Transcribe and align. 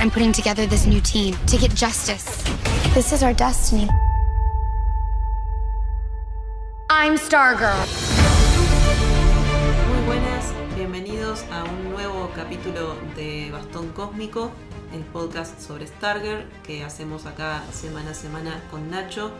I'm 0.00 0.10
putting 0.10 0.32
together 0.32 0.64
this 0.64 0.86
new 0.86 1.02
team 1.02 1.36
to 1.46 1.58
get 1.58 1.74
justice. 1.74 2.24
This 2.94 3.12
is 3.12 3.22
our 3.22 3.34
destiny. 3.34 3.86
I'm 6.88 7.18
Stargirl. 7.18 7.86
Muy 9.90 10.06
buenas, 10.06 10.54
bienvenidos 10.74 11.44
a 11.52 11.64
un 11.64 11.90
nuevo 11.90 12.30
capítulo 12.34 12.96
de 13.14 13.50
Bastón 13.52 13.90
Cósmico, 13.90 14.50
el 14.94 15.02
podcast 15.02 15.60
sobre 15.60 15.86
Stargirl 15.86 16.48
que 16.62 16.82
hacemos 16.82 17.26
acá 17.26 17.62
semana 17.70 18.12
a 18.12 18.14
semana 18.14 18.62
con 18.70 18.88
Nacho 18.88 19.30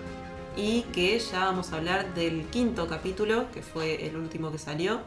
y 0.59 0.83
que 0.93 1.19
ya 1.21 1.47
vamos 1.47 1.73
a 1.73 1.77
hablar 1.77 2.13
del 2.13 2.45
quinto 2.49 2.87
capítulo, 2.87 3.51
que 3.51 3.63
fue 3.63 4.07
el 4.07 4.15
último 4.15 4.53
que 4.53 4.59
salió, 4.59 5.01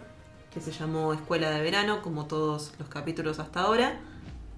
que 0.51 0.61
se 0.61 0.71
llamó 0.71 1.13
Escuela 1.13 1.51
de 1.51 1.61
Verano, 1.61 2.01
como 2.01 2.25
todos 2.25 2.71
los 2.79 2.89
capítulos 2.89 3.37
hasta 3.37 3.61
ahora. 3.61 3.99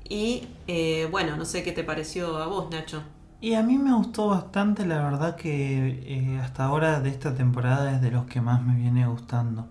Y 0.07 0.47
eh, 0.67 1.07
bueno, 1.11 1.35
no 1.35 1.45
sé 1.45 1.63
qué 1.63 1.71
te 1.71 1.83
pareció 1.83 2.37
a 2.37 2.47
vos, 2.47 2.69
Nacho. 2.69 3.03
Y 3.41 3.53
a 3.53 3.63
mí 3.63 3.77
me 3.77 3.93
gustó 3.93 4.27
bastante, 4.27 4.85
la 4.85 5.03
verdad 5.03 5.35
que 5.35 6.03
eh, 6.05 6.39
hasta 6.41 6.65
ahora 6.65 6.99
de 7.01 7.09
esta 7.09 7.35
temporada 7.35 7.93
es 7.93 8.01
de 8.01 8.11
los 8.11 8.25
que 8.25 8.41
más 8.41 8.63
me 8.63 8.75
viene 8.75 9.07
gustando. 9.07 9.67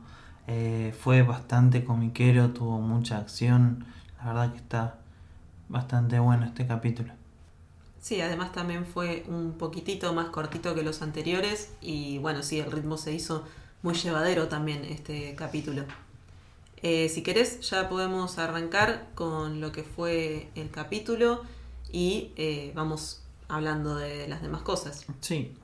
Eh, 0.46 0.94
fue 0.98 1.22
bastante 1.22 1.84
comiquero, 1.84 2.50
tuvo 2.52 2.80
mucha 2.80 3.18
acción, 3.18 3.86
la 4.18 4.26
verdad 4.26 4.52
que 4.52 4.58
está 4.58 4.98
bastante 5.68 6.18
bueno 6.18 6.46
este 6.46 6.66
capítulo. 6.66 7.14
Sí, 8.00 8.20
además 8.20 8.52
también 8.52 8.84
fue 8.86 9.24
un 9.28 9.54
poquitito 9.54 10.12
más 10.12 10.26
cortito 10.26 10.74
que 10.74 10.82
los 10.82 11.00
anteriores 11.00 11.72
y 11.80 12.18
bueno, 12.18 12.42
sí, 12.42 12.60
el 12.60 12.70
ritmo 12.70 12.98
se 12.98 13.14
hizo 13.14 13.44
muy 13.82 13.94
llevadero 13.94 14.48
también 14.48 14.84
este 14.84 15.34
capítulo. 15.34 15.84
Eh, 16.82 17.08
si 17.08 17.22
querés, 17.22 17.60
ya 17.60 17.88
podemos 17.88 18.38
arrancar 18.38 19.08
con 19.14 19.60
lo 19.60 19.72
que 19.72 19.84
fue 19.84 20.50
el 20.54 20.70
capítulo 20.70 21.42
y 21.90 22.32
eh, 22.36 22.72
vamos 22.74 23.22
hablando 23.48 23.96
de 23.96 24.28
las 24.28 24.42
demás 24.42 24.62
cosas. 24.62 25.06
Sí, 25.20 25.54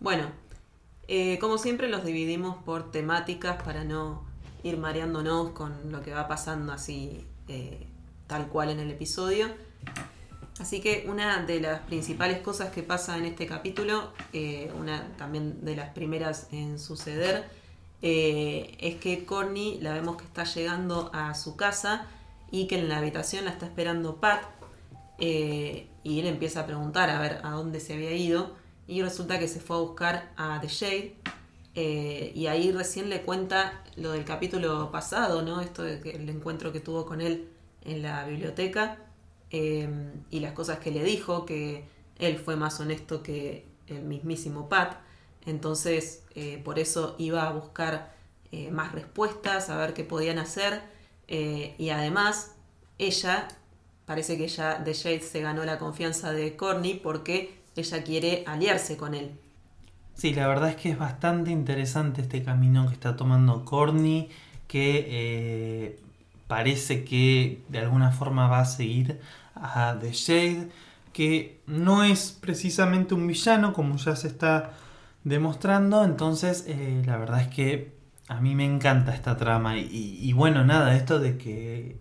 Bueno, 0.00 0.30
eh, 1.08 1.38
como 1.40 1.58
siempre 1.58 1.88
los 1.88 2.04
dividimos 2.04 2.56
por 2.64 2.90
temáticas 2.90 3.62
para 3.62 3.84
no 3.84 4.24
ir 4.62 4.78
mareándonos 4.78 5.50
con 5.50 5.74
lo 5.92 6.02
que 6.02 6.12
va 6.12 6.26
pasando 6.28 6.72
así 6.72 7.26
tal 8.26 8.48
cual 8.48 8.70
en 8.70 8.78
el 8.78 8.90
episodio. 8.90 9.48
Así 10.60 10.80
que 10.80 11.04
una 11.08 11.42
de 11.42 11.60
las 11.60 11.80
principales 11.80 12.38
cosas 12.38 12.70
que 12.70 12.82
pasa 12.82 13.18
en 13.18 13.24
este 13.24 13.46
capítulo, 13.46 14.12
una 14.78 15.08
también 15.16 15.64
de 15.64 15.74
las 15.74 15.90
primeras 15.92 16.46
en 16.52 16.78
suceder, 16.78 17.50
eh, 18.02 18.76
es 18.80 18.96
que 18.96 19.24
Corny 19.24 19.78
la 19.80 19.92
vemos 19.92 20.16
que 20.16 20.24
está 20.24 20.44
llegando 20.44 21.10
a 21.12 21.34
su 21.34 21.56
casa 21.56 22.06
y 22.50 22.66
que 22.66 22.78
en 22.78 22.88
la 22.88 22.98
habitación 22.98 23.44
la 23.44 23.50
está 23.52 23.66
esperando 23.66 24.16
Pat. 24.16 24.42
eh, 25.18 25.86
y 26.02 26.18
él 26.20 26.26
empieza 26.26 26.60
a 26.60 26.66
preguntar 26.66 27.10
a 27.10 27.20
ver 27.20 27.40
a 27.44 27.50
dónde 27.50 27.80
se 27.80 27.94
había 27.94 28.12
ido. 28.12 28.54
Y 28.86 29.02
resulta 29.02 29.38
que 29.38 29.48
se 29.48 29.60
fue 29.60 29.76
a 29.76 29.80
buscar 29.80 30.32
a 30.36 30.60
The 30.60 30.68
Shade. 30.68 31.14
eh, 31.74 32.32
y 32.34 32.46
ahí 32.46 32.72
recién 32.72 33.08
le 33.10 33.22
cuenta 33.22 33.84
lo 33.96 34.12
del 34.12 34.24
capítulo 34.24 34.90
pasado, 34.90 35.42
¿no? 35.42 35.60
Esto 35.60 35.82
de 35.84 36.00
que 36.00 36.10
el 36.12 36.28
encuentro 36.28 36.72
que 36.72 36.80
tuvo 36.80 37.06
con 37.06 37.20
él 37.20 37.48
en 37.84 38.02
la 38.02 38.24
biblioteca. 38.26 38.98
y 39.52 40.40
las 40.40 40.52
cosas 40.52 40.78
que 40.78 40.90
le 40.90 41.02
dijo, 41.04 41.44
que 41.44 41.84
él 42.18 42.38
fue 42.38 42.56
más 42.56 42.78
honesto 42.80 43.22
que 43.22 43.64
el 43.88 44.02
mismísimo 44.04 44.68
Pat. 44.68 44.96
Entonces, 45.46 46.22
eh, 46.34 46.60
por 46.64 46.78
eso 46.78 47.14
iba 47.18 47.46
a 47.48 47.52
buscar 47.52 48.14
eh, 48.52 48.70
más 48.70 48.92
respuestas, 48.92 49.70
a 49.70 49.76
ver 49.76 49.94
qué 49.94 50.04
podían 50.04 50.38
hacer. 50.38 50.82
eh, 51.28 51.74
y 51.78 51.90
además, 51.90 52.56
ella, 52.98 53.48
parece 54.06 54.36
que 54.36 54.44
ella, 54.44 54.82
The 54.84 54.92
Shade, 54.94 55.20
se 55.20 55.40
ganó 55.40 55.64
la 55.64 55.78
confianza 55.78 56.32
de 56.32 56.56
Corny 56.56 56.94
porque 56.94 57.60
ella 57.76 58.02
quiere 58.04 58.44
aliarse 58.46 58.96
con 58.96 59.14
él. 59.14 59.38
sí, 60.14 60.34
la 60.34 60.46
verdad 60.48 60.70
es 60.70 60.76
que 60.76 60.90
es 60.90 60.98
bastante 60.98 61.50
interesante 61.50 62.22
este 62.22 62.42
camino 62.42 62.86
que 62.88 62.94
está 62.94 63.16
tomando 63.16 63.64
Corny, 63.64 64.28
que 64.68 65.98
parece 66.46 67.04
que 67.04 67.64
de 67.68 67.78
alguna 67.78 68.10
forma 68.12 68.48
va 68.48 68.60
a 68.60 68.64
seguir 68.64 69.20
a 69.54 69.96
The 70.00 70.12
Shade, 70.12 70.68
que 71.12 71.60
no 71.66 72.04
es 72.04 72.32
precisamente 72.40 73.14
un 73.14 73.26
villano 73.26 73.72
como 73.72 73.96
ya 73.96 74.16
se 74.16 74.28
está 74.28 74.72
demostrando, 75.24 76.04
entonces 76.04 76.64
eh, 76.66 77.02
la 77.06 77.16
verdad 77.16 77.42
es 77.42 77.48
que 77.48 77.92
a 78.28 78.40
mí 78.40 78.54
me 78.54 78.64
encanta 78.64 79.14
esta 79.14 79.36
trama 79.36 79.76
y, 79.76 80.32
bueno, 80.32 80.64
nada, 80.64 80.96
esto 80.96 81.18
de 81.18 81.36
que 81.36 81.98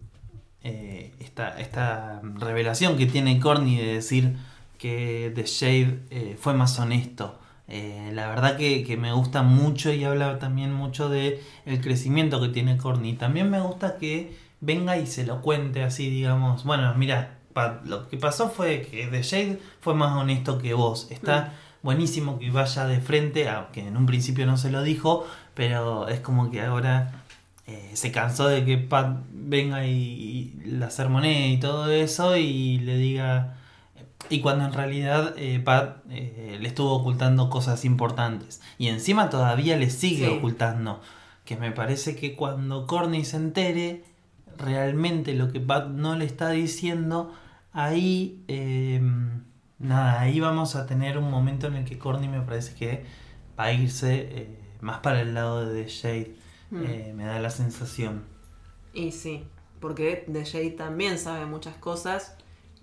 eh, 0.63 1.13
esta, 1.19 1.59
esta 1.59 2.22
revelación 2.35 2.97
que 2.97 3.08
tiene 3.08 3.40
Corny 3.40 3.78
de 3.78 3.94
decir 3.94 4.38
que 4.78 5.31
The 5.34 5.44
Shade 5.44 6.00
eh, 6.12 6.38
fue 6.40 6.53
más 6.53 6.78
honesto. 6.79 7.40
la 7.68 8.29
verdad 8.29 8.58
que, 8.58 8.84
que 8.84 8.96
me 8.96 9.12
gusta 9.12 9.41
mucho 9.41 9.91
y 9.91 10.03
habla 10.03 10.38
también 10.38 10.72
mucho 10.72 11.09
de 11.09 11.41
el 11.66 11.81
crecimiento 11.81 12.40
que 12.40 12.50
tiene 12.50 12.78
Corny. 12.78 13.13
También 13.13 13.50
me 13.50 13.59
gusta 13.59 13.97
que 13.97 14.38
venga 14.62 14.97
y 14.97 15.08
se 15.08 15.25
lo 15.25 15.41
cuente 15.41 15.84
así, 15.84 16.09
digamos. 16.09 16.63
Bueno, 16.63 16.94
mira, 16.96 17.40
lo 17.85 18.08
que 18.08 18.18
pasó 18.18 18.50
fue 18.50 18.81
que 18.81 19.08
The 19.08 19.24
Shade 19.24 19.59
fue 19.81 19.96
más 19.96 20.16
honesto 20.16 20.59
que 20.59 20.74
vos. 20.74 21.08
Está 21.09 21.53
buenísimo 21.84 22.40
que 22.40 22.51
vaya 22.51 22.85
de 22.85 23.00
frente, 23.00 23.50
aunque 23.50 23.88
en 23.88 23.95
un 23.97 24.06
principio 24.06 24.45
no 24.45 24.57
se 24.57 24.69
lo 24.72 24.84
dijo, 24.84 25.25
pero 25.53 26.07
es 26.09 26.19
como 26.19 26.51
que 26.51 26.62
ahora 26.62 27.23
eh, 27.67 27.91
se 27.94 28.12
cansó 28.12 28.47
de 28.47 28.66
que 28.66 28.78
Pat 28.78 29.17
venga 29.31 29.85
y, 29.85 29.91
y 29.94 30.62
la 30.66 30.90
sermonee 30.90 31.50
y 31.50 31.57
todo 31.59 31.90
eso 31.91 32.35
y 32.38 32.79
le 32.79 32.97
diga... 32.97 33.56
Y 34.31 34.41
cuando 34.41 34.66
en 34.66 34.73
realidad 34.73 35.34
eh, 35.38 35.59
Pat 35.59 35.97
eh, 36.09 36.57
le 36.62 36.67
estuvo 36.67 36.91
ocultando 36.94 37.50
cosas 37.50 37.84
importantes. 37.85 38.61
Y 38.78 38.88
encima 38.88 39.29
todavía 39.29 39.75
le 39.78 39.90
sigue 39.90 40.28
Sí. 40.28 40.35
ocultando. 40.38 41.01
Que 41.46 41.56
me 41.56 41.72
parece 41.72 42.16
que 42.16 42.35
cuando 42.35 42.85
Corny 42.85 43.23
se 43.25 43.38
entere 43.38 44.03
realmente 44.57 45.34
lo 45.34 45.51
que 45.51 45.59
Pat 45.61 45.88
no 45.88 46.16
le 46.16 46.25
está 46.25 46.50
diciendo, 46.50 47.34
ahí... 47.72 48.44
eh, 48.50 49.01
nada, 49.79 50.19
ahí 50.19 50.40
vamos 50.40 50.75
a 50.75 50.85
tener 50.85 51.17
un 51.17 51.29
momento 51.29 51.67
en 51.67 51.75
el 51.75 51.85
que 51.85 51.97
Corny 51.97 52.28
me 52.28 52.41
parece 52.41 52.75
que 52.75 53.06
va 53.57 53.66
a 53.66 53.73
irse 53.73 54.28
eh, 54.29 54.59
más 54.81 55.00
para 55.00 55.22
el 55.22 55.34
lado 55.34 55.66
de 55.66 55.84
The 55.84 55.90
Shade. 55.90 56.35
Mm. 56.72 56.84
Eh, 56.84 57.13
me 57.16 57.25
da 57.25 57.40
la 57.40 57.50
sensación. 57.50 58.23
Y 58.94 59.12
sí, 59.12 59.44
porque 59.79 60.25
The 60.31 60.44
Shade 60.44 60.72
también 60.72 61.17
sabe 61.17 61.45
muchas 61.45 61.75
cosas 61.75 62.35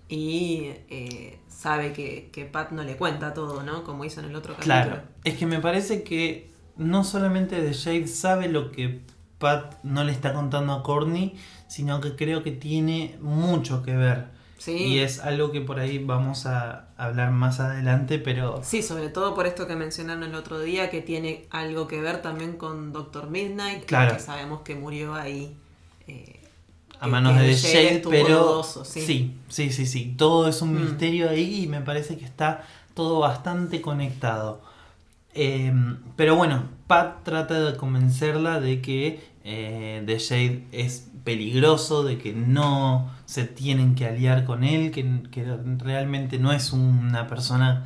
y 0.09 0.71
eh, 0.89 1.39
sabe 1.47 1.93
que, 1.93 2.29
que 2.31 2.45
Pat 2.45 2.71
no 2.71 2.83
le 2.83 2.97
cuenta 2.97 3.33
todo, 3.33 3.63
¿no? 3.63 3.83
Como 3.83 4.05
hizo 4.05 4.19
en 4.19 4.27
el 4.27 4.35
otro 4.35 4.53
capítulo. 4.53 4.83
Claro, 4.83 5.01
es 5.23 5.37
que 5.37 5.45
me 5.45 5.59
parece 5.59 6.03
que 6.03 6.51
no 6.77 7.03
solamente 7.03 7.61
The 7.61 7.73
Shade 7.73 8.07
sabe 8.07 8.47
lo 8.47 8.71
que 8.71 9.01
Pat 9.37 9.75
no 9.83 10.03
le 10.03 10.11
está 10.11 10.33
contando 10.33 10.73
a 10.73 10.83
Corny, 10.83 11.35
sino 11.67 12.01
que 12.01 12.15
creo 12.15 12.43
que 12.43 12.51
tiene 12.51 13.17
mucho 13.21 13.83
que 13.83 13.95
ver. 13.95 14.36
Sí. 14.57 14.71
Y 14.75 14.99
es 14.99 15.19
algo 15.19 15.51
que 15.51 15.61
por 15.61 15.79
ahí 15.79 15.99
vamos 16.03 16.45
a 16.45 16.87
hablar 16.97 17.31
más 17.31 17.59
adelante, 17.59 18.17
pero 18.19 18.61
Sí, 18.63 18.81
sobre 18.81 19.09
todo 19.09 19.35
por 19.35 19.45
esto 19.47 19.67
que 19.67 19.75
mencionaron 19.75 20.23
el 20.23 20.35
otro 20.35 20.59
día, 20.59 20.89
que 20.89 21.01
tiene 21.01 21.45
algo 21.51 21.87
que 21.87 22.01
ver 22.01 22.21
también 22.21 22.53
con 22.57 22.91
Doctor 22.91 23.29
Midnight, 23.29 23.85
Claro. 23.85 24.13
que 24.15 24.19
sabemos 24.19 24.61
que 24.61 24.75
murió 24.75 25.13
ahí. 25.15 25.55
eh, 26.07 26.39
a 26.99 27.05
que- 27.05 27.11
manos 27.11 27.33
que 27.37 27.43
de 27.43 27.53
Shade 27.53 28.03
pero 28.09 28.39
dudoso, 28.39 28.83
sí. 28.85 29.01
sí, 29.01 29.35
sí, 29.49 29.69
sí, 29.71 29.85
sí, 29.85 30.15
todo 30.17 30.47
es 30.47 30.61
un 30.61 30.73
Mm. 30.73 30.81
misterio 30.85 31.29
ahí 31.29 31.63
y 31.63 31.67
me 31.67 31.81
parece 31.81 32.17
que 32.17 32.25
está 32.25 32.63
todo 32.95 33.19
bastante 33.19 33.81
conectado. 33.81 34.61
Eh, 35.35 35.71
pero 36.15 36.35
bueno, 36.35 36.63
Pat 36.87 37.23
trata 37.23 37.59
de 37.71 37.77
convencerla 37.77 38.59
de 38.59 38.81
que 38.81 39.21
eh, 39.49 40.03
The 40.05 40.19
Shade 40.19 40.67
es 40.73 41.07
peligroso, 41.23 42.03
de 42.03 42.17
que 42.17 42.33
no 42.33 43.09
se 43.25 43.45
tienen 43.45 43.95
que 43.95 44.05
aliar 44.05 44.43
con 44.43 44.65
él, 44.65 44.91
que, 44.91 45.21
que 45.31 45.45
realmente 45.77 46.37
no 46.37 46.51
es 46.51 46.73
una 46.73 47.27
persona 47.27 47.85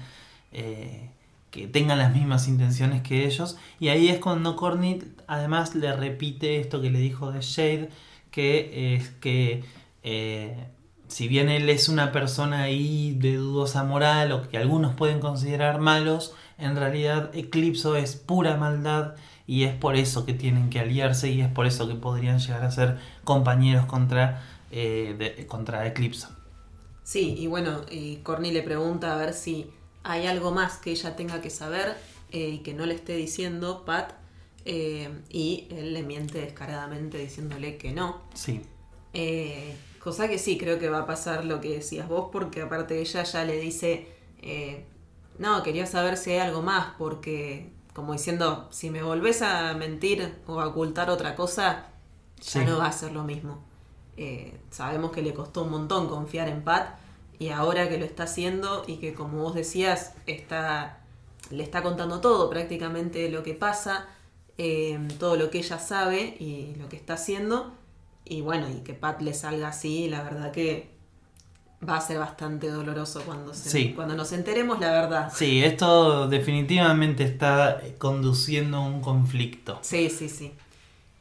eh, 0.51 1.11
que 1.51 1.67
tenga 1.67 1.95
las 1.95 2.15
mismas 2.15 2.47
intenciones 2.47 3.03
que 3.03 3.27
ellos. 3.27 3.59
Y 3.79 3.89
ahí 3.89 4.07
es 4.07 4.17
cuando 4.17 4.55
Corny 4.55 5.03
además 5.27 5.75
le 5.75 5.95
repite 5.95 6.59
esto 6.59 6.81
que 6.81 6.89
le 6.89 6.97
dijo 6.97 7.31
The 7.31 7.41
Shade, 7.41 7.89
que 8.31 8.95
es 8.95 9.09
que 9.09 9.63
eh, 10.01 10.65
si 11.09 11.27
bien 11.27 11.49
él 11.49 11.69
es 11.69 11.89
una 11.89 12.11
persona 12.11 12.63
ahí 12.63 13.13
de 13.19 13.35
dudosa 13.35 13.83
moral 13.83 14.31
o 14.31 14.49
que 14.49 14.57
algunos 14.57 14.95
pueden 14.95 15.19
considerar 15.19 15.79
malos, 15.79 16.33
en 16.57 16.75
realidad 16.75 17.29
Eclipso 17.35 17.95
es 17.95 18.15
pura 18.15 18.57
maldad 18.57 19.13
y 19.47 19.63
es 19.63 19.73
por 19.75 19.95
eso 19.95 20.25
que 20.25 20.33
tienen 20.33 20.69
que 20.69 20.79
aliarse 20.79 21.29
y 21.31 21.41
es 21.41 21.49
por 21.49 21.65
eso 21.67 21.87
que 21.87 21.95
podrían 21.95 22.39
llegar 22.39 22.63
a 22.63 22.71
ser 22.71 22.99
compañeros 23.23 23.85
contra, 23.85 24.43
eh, 24.71 25.15
de- 25.17 25.47
contra 25.47 25.85
Eclipso. 25.87 26.29
Sí, 27.03 27.35
y 27.37 27.47
bueno, 27.47 27.81
y 27.89 28.17
Corny 28.17 28.51
le 28.51 28.61
pregunta 28.63 29.13
a 29.13 29.17
ver 29.17 29.33
si 29.33 29.69
hay 30.03 30.27
algo 30.27 30.51
más 30.51 30.77
que 30.77 30.91
ella 30.91 31.15
tenga 31.15 31.41
que 31.41 31.49
saber 31.49 31.97
eh, 32.31 32.49
y 32.49 32.57
que 32.59 32.73
no 32.73 32.85
le 32.85 32.93
esté 32.95 33.15
diciendo 33.15 33.83
Pat. 33.85 34.13
eh, 34.65 35.09
y 35.29 35.67
él 35.71 35.93
le 35.93 36.03
miente 36.03 36.39
descaradamente 36.39 37.17
diciéndole 37.17 37.77
que 37.77 37.91
no. 37.93 38.21
Sí, 38.33 38.61
Eh, 39.13 39.75
Cosa 39.99 40.27
que 40.27 40.39
sí, 40.39 40.57
creo 40.57 40.79
que 40.79 40.89
va 40.89 40.99
a 41.01 41.05
pasar 41.05 41.45
lo 41.45 41.61
que 41.61 41.69
decías 41.75 42.07
vos, 42.07 42.29
porque 42.31 42.61
aparte 42.61 42.99
ella 43.01 43.23
ya 43.23 43.43
le 43.45 43.57
dice, 43.59 44.07
eh, 44.41 44.85
no, 45.37 45.61
quería 45.63 45.85
saber 45.85 46.17
si 46.17 46.31
hay 46.31 46.39
algo 46.39 46.63
más, 46.63 46.95
porque 46.97 47.71
como 47.93 48.13
diciendo, 48.13 48.67
si 48.71 48.89
me 48.89 49.03
volvés 49.03 49.41
a 49.41 49.73
mentir 49.73 50.35
o 50.47 50.59
a 50.61 50.67
ocultar 50.67 51.09
otra 51.09 51.35
cosa, 51.35 51.87
ya 52.41 52.61
Sí. 52.61 52.65
no 52.65 52.77
va 52.79 52.87
a 52.87 52.91
ser 52.91 53.11
lo 53.11 53.23
mismo. 53.23 53.63
Eh, 54.17 54.59
sabemos 54.71 55.11
que 55.11 55.21
le 55.21 55.33
costó 55.33 55.63
un 55.63 55.71
montón 55.71 56.07
confiar 56.09 56.47
en 56.49 56.63
Pat 56.63 56.97
y 57.39 57.49
ahora 57.49 57.89
que 57.89 57.97
lo 57.97 58.05
está 58.05 58.23
haciendo 58.23 58.83
y 58.87 58.97
que 58.97 59.13
como 59.13 59.39
vos 59.43 59.55
decías, 59.55 60.13
está, 60.27 60.99
le 61.49 61.63
está 61.63 61.81
contando 61.83 62.21
todo 62.21 62.49
prácticamente 62.49 63.29
lo 63.29 63.43
que 63.43 63.53
pasa, 63.53 64.07
eh, 64.57 64.99
todo 65.19 65.35
lo 65.37 65.49
que 65.49 65.59
ella 65.59 65.79
sabe 65.79 66.35
y 66.39 66.75
lo 66.75 66.87
que 66.89 66.95
está 66.97 67.13
haciendo. 67.15 67.73
Y 68.25 68.41
bueno, 68.41 68.69
y 68.69 68.81
que 68.83 68.93
Pat 68.93 69.21
le 69.21 69.33
salga 69.33 69.69
así, 69.69 70.07
la 70.09 70.23
verdad 70.23 70.51
que 70.51 70.91
va 71.87 71.97
a 71.97 72.01
ser 72.01 72.19
bastante 72.19 72.69
doloroso 72.69 73.21
cuando, 73.25 73.53
se- 73.53 73.69
Sí. 73.69 73.93
cuando 73.95 74.15
nos 74.15 74.31
enteremos 74.33 74.79
la 74.79 74.91
verdad. 74.91 75.31
Sí, 75.35 75.63
esto 75.63 76.27
definitivamente 76.27 77.23
está 77.23 77.81
conduciendo 77.97 78.77
a 78.77 78.81
un 78.81 79.01
conflicto. 79.01 79.79
Sí, 79.81 80.09
sí, 80.09 80.29
sí. 80.29 80.51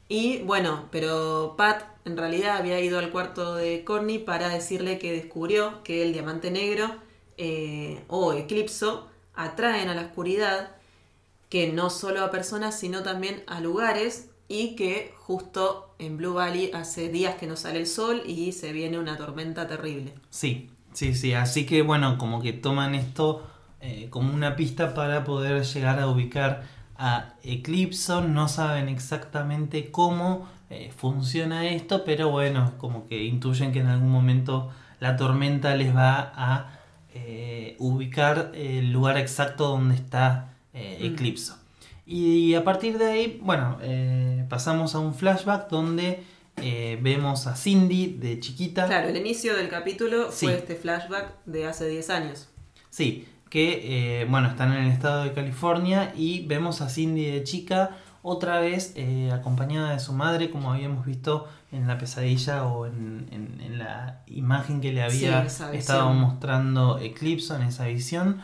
Y 0.08 0.38
bueno, 0.42 0.86
pero 0.90 1.54
Pat 1.56 1.82
en 2.04 2.16
realidad 2.16 2.56
había 2.56 2.80
ido 2.80 2.98
al 2.98 3.10
cuarto 3.10 3.54
de 3.54 3.84
Corny 3.84 4.18
para 4.18 4.48
decirle 4.48 4.98
que 4.98 5.12
descubrió 5.12 5.82
que 5.84 6.02
el 6.02 6.12
diamante 6.12 6.50
negro 6.50 6.90
eh, 7.38 8.02
o 8.08 8.32
eclipso 8.32 9.06
atraen 9.34 9.88
a 9.88 9.94
la 9.94 10.02
oscuridad, 10.02 10.72
que 11.48 11.72
no 11.72 11.90
solo 11.90 12.22
a 12.24 12.30
personas, 12.30 12.78
sino 12.78 13.02
también 13.02 13.42
a 13.46 13.60
lugares, 13.60 14.29
y 14.50 14.74
que 14.74 15.14
justo 15.16 15.94
en 16.00 16.16
Blue 16.16 16.34
Valley 16.34 16.72
hace 16.74 17.08
días 17.08 17.36
que 17.36 17.46
no 17.46 17.54
sale 17.54 17.78
el 17.78 17.86
sol 17.86 18.24
y 18.26 18.50
se 18.50 18.72
viene 18.72 18.98
una 18.98 19.16
tormenta 19.16 19.68
terrible. 19.68 20.12
Sí, 20.28 20.70
sí, 20.92 21.14
sí. 21.14 21.34
Así 21.34 21.64
que 21.66 21.82
bueno, 21.82 22.18
como 22.18 22.42
que 22.42 22.52
toman 22.52 22.96
esto 22.96 23.46
eh, 23.80 24.08
como 24.10 24.34
una 24.34 24.56
pista 24.56 24.92
para 24.92 25.22
poder 25.22 25.62
llegar 25.62 26.00
a 26.00 26.08
ubicar 26.08 26.64
a 26.98 27.34
Eclipso. 27.44 28.22
No 28.22 28.48
saben 28.48 28.88
exactamente 28.88 29.92
cómo 29.92 30.48
eh, 30.68 30.90
funciona 30.96 31.68
esto, 31.68 32.02
pero 32.04 32.30
bueno, 32.30 32.72
como 32.78 33.06
que 33.06 33.22
intuyen 33.22 33.70
que 33.70 33.78
en 33.78 33.86
algún 33.86 34.10
momento 34.10 34.72
la 34.98 35.16
tormenta 35.16 35.76
les 35.76 35.94
va 35.94 36.32
a 36.34 36.80
eh, 37.14 37.76
ubicar 37.78 38.50
el 38.54 38.90
lugar 38.90 39.16
exacto 39.16 39.68
donde 39.68 39.94
está 39.94 40.54
eh, 40.74 40.98
Mm. 41.00 41.59
Y 42.12 42.54
a 42.56 42.64
partir 42.64 42.98
de 42.98 43.04
ahí, 43.06 43.40
bueno, 43.40 43.78
eh, 43.82 44.44
pasamos 44.48 44.96
a 44.96 44.98
un 44.98 45.14
flashback 45.14 45.68
donde 45.70 46.24
eh, 46.60 46.98
vemos 47.00 47.46
a 47.46 47.54
Cindy 47.54 48.08
de 48.18 48.40
chiquita. 48.40 48.86
Claro, 48.86 49.08
el 49.08 49.16
inicio 49.16 49.54
del 49.56 49.68
capítulo 49.68 50.32
Sí. 50.32 50.46
fue 50.46 50.56
este 50.56 50.74
flashback 50.74 51.36
de 51.46 51.66
hace 51.66 51.86
10 51.88 52.10
años. 52.10 52.48
Sí, 52.90 53.28
que 53.48 54.22
eh, 54.22 54.24
bueno, 54.28 54.48
están 54.48 54.72
en 54.72 54.86
el 54.86 54.90
estado 54.92 55.22
de 55.22 55.32
California 55.32 56.12
y 56.16 56.44
vemos 56.48 56.80
a 56.80 56.88
Cindy 56.88 57.26
de 57.26 57.44
chica 57.44 57.96
otra 58.22 58.58
vez 58.60 58.94
acompañada 59.32 59.92
de 59.92 60.00
su 60.00 60.12
madre, 60.12 60.50
como 60.50 60.72
habíamos 60.72 61.06
visto 61.06 61.46
en 61.70 61.86
la 61.86 61.96
pesadilla 61.96 62.64
o 62.66 62.86
en, 62.86 63.28
en- 63.30 63.60
en 63.60 63.78
la 63.78 64.22
imagen 64.26 64.80
que 64.80 64.92
le 64.92 65.02
había 65.04 65.44
estado 65.72 66.12
mostrando 66.12 66.98
Eclipso 66.98 67.54
en 67.54 67.62
esa 67.62 67.86
visión. 67.86 68.40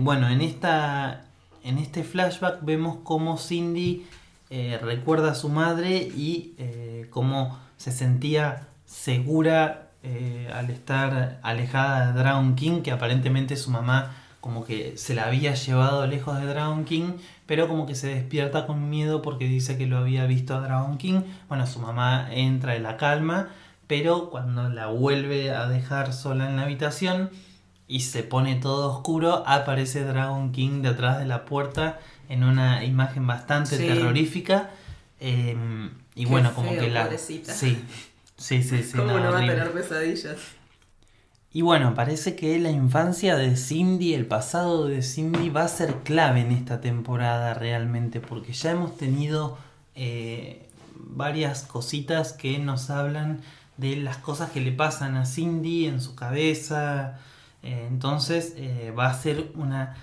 Bueno, 0.00 0.28
en, 0.28 0.40
esta, 0.42 1.24
en 1.64 1.78
este 1.78 2.04
flashback 2.04 2.64
vemos 2.64 2.98
cómo 3.02 3.38
Cindy 3.38 4.06
eh, 4.50 4.78
recuerda 4.82 5.32
a 5.32 5.34
su 5.34 5.48
madre 5.48 5.96
y 5.96 6.54
eh, 6.58 7.06
cómo 7.10 7.58
se 7.76 7.92
sentía 7.92 8.68
segura 8.84 9.88
eh, 10.02 10.50
al 10.52 10.70
estar 10.70 11.38
alejada 11.42 12.08
de 12.08 12.18
Dragon 12.18 12.54
King, 12.54 12.82
que 12.82 12.90
aparentemente 12.90 13.56
su 13.56 13.70
mamá 13.70 14.14
como 14.40 14.64
que 14.64 14.98
se 14.98 15.14
la 15.14 15.26
había 15.26 15.54
llevado 15.54 16.06
lejos 16.06 16.38
de 16.40 16.46
Dragon 16.46 16.84
King, 16.84 17.12
pero 17.46 17.68
como 17.68 17.86
que 17.86 17.94
se 17.94 18.08
despierta 18.08 18.66
con 18.66 18.90
miedo 18.90 19.22
porque 19.22 19.46
dice 19.46 19.78
que 19.78 19.86
lo 19.86 19.98
había 19.98 20.26
visto 20.26 20.56
a 20.56 20.60
Dragon 20.60 20.98
King. 20.98 21.22
Bueno, 21.48 21.66
su 21.68 21.78
mamá 21.78 22.26
entra 22.32 22.74
en 22.74 22.82
la 22.82 22.96
calma, 22.96 23.50
pero 23.86 24.30
cuando 24.30 24.68
la 24.68 24.88
vuelve 24.88 25.52
a 25.52 25.68
dejar 25.68 26.12
sola 26.12 26.50
en 26.50 26.56
la 26.56 26.64
habitación 26.64 27.30
y 27.92 28.00
se 28.00 28.22
pone 28.22 28.56
todo 28.56 28.90
oscuro, 28.90 29.44
aparece 29.46 30.02
Dragon 30.04 30.50
King 30.50 30.80
detrás 30.80 31.18
de 31.18 31.26
la 31.26 31.44
puerta 31.44 32.00
en 32.30 32.42
una 32.42 32.84
imagen 32.84 33.26
bastante 33.26 33.76
Sí. 33.76 33.86
terrorífica. 33.86 34.70
Eh, 35.20 35.54
y 36.14 36.24
Qué 36.24 36.30
bueno, 36.30 36.54
como 36.54 36.70
feo, 36.70 36.80
que 36.80 36.90
la... 36.90 37.04
pobrecita. 37.04 37.52
Sí, 37.52 37.78
sí, 38.38 38.62
sí, 38.62 38.82
sí. 38.82 38.96
¿Cómo 38.96 39.12
no, 39.12 39.20
no 39.20 39.32
va 39.32 39.38
a 39.38 39.46
tener 39.46 39.72
pesadillas? 39.72 40.36
Y 41.52 41.60
bueno, 41.60 41.94
parece 41.94 42.34
que 42.34 42.58
la 42.58 42.70
infancia 42.70 43.36
de 43.36 43.56
Cindy, 43.56 44.14
el 44.14 44.24
pasado 44.24 44.88
de 44.88 45.02
Cindy 45.02 45.50
va 45.50 45.64
a 45.64 45.68
ser 45.68 45.96
clave 46.02 46.40
en 46.40 46.50
esta 46.50 46.80
temporada 46.80 47.52
realmente, 47.52 48.20
porque 48.20 48.54
ya 48.54 48.70
hemos 48.70 48.96
tenido 48.96 49.58
eh, 49.94 50.66
varias 50.96 51.64
cositas 51.64 52.32
que 52.32 52.58
nos 52.58 52.88
hablan 52.88 53.42
de 53.76 53.96
las 53.96 54.16
cosas 54.16 54.50
que 54.50 54.60
le 54.62 54.72
pasan 54.72 55.14
a 55.16 55.26
Cindy 55.26 55.84
en 55.86 56.00
su 56.00 56.14
cabeza. 56.14 57.18
Eh, 57.62 57.86
entonces 57.88 58.54
eh, 58.56 58.92
va 58.96 59.08
a 59.08 59.14
ser 59.20 59.52
una 59.54 59.96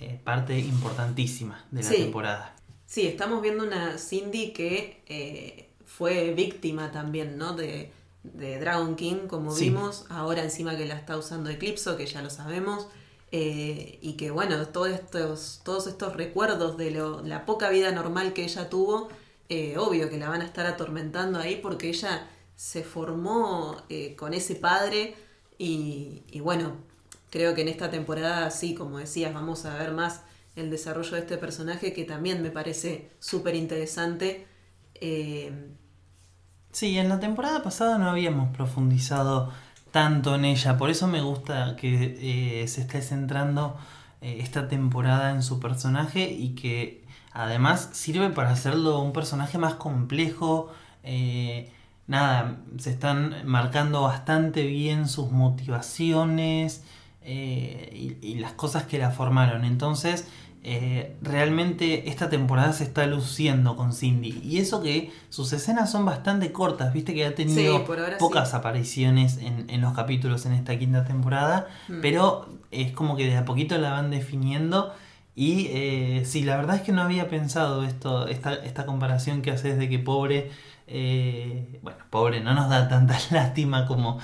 eh, 0.00 0.20
parte 0.24 0.58
importantísima 0.58 1.64
de 1.70 1.82
la 1.82 1.88
Sí. 1.88 1.96
temporada. 1.96 2.54
Sí, 2.86 3.06
estamos 3.06 3.40
viendo 3.42 3.64
una 3.64 3.98
Cindy 3.98 4.52
que 4.52 5.70
fue 5.86 6.32
víctima 6.34 6.90
también, 6.90 7.38
¿no? 7.38 7.54
De, 7.54 7.92
de 8.22 8.58
Dragon 8.58 8.96
King, 8.96 9.26
como 9.28 9.52
Sí. 9.52 9.64
vimos. 9.70 10.04
Ahora 10.10 10.42
encima 10.42 10.76
que 10.76 10.86
la 10.86 10.94
está 10.96 11.16
usando 11.16 11.50
Eclipso, 11.50 11.96
que 11.96 12.06
ya 12.06 12.22
lo 12.22 12.30
sabemos. 12.30 12.88
eh, 13.34 13.98
y 14.02 14.12
que 14.18 14.30
bueno, 14.30 14.66
todos 14.68 14.88
estos, 14.90 15.62
todos 15.64 15.86
estos 15.86 16.14
recuerdos 16.16 16.76
de 16.76 16.90
lo, 16.90 17.22
la 17.22 17.46
poca 17.46 17.70
vida 17.70 17.90
normal 17.90 18.34
que 18.34 18.44
ella 18.44 18.68
tuvo, 18.68 19.08
eh, 19.48 19.78
obvio 19.78 20.10
que 20.10 20.18
la 20.18 20.28
van 20.28 20.42
a 20.42 20.44
estar 20.44 20.66
atormentando 20.66 21.38
ahí 21.38 21.56
porque 21.62 21.88
ella 21.88 22.28
se 22.56 22.82
formó 22.82 23.76
eh, 23.88 24.16
con 24.16 24.34
ese 24.34 24.54
padre 24.56 25.14
y, 25.56 26.24
y 26.30 26.40
bueno, 26.40 26.76
creo 27.32 27.54
que 27.54 27.62
en 27.62 27.68
esta 27.68 27.90
temporada, 27.90 28.50
sí, 28.50 28.74
como 28.74 28.98
decías, 28.98 29.32
vamos 29.32 29.64
a 29.64 29.74
ver 29.78 29.92
más 29.92 30.20
el 30.54 30.70
desarrollo 30.70 31.12
de 31.12 31.20
este 31.20 31.38
personaje 31.38 31.94
que 31.94 32.04
también 32.04 32.42
me 32.42 32.50
parece 32.50 33.10
súper 33.20 33.54
interesante. 33.54 34.46
Eh, 34.94 35.50
Sí, 36.72 36.98
en 36.98 37.08
la 37.08 37.20
temporada 37.20 37.62
pasada 37.62 37.98
no 37.98 38.08
habíamos 38.10 38.54
profundizado 38.54 39.50
tanto 39.90 40.34
en 40.34 40.44
ella, 40.44 40.76
por 40.78 40.90
eso 40.90 41.06
me 41.06 41.20
gusta 41.22 41.76
que 41.76 42.62
eh, 42.62 42.68
se 42.68 42.82
esté 42.82 43.00
centrando 43.02 43.76
eh, 44.20 44.38
esta 44.40 44.68
temporada 44.68 45.30
en 45.32 45.42
su 45.42 45.58
personaje 45.60 46.30
y 46.30 46.54
que 46.54 47.04
además 47.32 47.90
sirve 47.92 48.30
para 48.30 48.50
hacerlo 48.50 49.00
un 49.00 49.12
personaje 49.14 49.56
más 49.58 49.74
complejo. 49.74 50.70
nada, 52.06 52.58
se 52.78 52.90
están 52.90 53.46
marcando 53.46 54.02
bastante 54.02 54.66
bien 54.66 55.08
sus 55.08 55.30
motivaciones 55.30 56.82
eh, 57.24 58.16
y, 58.22 58.26
y 58.26 58.34
las 58.40 58.52
cosas 58.52 58.84
que 58.84 58.98
la 58.98 59.10
formaron. 59.10 59.64
Entonces, 59.64 60.26
eh, 60.64 61.16
realmente 61.22 62.08
esta 62.08 62.28
temporada 62.30 62.72
se 62.72 62.84
está 62.84 63.04
luciendo 63.06 63.74
con 63.76 63.92
Cindy. 63.92 64.40
Y 64.44 64.58
eso 64.58 64.80
que 64.82 65.10
sus 65.28 65.52
escenas 65.52 65.90
son 65.90 66.04
bastante 66.04 66.52
cortas, 66.52 66.92
viste 66.92 67.14
que 67.14 67.24
ha 67.26 67.34
tenido 67.34 67.78
Sí, 67.78 67.84
pocas 68.18 68.50
sí. 68.50 68.56
apariciones 68.56 69.38
en, 69.38 69.68
en 69.68 69.80
los 69.80 69.92
capítulos 69.92 70.46
en 70.46 70.52
esta 70.52 70.78
quinta 70.78 71.04
temporada, 71.04 71.66
Mm. 71.88 72.00
pero 72.00 72.48
es 72.70 72.92
como 72.92 73.16
que 73.16 73.26
de 73.26 73.36
a 73.36 73.44
poquito 73.44 73.76
la 73.78 73.90
van 73.90 74.10
definiendo. 74.10 74.92
Y 75.34 75.68
eh, 75.70 76.22
sí, 76.26 76.42
la 76.42 76.56
verdad 76.58 76.76
es 76.76 76.82
que 76.82 76.92
no 76.92 77.00
había 77.02 77.28
pensado 77.28 77.84
esto, 77.84 78.28
esta, 78.28 78.52
esta 78.54 78.84
comparación 78.84 79.40
que 79.40 79.50
haces 79.50 79.78
de 79.78 79.88
que 79.88 79.98
pobre, 79.98 80.50
eh, 80.94 81.78
bueno, 81.82 81.98
pobre 82.10 82.40
no 82.40 82.52
nos 82.54 82.68
da 82.68 82.86
tanta 82.88 83.18
lástima 83.30 83.86
como 83.86 84.18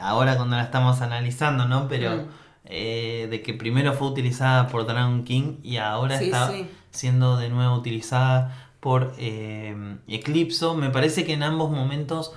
ahora 0.00 0.36
cuando 0.36 0.56
la 0.56 0.62
estamos 0.64 1.00
analizando, 1.00 1.66
¿no? 1.66 1.88
Pero 1.88 2.16
Mm. 2.16 2.26
eh, 2.66 3.28
de 3.30 3.42
que 3.42 3.54
primero 3.54 3.92
fue 3.94 4.08
utilizada 4.08 4.68
por 4.68 4.86
Dragon 4.86 5.24
King 5.24 5.58
y 5.62 5.76
ahora 5.78 6.18
Sí, 6.18 6.24
está 6.26 6.50
sí. 6.50 6.68
siendo 6.90 7.36
de 7.38 7.48
nuevo 7.48 7.74
utilizada 7.76 8.70
por 8.80 9.14
eh, 9.18 9.74
Eclipso. 10.08 10.74
Me 10.74 10.90
parece 10.90 11.24
que 11.24 11.32
en 11.32 11.42
ambos 11.42 11.70
momentos 11.70 12.32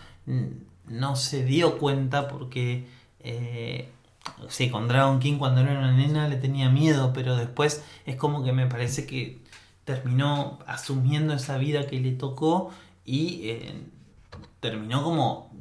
no 0.88 1.16
se 1.16 1.44
dio 1.44 1.78
cuenta 1.80 2.28
porque, 2.28 2.88
eh, 3.20 3.90
sí, 4.48 4.70
con 4.70 4.88
Dragon 4.88 5.20
King 5.20 5.38
cuando 5.38 5.62
era 5.62 5.72
una 5.80 5.92
nena 5.92 6.28
le 6.28 6.36
tenía 6.38 6.70
miedo, 6.70 7.12
pero 7.14 7.36
después 7.36 7.84
es 8.06 8.16
como 8.16 8.44
que 8.44 8.52
me 8.54 8.68
parece 8.68 9.06
que 9.08 9.40
terminó 9.86 10.60
asumiendo 10.68 11.34
esa 11.34 11.58
vida 11.58 11.88
que 11.88 12.00
le 12.00 12.12
tocó 12.12 12.70
y 13.10 13.50
eh, 13.50 13.74
terminó 14.60 15.04
como, 15.04 15.52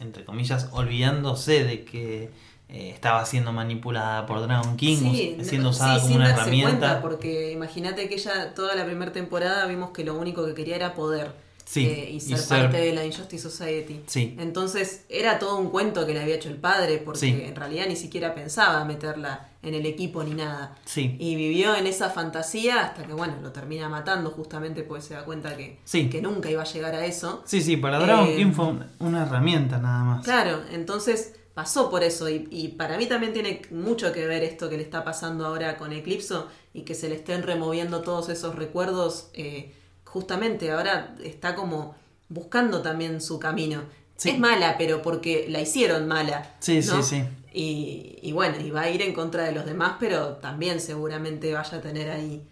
entre 0.00 0.24
comillas, 0.24 0.68
olvidándose 0.72 1.64
de 1.64 1.84
que 1.84 2.30
eh, 2.68 2.90
estaba 2.90 3.24
siendo 3.24 3.52
manipulada 3.52 4.26
por 4.26 4.40
Dragon 4.42 4.76
King, 4.76 4.96
Sí, 4.98 5.36
siendo 5.42 5.70
usada 5.70 5.96
sí, 5.96 6.02
como 6.02 6.16
una 6.16 6.30
herramienta. 6.30 6.70
cuenta, 6.78 7.02
porque 7.02 7.52
imagínate 7.52 8.08
que 8.08 8.14
ella 8.16 8.54
toda 8.54 8.74
la 8.74 8.84
primera 8.84 9.12
temporada 9.12 9.66
vimos 9.66 9.90
que 9.90 10.04
lo 10.04 10.14
único 10.18 10.44
que 10.46 10.54
quería 10.54 10.76
era 10.76 10.94
poder. 10.94 11.43
Sí, 11.64 11.86
eh, 11.86 12.10
y 12.12 12.16
y 12.16 12.20
ser 12.20 12.46
parte 12.46 12.76
de 12.76 12.92
la 12.92 13.04
Injustice 13.06 13.48
Society. 13.50 14.02
Sí. 14.06 14.36
Entonces 14.38 15.04
era 15.08 15.38
todo 15.38 15.56
un 15.56 15.70
cuento 15.70 16.04
que 16.06 16.12
le 16.12 16.20
había 16.20 16.34
hecho 16.34 16.48
el 16.50 16.56
padre, 16.56 16.98
porque 16.98 17.20
Sí. 17.20 17.28
en 17.42 17.56
realidad 17.56 17.86
ni 17.88 17.96
siquiera 17.96 18.34
pensaba 18.34 18.84
meterla 18.84 19.48
en 19.62 19.72
el 19.74 19.86
equipo 19.86 20.22
ni 20.22 20.34
nada. 20.34 20.76
Sí. 20.84 21.16
Y 21.18 21.34
vivió 21.36 21.74
en 21.74 21.86
esa 21.86 22.10
fantasía 22.10 22.84
hasta 22.84 23.04
que, 23.06 23.14
bueno, 23.14 23.36
lo 23.42 23.50
termina 23.50 23.88
matando 23.88 24.30
justamente 24.30 24.82
porque 24.82 25.02
se 25.02 25.14
da 25.14 25.24
cuenta 25.24 25.56
que, 25.56 25.78
Sí. 25.84 26.10
que 26.10 26.20
nunca 26.20 26.50
iba 26.50 26.60
a 26.62 26.66
llegar 26.66 26.94
a 26.94 27.06
eso. 27.06 27.42
Sí, 27.46 27.62
sí, 27.62 27.78
para 27.78 27.98
Dragon 27.98 28.28
Eh, 28.28 28.36
King 28.36 28.52
fue 28.52 28.66
un- 28.66 28.84
una 29.00 29.22
herramienta 29.24 29.78
nada 29.78 30.04
más. 30.04 30.24
Claro, 30.24 30.62
entonces 30.70 31.34
pasó 31.54 31.88
por 31.88 32.02
eso 32.04 32.28
y, 32.28 32.46
y 32.50 32.68
para 32.68 32.98
mí 32.98 33.06
también 33.06 33.32
tiene 33.32 33.62
mucho 33.70 34.12
que 34.12 34.26
ver 34.26 34.42
esto 34.44 34.68
que 34.68 34.76
le 34.76 34.82
está 34.82 35.02
pasando 35.04 35.46
ahora 35.46 35.76
con 35.78 35.92
Eclipso 35.92 36.48
y 36.74 36.82
que 36.82 36.94
se 36.94 37.08
le 37.08 37.14
estén 37.14 37.42
removiendo 37.42 38.02
todos 38.02 38.28
esos 38.28 38.54
recuerdos. 38.56 39.30
eh, 39.32 39.72
justamente 40.14 40.70
ahora 40.70 41.14
está 41.22 41.54
como 41.56 41.94
buscando 42.28 42.80
también 42.82 43.20
su 43.20 43.38
camino. 43.40 43.82
Sí. 44.16 44.30
Es 44.30 44.38
mala, 44.38 44.76
pero 44.78 45.02
porque 45.02 45.46
la 45.48 45.60
hicieron 45.60 46.06
mala. 46.06 46.54
Sí, 46.60 46.76
¿no? 46.86 47.02
sí, 47.02 47.16
sí. 47.16 47.24
Y, 47.52 48.18
y 48.22 48.32
bueno, 48.32 48.56
y 48.64 48.70
va 48.70 48.82
a 48.82 48.90
ir 48.90 49.02
en 49.02 49.12
contra 49.12 49.42
de 49.42 49.50
los 49.52 49.66
demás, 49.66 49.94
pero 49.98 50.36
también 50.36 50.80
seguramente 50.80 51.52
vaya 51.52 51.78
a 51.78 51.80
tener 51.80 52.10
ahí 52.10 52.46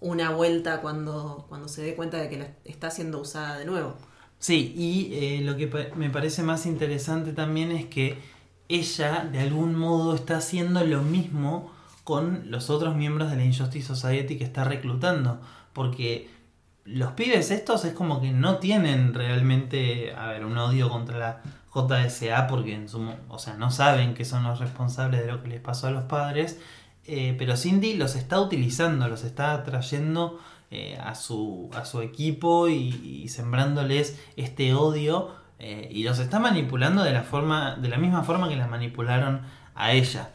una 0.00 0.30
vuelta 0.30 0.80
cuando, 0.80 1.44
cuando 1.48 1.68
se 1.68 1.82
dé 1.82 1.94
cuenta 1.94 2.16
de 2.16 2.28
que 2.30 2.38
la 2.38 2.48
está 2.64 2.90
siendo 2.90 3.20
usada 3.20 3.58
de 3.58 3.66
nuevo. 3.66 3.94
Sí, 4.38 4.72
y 4.76 5.14
eh, 5.14 5.40
lo 5.42 5.56
que 5.56 5.66
pa- 5.68 5.94
me 5.94 6.08
parece 6.10 6.42
más 6.42 6.64
interesante 6.66 7.32
también 7.34 7.70
es 7.70 7.84
que 7.86 8.16
ella 8.68 9.28
de 9.30 9.40
algún 9.40 9.74
modo 9.74 10.14
está 10.14 10.38
haciendo 10.38 10.82
lo 10.84 11.02
mismo 11.02 11.70
con 12.02 12.50
los 12.50 12.70
otros 12.70 12.96
miembros 12.96 13.30
de 13.30 13.36
la 13.36 13.44
Injustice 13.44 13.86
Society 13.86 14.36
que 14.38 14.44
está 14.44 14.64
reclutando. 14.64 15.38
Porque 15.74 16.28
los 16.84 17.12
pibes 17.12 17.50
estos 17.50 17.84
es 17.84 17.94
como 17.94 18.20
que 18.20 18.30
no 18.32 18.58
tienen 18.58 19.14
realmente, 19.14 20.14
a 20.14 20.28
ver, 20.28 20.44
un 20.44 20.56
odio 20.58 20.88
contra 20.90 21.18
la 21.18 21.42
JSA 21.74 22.46
porque 22.46 22.74
en 22.74 22.88
su, 22.88 23.10
o 23.28 23.38
sea, 23.38 23.54
no 23.54 23.70
saben 23.70 24.14
que 24.14 24.24
son 24.24 24.44
los 24.44 24.60
responsables 24.60 25.20
de 25.24 25.32
lo 25.32 25.42
que 25.42 25.48
les 25.48 25.60
pasó 25.60 25.88
a 25.88 25.90
los 25.90 26.04
padres. 26.04 26.60
eh, 27.06 27.34
pero 27.38 27.56
Cindy 27.56 27.94
los 27.94 28.16
está 28.16 28.40
utilizando, 28.40 29.08
los 29.08 29.24
está 29.24 29.62
trayendo 29.64 30.38
eh, 30.70 30.98
a, 31.02 31.14
su, 31.14 31.70
a 31.74 31.84
su 31.84 32.00
equipo 32.00 32.68
y, 32.68 33.22
y 33.24 33.28
sembrándoles 33.28 34.18
este 34.36 34.74
odio 34.74 35.34
eh, 35.58 35.88
y 35.90 36.02
los 36.04 36.18
está 36.18 36.38
manipulando 36.38 37.02
de 37.02 37.12
la, 37.12 37.22
forma, 37.22 37.76
de 37.76 37.88
la 37.88 37.96
misma 37.96 38.24
forma 38.24 38.48
que 38.48 38.56
la 38.56 38.66
manipularon 38.66 39.42
a 39.74 39.92
ella. 39.92 40.30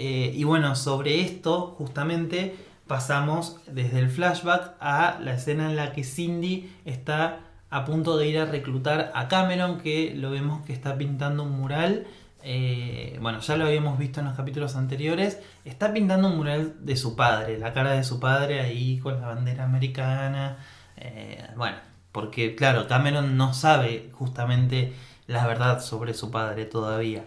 Y 0.00 0.44
bueno, 0.44 0.76
sobre 0.76 1.22
esto 1.22 1.74
justamente 1.76 2.54
pasamos 2.88 3.60
desde 3.66 4.00
el 4.00 4.10
flashback 4.10 4.72
a 4.80 5.18
la 5.20 5.34
escena 5.34 5.70
en 5.70 5.76
la 5.76 5.92
que 5.92 6.02
Cindy 6.02 6.74
está 6.84 7.40
a 7.70 7.84
punto 7.84 8.16
de 8.16 8.28
ir 8.28 8.38
a 8.38 8.46
reclutar 8.46 9.12
a 9.14 9.28
Cameron, 9.28 9.78
que 9.78 10.14
lo 10.16 10.30
vemos 10.30 10.64
que 10.64 10.72
está 10.72 10.96
pintando 10.98 11.44
un 11.44 11.52
mural. 11.52 12.06
eh, 12.42 13.18
bueno, 13.20 13.40
ya 13.40 13.56
lo 13.56 13.66
habíamos 13.66 13.98
visto 13.98 14.20
en 14.20 14.26
los 14.26 14.34
capítulos 14.36 14.74
anteriores. 14.76 15.38
Está 15.64 15.92
pintando 15.92 16.28
un 16.28 16.36
mural 16.36 16.74
de 16.80 16.96
su 16.96 17.14
padre, 17.14 17.58
la 17.58 17.72
cara 17.72 17.92
de 17.92 18.04
su 18.04 18.20
padre 18.20 18.60
ahí 18.60 18.98
con 18.98 19.20
la 19.20 19.28
bandera 19.28 19.64
americana. 19.64 20.58
eh, 20.96 21.46
bueno, 21.56 21.76
porque 22.12 22.54
claro, 22.56 22.88
Cameron 22.88 23.36
no 23.36 23.54
sabe 23.54 24.10
justamente 24.12 24.92
la 25.26 25.46
verdad 25.46 25.80
sobre 25.80 26.14
su 26.14 26.30
padre 26.30 26.64
todavía. 26.64 27.24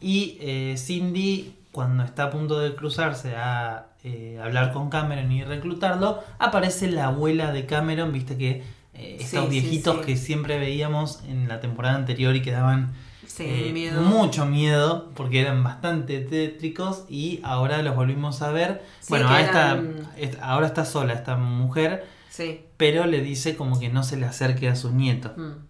Y 0.00 0.38
eh, 0.40 0.76
Cindy, 0.78 1.56
cuando 1.72 2.04
está 2.04 2.24
a 2.24 2.30
punto 2.30 2.60
de 2.60 2.74
cruzarse 2.74 3.34
a 3.36 3.87
eh, 4.04 4.38
hablar 4.42 4.72
con 4.72 4.90
Cameron 4.90 5.30
y 5.32 5.42
reclutarlo, 5.44 6.20
aparece 6.38 6.90
la 6.90 7.06
abuela 7.06 7.52
de 7.52 7.66
Cameron, 7.66 8.12
viste 8.12 8.36
que 8.36 8.62
eh, 8.94 9.18
estos 9.20 9.44
Sí, 9.44 9.50
viejitos 9.50 9.96
sí. 10.00 10.02
que 10.06 10.16
siempre 10.16 10.58
veíamos 10.58 11.22
en 11.28 11.48
la 11.48 11.60
temporada 11.60 11.96
anterior 11.96 12.34
y 12.36 12.42
que 12.42 12.50
daban 12.52 12.92
eh, 13.40 13.70
miedo. 13.72 14.02
mucho 14.02 14.46
miedo 14.46 15.10
porque 15.14 15.40
eran 15.40 15.62
bastante 15.62 16.18
tétricos 16.20 17.04
y 17.08 17.40
ahora 17.44 17.82
los 17.82 17.94
volvimos 17.94 18.42
a 18.42 18.50
ver. 18.50 18.82
Bueno, 19.08 19.28
que 19.28 19.34
a 19.34 19.40
esta- 19.42 19.72
eran- 19.72 20.08
esta- 20.16 20.44
ahora 20.44 20.66
está 20.66 20.84
sola 20.84 21.12
esta 21.12 21.36
mujer, 21.36 22.06
Sí. 22.30 22.60
pero 22.76 23.06
le 23.06 23.20
dice 23.20 23.54
como 23.56 23.78
que 23.78 23.88
no 23.90 24.02
se 24.02 24.16
le 24.16 24.26
acerque 24.26 24.68
a 24.68 24.74
su 24.76 24.92
nieto. 24.92 25.32
Mm. 25.36 25.66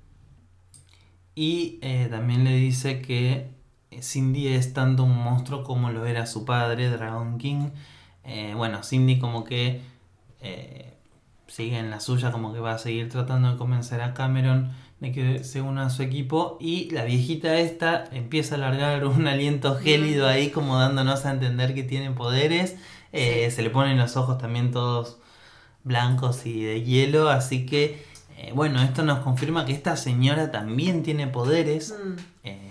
Y 1.34 1.78
también 2.10 2.44
le 2.44 2.54
dice 2.54 3.00
que 3.00 3.50
Cindy 4.00 4.48
es 4.48 4.72
tanto 4.72 5.04
un 5.04 5.16
monstruo 5.16 5.62
como 5.64 5.90
lo 5.90 6.04
era 6.06 6.26
su 6.26 6.44
padre, 6.44 6.90
Dragon 6.90 7.38
King. 7.38 7.70
Eh, 8.28 8.52
bueno, 8.54 8.82
Cindy 8.82 9.18
como 9.18 9.44
que 9.44 9.80
eh, 10.40 10.94
sigue 11.46 11.78
en 11.78 11.90
la 11.90 12.00
suya, 12.00 12.30
como 12.30 12.52
que 12.52 12.60
va 12.60 12.72
a 12.72 12.78
seguir 12.78 13.08
tratando 13.08 13.50
de 13.50 13.56
convencer 13.56 14.00
a 14.00 14.14
Cameron 14.14 14.70
de 15.00 15.12
que 15.12 15.44
se 15.44 15.60
una 15.62 15.86
a 15.86 15.90
su 15.90 16.02
equipo. 16.02 16.58
Y 16.60 16.90
la 16.90 17.04
viejita 17.04 17.56
esta 17.56 18.04
empieza 18.12 18.54
a 18.54 18.58
largar 18.58 19.04
un 19.06 19.26
aliento 19.26 19.76
gélido 19.76 20.28
ahí, 20.28 20.50
como 20.50 20.78
dándonos 20.78 21.24
a 21.24 21.32
entender 21.32 21.74
que 21.74 21.82
tiene 21.82 22.10
poderes. 22.12 22.76
Eh, 23.12 23.46
Sí. 23.48 23.56
Se 23.56 23.62
le 23.62 23.70
ponen 23.70 23.96
los 23.96 24.16
ojos 24.16 24.38
también 24.38 24.70
todos 24.70 25.18
blancos 25.82 26.44
y 26.44 26.62
de 26.62 26.82
hielo, 26.82 27.30
así 27.30 27.64
que 27.64 28.06
eh, 28.40 28.52
bueno, 28.54 28.80
esto 28.80 29.02
nos 29.02 29.18
confirma 29.18 29.64
que 29.66 29.72
esta 29.72 29.96
señora 29.96 30.52
también 30.52 31.02
tiene 31.02 31.26
poderes. 31.26 31.92
Mm. 31.92 32.12
Eh, 32.44 32.70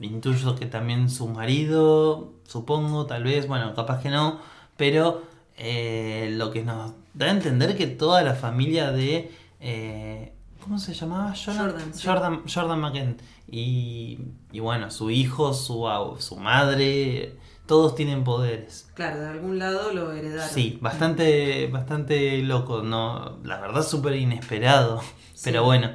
intuyo 0.00 0.56
que 0.56 0.66
también 0.66 1.08
su 1.08 1.28
marido, 1.28 2.32
supongo, 2.44 3.06
tal 3.06 3.22
vez, 3.22 3.46
bueno, 3.46 3.74
capaz 3.74 4.02
que 4.02 4.10
no, 4.10 4.40
pero 4.78 5.24
eh, 5.58 6.30
lo 6.32 6.50
que 6.50 6.62
nos 6.64 6.92
da 7.12 7.26
a 7.26 7.30
entender 7.30 7.76
que 7.76 7.86
toda 7.86 8.22
la 8.22 8.34
familia 8.34 8.90
de... 8.92 9.30
eh, 9.60 10.32
¿Cómo 10.62 10.78
se 10.78 10.94
llamaba? 10.94 11.34
Jordan, 11.34 11.92
sí. 11.94 12.06
Jordan, 12.06 12.42
Jordan 12.52 12.80
McKent. 12.80 13.20
Y, 13.50 14.18
y 14.52 14.60
bueno, 14.60 14.90
su 14.90 15.10
hijo, 15.10 15.54
su, 15.54 15.86
su 16.18 16.36
madre, 16.36 17.36
todos 17.66 17.94
tienen 17.94 18.22
poderes. 18.22 18.88
Claro, 18.94 19.20
de 19.20 19.28
algún 19.28 19.58
lado 19.58 19.92
lo 19.92 20.12
heredaron. 20.12 20.48
Sí, 20.52 20.78
bastante, 20.80 21.68
bastante 21.68 22.38
loco, 22.42 22.82
no, 22.82 23.38
la 23.44 23.60
verdad 23.60 23.82
súper 23.82 24.16
inesperado, 24.16 25.02
pero 25.42 25.64
bueno. 25.64 25.90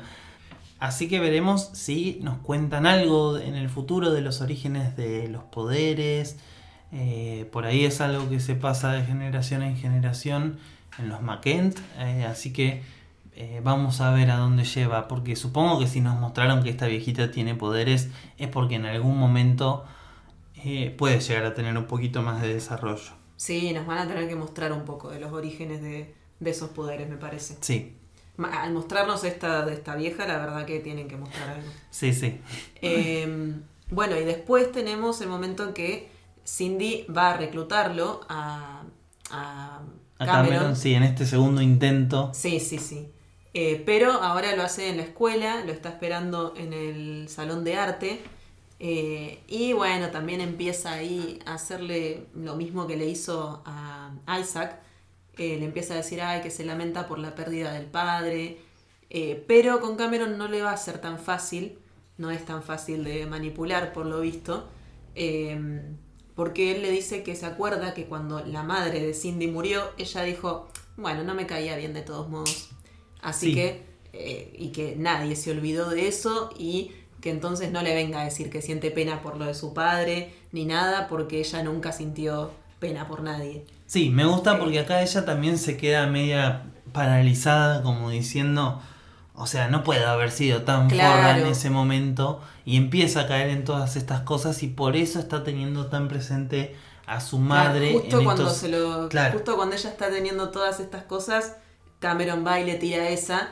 Así 0.79 1.07
que 1.07 1.19
veremos 1.19 1.69
si 1.73 2.19
nos 2.21 2.39
cuentan 2.39 2.85
algo 2.85 3.37
en 3.37 3.55
el 3.55 3.69
futuro 3.69 4.11
de 4.11 4.21
los 4.21 4.41
orígenes 4.41 4.97
de 4.97 5.29
los 5.29 5.43
poderes. 5.43 6.37
Eh, 6.93 7.49
por 7.51 7.65
ahí 7.65 7.85
es 7.85 8.01
algo 8.01 8.29
que 8.29 8.39
se 8.39 8.55
pasa 8.55 8.91
de 8.93 9.03
generación 9.03 9.63
en 9.63 9.77
generación 9.77 10.59
en 10.99 11.09
los 11.09 11.21
McKent. 11.21 11.79
eh, 11.99 12.25
así 12.25 12.53
que 12.53 12.83
eh, 13.35 13.61
vamos 13.63 13.99
a 14.01 14.11
ver 14.11 14.29
a 14.31 14.37
dónde 14.37 14.63
lleva. 14.63 15.07
Porque 15.07 15.35
supongo 15.35 15.79
que 15.79 15.87
si 15.87 16.01
nos 16.01 16.19
mostraron 16.19 16.63
que 16.63 16.69
esta 16.69 16.87
viejita 16.87 17.31
tiene 17.31 17.55
poderes 17.55 18.09
es 18.37 18.47
porque 18.49 18.75
en 18.75 18.85
algún 18.85 19.17
momento 19.17 19.85
puede 20.97 21.19
llegar 21.19 21.45
a 21.45 21.53
tener 21.53 21.77
un 21.77 21.85
poquito 21.85 22.21
más 22.21 22.41
de 22.41 22.53
desarrollo. 22.53 23.11
Sí, 23.35 23.73
nos 23.73 23.85
van 23.85 23.97
a 23.99 24.07
tener 24.07 24.27
que 24.27 24.35
mostrar 24.35 24.71
un 24.71 24.85
poco 24.85 25.09
de 25.09 25.19
los 25.19 25.31
orígenes 25.33 25.81
de, 25.81 26.15
de 26.39 26.49
esos 26.51 26.69
poderes, 26.69 27.09
me 27.09 27.17
parece. 27.17 27.57
Sí, 27.61 27.97
Al 28.37 28.73
mostrarnos 28.73 29.23
esta 29.23 29.65
de 29.65 29.73
esta 29.73 29.95
vieja, 29.95 30.25
la 30.27 30.37
verdad 30.39 30.65
que 30.65 30.79
tienen 30.79 31.07
que 31.07 31.17
mostrar 31.17 31.49
algo. 31.49 31.73
sí, 31.89 32.13
sí. 32.13 32.41
Eh, 32.81 33.55
bueno, 33.89 34.17
y 34.17 34.23
después 34.25 34.71
tenemos 34.71 35.21
el 35.21 35.29
momento 35.29 35.63
en 35.67 35.73
que 35.73 36.09
Cindy 36.45 37.05
va 37.15 37.31
a 37.31 37.37
reclutarlo 37.37 38.21
a, 38.29 38.83
a 39.31 39.81
A 40.17 40.27
Cameron. 40.27 40.31
Cameron, 40.31 40.75
sí, 40.75 40.93
en 40.95 41.03
este 41.03 41.25
segundo 41.27 41.61
intento. 41.61 42.31
Sí, 42.31 42.59
sí, 42.59 42.79
sí. 42.79 43.11
Eh, 43.53 43.83
pero 43.85 44.11
ahora 44.13 44.55
lo 44.55 44.63
hace 44.63 44.89
en 44.89 44.97
la 44.97 45.03
escuela, 45.03 45.63
lo 45.65 45.71
está 45.71 45.89
esperando 45.89 46.53
en 46.57 46.73
el 46.73 47.27
salón 47.29 47.63
de 47.63 47.75
arte. 47.77 48.23
eh, 48.79 49.43
y 49.47 49.73
bueno, 49.73 50.09
también 50.11 50.41
empieza 50.41 50.93
ahí 50.93 51.39
a 51.45 51.53
hacerle 51.55 52.27
lo 52.33 52.55
mismo 52.55 52.87
que 52.87 52.97
le 52.97 53.05
hizo 53.07 53.61
a 53.65 54.39
Isaac. 54.39 54.81
Eh, 55.37 55.57
le 55.59 55.65
empieza 55.65 55.93
a 55.93 55.97
decir, 55.97 56.21
ay, 56.21 56.41
que 56.41 56.51
se 56.51 56.65
lamenta 56.65 57.07
por 57.07 57.19
la 57.19 57.35
pérdida 57.35 57.73
del 57.73 57.85
padre. 57.87 58.59
Pero 59.47 59.79
con 59.79 59.95
Cameron 59.95 60.37
no 60.39 60.47
le 60.47 60.61
va 60.63 60.71
a 60.71 60.77
ser 60.77 60.99
tan 60.99 61.19
fácil, 61.19 61.77
no 62.17 62.31
es 62.31 62.45
tan 62.45 62.63
fácil 62.63 63.03
de 63.03 63.27
manipular 63.27 63.93
por 63.93 64.05
lo 64.07 64.21
visto. 64.21 64.67
eh, 65.15 65.59
porque 66.35 66.75
él 66.75 66.81
le 66.81 66.91
dice 66.91 67.23
que 67.23 67.35
se 67.35 67.45
acuerda 67.45 67.93
que 67.93 68.05
cuando 68.05 68.39
la 68.45 68.63
madre 68.63 68.99
de 68.99 69.13
Cindy 69.13 69.47
murió, 69.47 69.83
ella 69.97 70.23
dijo, 70.23 70.67
bueno, 70.97 71.23
no 71.23 71.35
me 71.35 71.45
caía 71.45 71.75
bien 71.77 71.93
de 71.93 72.01
todos 72.01 72.29
modos. 72.29 72.69
Así 73.21 73.47
Sí. 73.47 73.55
que, 73.55 73.83
eh, 74.13 74.53
y 74.57 74.69
que 74.69 74.95
nadie 74.97 75.35
se 75.35 75.51
olvidó 75.51 75.89
de 75.89 76.07
eso 76.07 76.49
y 76.57 76.91
que 77.21 77.29
entonces 77.29 77.71
no 77.71 77.81
le 77.81 77.93
venga 77.95 78.21
a 78.21 78.25
decir 78.25 78.49
que 78.49 78.61
siente 78.61 78.91
pena 78.91 79.21
por 79.21 79.37
lo 79.37 79.45
de 79.45 79.53
su 79.53 79.73
padre 79.73 80.33
ni 80.51 80.65
nada, 80.65 81.07
porque 81.07 81.39
ella 81.39 81.63
nunca 81.63 81.91
sintió 81.93 82.51
pena 82.79 83.07
por 83.07 83.21
nadie. 83.21 83.63
Sí, 83.85 84.09
me 84.09 84.25
gusta 84.25 84.59
porque 84.59 84.79
acá 84.79 85.01
ella 85.01 85.23
también 85.23 85.57
se 85.57 85.77
queda 85.77 86.05
media 86.07 86.63
paralizada, 86.91 87.81
como 87.81 88.09
diciendo, 88.09 88.81
o 89.35 89.47
sea, 89.47 89.67
no 89.67 89.83
puede 89.83 90.03
haber 90.05 90.31
sido 90.31 90.61
tan 90.61 90.89
Claro. 90.89 91.15
forra 91.15 91.37
en 91.39 91.47
ese 91.47 91.69
momento 91.69 92.41
y 92.65 92.77
empieza 92.77 93.21
a 93.21 93.27
caer 93.27 93.49
en 93.49 93.63
todas 93.63 93.95
estas 93.95 94.21
cosas 94.21 94.61
y 94.63 94.67
por 94.67 94.95
eso 94.95 95.19
está 95.19 95.43
teniendo 95.43 95.87
tan 95.87 96.07
presente 96.07 96.75
a 97.07 97.19
su 97.19 97.37
madre. 97.39 97.89
Claro, 97.91 97.99
justo 98.01 98.17
en 98.19 98.23
cuando 98.25 98.43
estos- 98.43 98.57
se 98.57 98.69
lo 98.69 99.09
Claro. 99.09 99.33
justo 99.33 99.55
cuando 99.55 99.75
ella 99.75 99.89
está 99.89 100.09
teniendo 100.09 100.49
todas 100.49 100.79
estas 100.79 101.03
cosas 101.03 101.57
Cameron 101.99 102.45
va 102.45 102.59
y 102.59 102.65
le 102.65 102.75
tira 102.75 103.09
esa 103.09 103.49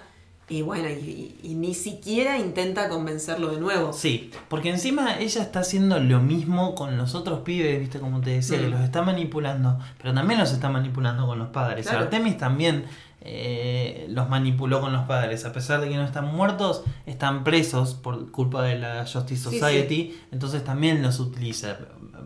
Y 0.49 0.63
bueno, 0.63 0.89
y, 0.89 1.37
y 1.43 1.55
ni 1.55 1.73
siquiera 1.73 2.37
intenta 2.37 2.89
convencerlo 2.89 3.51
de 3.53 3.61
nuevo. 3.61 3.93
Sí, 3.93 4.31
porque 4.49 4.69
encima 4.69 5.17
ella 5.17 5.41
está 5.43 5.61
haciendo 5.61 5.97
lo 5.99 6.19
mismo 6.19 6.75
con 6.75 6.97
los 6.97 7.15
otros 7.15 7.39
pibes, 7.41 7.79
viste, 7.79 8.01
como 8.01 8.19
te 8.19 8.31
decía, 8.31 8.59
que 8.59 8.67
Mm. 8.67 8.71
los 8.71 8.81
está 8.81 9.01
manipulando, 9.01 9.79
pero 10.01 10.13
también 10.13 10.41
los 10.41 10.51
está 10.51 10.67
manipulando 10.67 11.25
con 11.25 11.39
los 11.39 11.47
padres. 11.49 11.87
Claro. 11.87 12.03
Artemis 12.03 12.37
también 12.37 12.83
eh, 13.23 14.07
los 14.09 14.29
manipuló 14.29 14.81
con 14.81 14.91
los 14.93 15.03
padres, 15.05 15.45
a 15.45 15.53
pesar 15.53 15.79
de 15.81 15.89
que 15.89 15.95
no 15.95 16.03
están 16.03 16.25
muertos, 16.33 16.83
están 17.05 17.43
presos 17.43 17.93
por 17.93 18.31
culpa 18.31 18.63
de 18.63 18.77
la 18.79 19.05
Justice 19.05 19.49
Sí, 19.49 19.59
Society, 19.59 20.19
entonces 20.31 20.63
también 20.63 21.01
los 21.03 21.19
utiliza. 21.19 21.77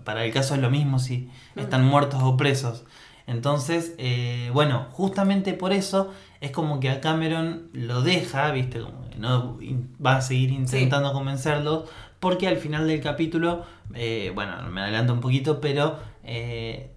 Para 0.05 0.23
el 0.23 0.31
caso 0.31 0.55
es 0.55 0.61
lo 0.61 0.69
mismo 0.69 0.99
si 0.99 1.29
Mm. 1.55 1.59
están 1.59 1.85
muertos 1.85 2.21
o 2.23 2.37
presos. 2.37 2.83
Entonces, 3.27 3.95
eh, 3.97 4.51
bueno, 4.53 4.85
justamente 4.91 5.53
por 5.53 5.73
eso 5.73 6.13
es 6.41 6.51
como 6.51 6.79
que 6.79 6.89
a 6.91 7.01
Cameron 7.01 7.69
lo 7.73 8.01
deja, 8.01 8.51
viste, 8.51 8.79
como 8.81 9.09
que 9.09 9.15
no 9.17 9.57
va 10.05 10.17
a 10.17 10.21
seguir 10.21 10.51
intentando 10.51 11.11
convencerlos, 11.11 11.89
porque 12.19 12.47
al 12.47 12.57
final 12.57 12.87
del 12.87 13.01
capítulo, 13.01 13.63
eh, 13.95 14.31
bueno, 14.35 14.61
me 14.69 14.81
adelanto 14.81 15.11
un 15.13 15.21
poquito, 15.21 15.59
pero 15.59 15.97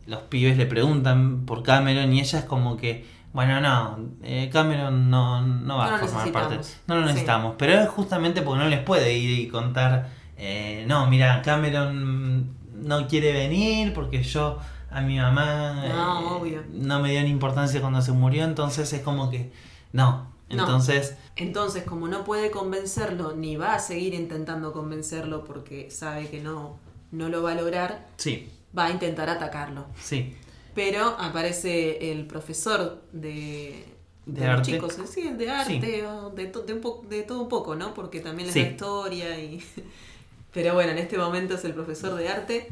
los 0.07 0.21
pibes 0.23 0.57
le 0.57 0.67
preguntan 0.67 1.45
por 1.47 1.63
Cameron 1.63 2.13
y 2.13 2.21
ella 2.21 2.39
es 2.41 2.45
como 2.45 2.77
que, 2.77 3.05
bueno, 3.33 3.61
no, 3.61 3.99
eh, 4.23 4.49
Cameron 4.53 5.11
no, 5.11 5.43
no 5.43 5.77
va 5.77 5.91
No 5.91 5.97
a 5.97 5.99
formar 5.99 6.33
parte, 6.33 6.59
no 6.87 6.95
lo 6.97 7.03
Sí. 7.03 7.07
necesitamos, 7.09 7.55
pero 7.59 7.75
es 7.75 7.89
justamente 7.89 8.43
porque 8.43 8.63
no 8.65 8.69
les 8.69 8.81
puede 8.81 9.13
ir 9.17 9.39
y 9.41 9.49
contar, 9.49 10.09
eh, 10.37 10.85
no, 10.89 11.07
mira, 11.09 11.43
Cameron 11.43 12.55
no 12.75 13.07
quiere 13.09 13.33
venir 13.33 13.93
porque 13.93 14.23
yo 14.23 14.59
a 14.91 15.01
mi 15.03 15.19
mamá 15.19 15.75
No, 15.87 16.21
eh, 16.21 16.25
obvio. 16.41 16.63
no 16.73 17.01
me 17.01 17.11
dio 17.11 17.23
ni 17.23 17.29
importancia 17.31 17.81
cuando 17.81 18.01
se 18.03 18.13
murió, 18.13 18.45
entonces 18.45 18.93
es 18.93 19.03
como 19.03 19.31
que 19.31 19.53
no. 19.93 20.27
No. 20.51 20.63
Entonces, 20.63 21.15
Entonces, 21.37 21.85
como 21.85 22.09
no 22.09 22.25
puede 22.25 22.51
convencerlo, 22.51 23.35
ni 23.37 23.57
va 23.57 23.75
a 23.75 23.79
seguir 23.79 24.15
intentando 24.15 24.73
convencerlo 24.73 25.45
porque 25.45 25.91
sabe 25.91 26.29
que 26.31 26.41
no, 26.41 26.79
no 27.13 27.29
lo 27.29 27.43
va 27.43 27.53
a 27.53 27.55
lograr, 27.55 28.07
sí, 28.17 28.49
va 28.77 28.87
a 28.87 28.91
intentar 28.91 29.29
atacarlo. 29.29 29.85
sí, 30.01 30.35
Pero 30.79 31.03
aparece 31.19 32.13
el 32.13 32.27
profesor 32.27 33.03
de, 33.13 33.85
De 34.27 34.41
los 34.47 34.61
arte. 34.61 34.73
chicos, 34.73 34.97
sí, 35.13 35.23
el 35.27 35.37
de 35.39 35.51
arte, 35.51 36.05
de, 36.37 36.47
to- 36.47 36.63
de 36.63 36.73
un 36.75 36.81
po- 36.81 37.03
de 37.09 37.23
todo 37.25 37.43
un 37.43 37.49
poco, 37.49 37.75
¿no? 37.75 37.95
Porque 37.95 38.21
también 38.21 38.49
es 38.49 38.55
Sí. 38.55 38.63
la 38.63 38.69
historia 38.69 39.39
y... 39.41 39.63
Pero 40.53 40.75
bueno, 40.75 40.93
en 40.93 40.99
este 40.99 41.19
momento 41.19 41.55
es 41.55 41.65
el 41.65 41.75
profesor 41.75 42.15
de 42.15 42.29
arte 42.29 42.69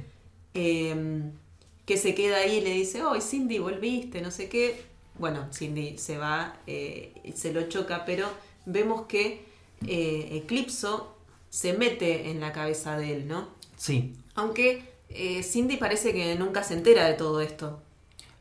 eh, 0.54 1.22
que 1.84 1.96
se 1.96 2.14
queda 2.14 2.38
ahí 2.38 2.56
y 2.56 2.60
le 2.62 2.70
dice, 2.72 3.02
oh, 3.02 3.20
Cindy, 3.20 3.58
volviste, 3.58 4.20
no 4.22 4.30
sé 4.30 4.48
qué. 4.48 4.82
Bueno, 5.18 5.48
Cindy 5.52 5.98
se 5.98 6.18
va, 6.18 6.58
eh, 6.66 7.12
y 7.24 7.32
se 7.32 7.52
lo 7.52 7.68
choca, 7.68 8.04
pero 8.04 8.28
vemos 8.66 9.06
que 9.06 9.44
eh, 9.86 10.28
Eclipso 10.42 11.14
se 11.50 11.72
mete 11.74 12.30
en 12.30 12.40
la 12.40 12.52
cabeza 12.52 12.96
de 12.98 13.12
él, 13.14 13.28
¿no? 13.28 13.48
sí. 13.76 14.14
Aunque 14.34 14.82
eh, 15.08 15.42
Cindy 15.42 15.76
parece 15.78 16.12
que 16.12 16.34
nunca 16.36 16.62
se 16.62 16.74
entera 16.74 17.06
de 17.08 17.14
todo 17.14 17.40
esto. 17.40 17.80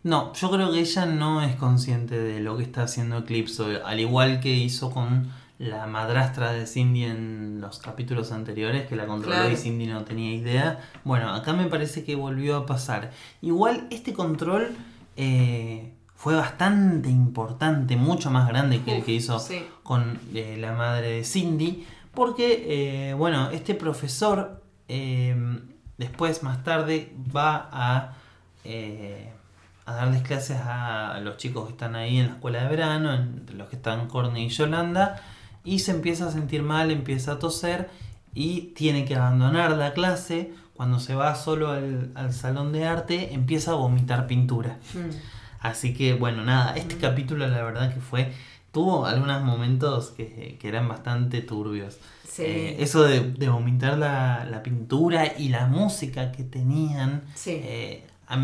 No, 0.06 0.34
yo 0.34 0.52
creo 0.52 0.72
que 0.72 0.82
ella 0.82 1.08
no 1.08 1.42
es 1.42 1.56
consciente 1.56 2.16
de 2.16 2.40
lo 2.40 2.58
que 2.58 2.62
está 2.64 2.84
haciendo 2.84 3.18
Eclipso, 3.18 3.66
al 3.84 4.00
igual 4.00 4.40
que 4.40 4.52
hizo 4.52 4.92
con 4.92 5.32
la 5.58 5.88
madrastra 5.88 6.52
de 6.52 6.68
Cindy 6.68 7.06
en 7.06 7.60
los 7.60 7.80
capítulos 7.80 8.32
anteriores, 8.32 8.86
que 8.86 8.96
la 8.96 9.08
controló 9.08 9.36
Claro. 9.38 9.52
y 9.52 9.56
Cindy 9.58 9.88
no 9.88 10.04
tenía 10.04 10.32
idea. 10.32 10.80
Bueno, 11.06 11.34
acá 11.34 11.54
me 11.54 11.66
parece 11.66 12.04
que 12.04 12.14
volvió 12.16 12.56
a 12.56 12.66
pasar. 12.68 13.14
Igual 13.42 13.88
este 13.90 14.14
control 14.14 14.76
eh, 15.18 15.92
fue 16.14 16.36
bastante 16.36 17.10
importante, 17.10 17.96
mucho 17.96 18.30
más 18.30 18.48
grande 18.48 18.84
que 18.84 18.98
el 18.98 19.04
que 19.04 19.14
hizo 19.14 19.40
sí. 19.40 19.66
con 19.82 20.20
eh, 20.36 20.56
la 20.60 20.74
madre 20.74 21.14
de 21.14 21.24
Cindy, 21.24 21.88
porque, 22.14 23.10
eh, 23.10 23.14
bueno, 23.16 23.50
este 23.50 23.74
profesor 23.74 24.62
después, 25.98 26.44
más 26.44 26.64
tarde, 26.64 27.12
va 27.36 27.70
a, 27.72 28.14
eh, 28.64 29.32
a 29.86 29.94
darles 29.94 30.24
clases 30.24 30.58
a 30.64 31.20
los 31.24 31.38
chicos 31.38 31.66
que 31.66 31.72
están 31.74 31.96
ahí 31.96 32.18
en 32.18 32.28
la 32.28 32.34
escuela 32.34 32.64
de 32.64 32.70
verano, 32.70 33.14
entre 33.14 33.56
los 33.56 33.70
que 33.70 33.76
están 33.76 34.08
Courtney 34.08 34.46
y 34.46 34.50
Yolanda, 34.50 35.22
y 35.64 35.80
se 35.80 35.92
empieza 35.92 36.28
a 36.28 36.32
sentir 36.32 36.64
mal, 36.64 36.92
empieza 36.92 37.34
a 37.34 37.40
toser 37.40 37.90
y 38.34 38.74
tiene 38.76 39.06
que 39.06 39.16
abandonar 39.16 39.72
la 39.78 39.94
clase. 39.94 40.54
Cuando 40.74 41.00
se 41.00 41.16
va 41.16 41.36
solo 41.36 41.70
al, 41.72 42.12
al 42.16 42.34
salón 42.34 42.74
de 42.74 42.86
arte, 42.86 43.34
empieza 43.34 43.72
a 43.72 43.76
vomitar 43.76 44.28
pintura. 44.28 44.78
Mm. 44.94 45.10
Así 45.62 45.94
que 45.94 46.14
bueno, 46.14 46.44
nada, 46.44 46.76
este 46.76 46.98
capítulo 46.98 47.48
la 47.48 47.64
verdad 47.64 47.94
que 47.94 48.02
fue, 48.02 48.34
tuvo 48.72 49.06
algunos 49.06 49.42
momentos 49.44 50.10
que, 50.10 50.58
que 50.60 50.68
eran 50.68 50.88
bastante 50.90 51.42
turbios. 51.42 51.98
Sí. 52.28 52.44
Eh, 52.44 52.76
eso 52.84 53.04
de, 53.04 53.22
de 53.22 53.48
vomitar 53.50 53.98
la, 53.98 54.46
la 54.50 54.62
pintura 54.64 55.38
y 55.38 55.48
la 55.50 55.68
música 55.68 56.32
que 56.34 56.44
tenían, 56.44 57.24
Sí. 57.36 57.52
eh, 57.64 58.06
a, 58.28 58.38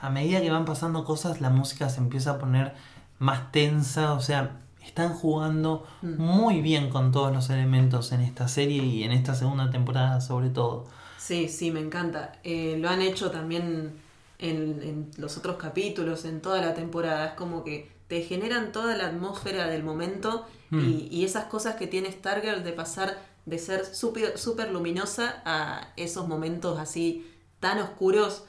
a 0.00 0.10
medida 0.10 0.40
que 0.40 0.50
van 0.50 0.64
pasando 0.64 1.04
cosas, 1.04 1.40
la 1.40 1.50
música 1.50 1.88
se 1.88 2.00
empieza 2.00 2.32
a 2.32 2.38
poner 2.38 2.74
más 3.18 3.52
tensa, 3.52 4.12
o 4.14 4.20
sea, 4.20 4.60
están 4.84 5.14
jugando 5.14 5.86
Mm. 6.02 6.20
muy 6.20 6.60
bien 6.60 6.90
con 6.90 7.10
todos 7.12 7.32
los 7.32 7.48
elementos 7.50 8.12
en 8.12 8.20
esta 8.20 8.48
serie 8.48 8.82
y 8.84 9.02
en 9.04 9.12
esta 9.12 9.34
segunda 9.34 9.70
temporada 9.70 10.20
sobre 10.20 10.50
todo. 10.50 10.86
Sí, 11.18 11.48
sí, 11.48 11.70
me 11.70 11.80
encanta. 11.80 12.32
Eh, 12.44 12.76
lo 12.78 12.90
han 12.90 13.00
hecho 13.00 13.30
también 13.30 13.94
en, 14.38 14.82
en 14.82 15.10
los 15.16 15.38
otros 15.38 15.56
capítulos, 15.56 16.24
en 16.26 16.42
toda 16.42 16.60
la 16.60 16.74
temporada. 16.74 17.28
Es 17.28 17.32
como 17.32 17.64
que 17.64 17.90
te 18.08 18.20
generan 18.22 18.72
toda 18.72 18.94
la 18.96 19.06
atmósfera 19.06 19.66
del 19.68 19.82
momento 19.84 20.46
Mm. 20.70 20.80
y, 20.80 21.08
y 21.10 21.24
esas 21.24 21.44
cosas 21.44 21.76
que 21.76 21.86
tiene 21.86 22.10
Stargirl 22.10 22.64
de 22.64 22.72
pasar 22.72 23.16
de 23.46 23.58
ser 23.58 23.84
súper 23.84 24.38
súper 24.38 24.70
luminosa 24.72 25.42
a 25.44 25.88
esos 25.96 26.26
momentos 26.26 26.78
así 26.78 27.30
tan 27.60 27.78
oscuros. 27.78 28.44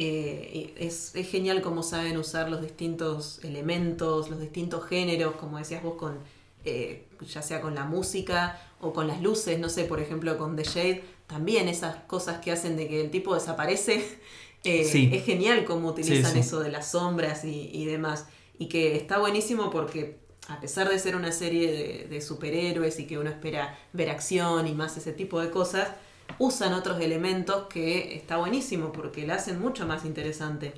Eh, 0.00 0.74
es, 0.78 1.14
es 1.16 1.28
genial 1.28 1.60
cómo 1.60 1.82
saben 1.82 2.16
usar 2.18 2.48
los 2.50 2.62
distintos 2.62 3.40
elementos, 3.42 4.30
los 4.30 4.38
distintos 4.40 4.86
géneros, 4.86 5.34
como 5.36 5.58
decías 5.58 5.82
vos, 5.82 5.94
con 5.96 6.18
eh, 6.64 7.04
ya 7.28 7.42
sea 7.42 7.60
con 7.60 7.74
la 7.74 7.84
música 7.84 8.60
o 8.80 8.92
con 8.92 9.08
las 9.08 9.20
luces, 9.22 9.58
no 9.58 9.68
sé, 9.68 9.84
por 9.84 10.00
ejemplo 10.00 10.38
con 10.38 10.54
The 10.56 10.62
Shade, 10.64 11.04
también 11.26 11.68
esas 11.68 11.96
cosas 12.04 12.38
que 12.40 12.52
hacen 12.52 12.76
de 12.76 12.86
que 12.88 13.00
el 13.00 13.10
tipo 13.10 13.34
desaparece, 13.34 14.04
eh, 14.64 14.84
Sí. 14.84 15.10
es 15.12 15.24
genial 15.24 15.64
cómo 15.64 15.88
utilizan 15.88 16.26
Sí, 16.32 16.32
sí. 16.34 16.38
eso 16.40 16.60
de 16.60 16.70
las 16.70 16.92
sombras 16.92 17.44
y, 17.44 17.70
y 17.72 17.84
demás. 17.86 18.26
Y 18.58 18.66
que 18.68 18.96
está 18.96 19.18
buenísimo 19.18 19.70
porque 19.70 20.18
a 20.48 20.60
pesar 20.60 20.88
de 20.88 20.98
ser 20.98 21.16
una 21.16 21.32
serie 21.32 21.70
de, 21.72 22.06
de 22.08 22.20
superhéroes 22.20 22.98
y 23.00 23.06
que 23.06 23.18
uno 23.18 23.30
espera 23.30 23.76
ver 23.92 24.10
acción 24.10 24.66
y 24.66 24.72
más 24.74 24.96
ese 24.96 25.12
tipo 25.12 25.40
de 25.40 25.50
cosas, 25.50 25.88
usan 26.38 26.72
otros 26.74 27.00
elementos 27.00 27.66
que 27.68 28.14
está 28.14 28.36
buenísimo 28.36 28.92
porque 28.92 29.26
la 29.26 29.34
hacen 29.34 29.60
mucho 29.60 29.86
más 29.86 30.04
interesante. 30.04 30.74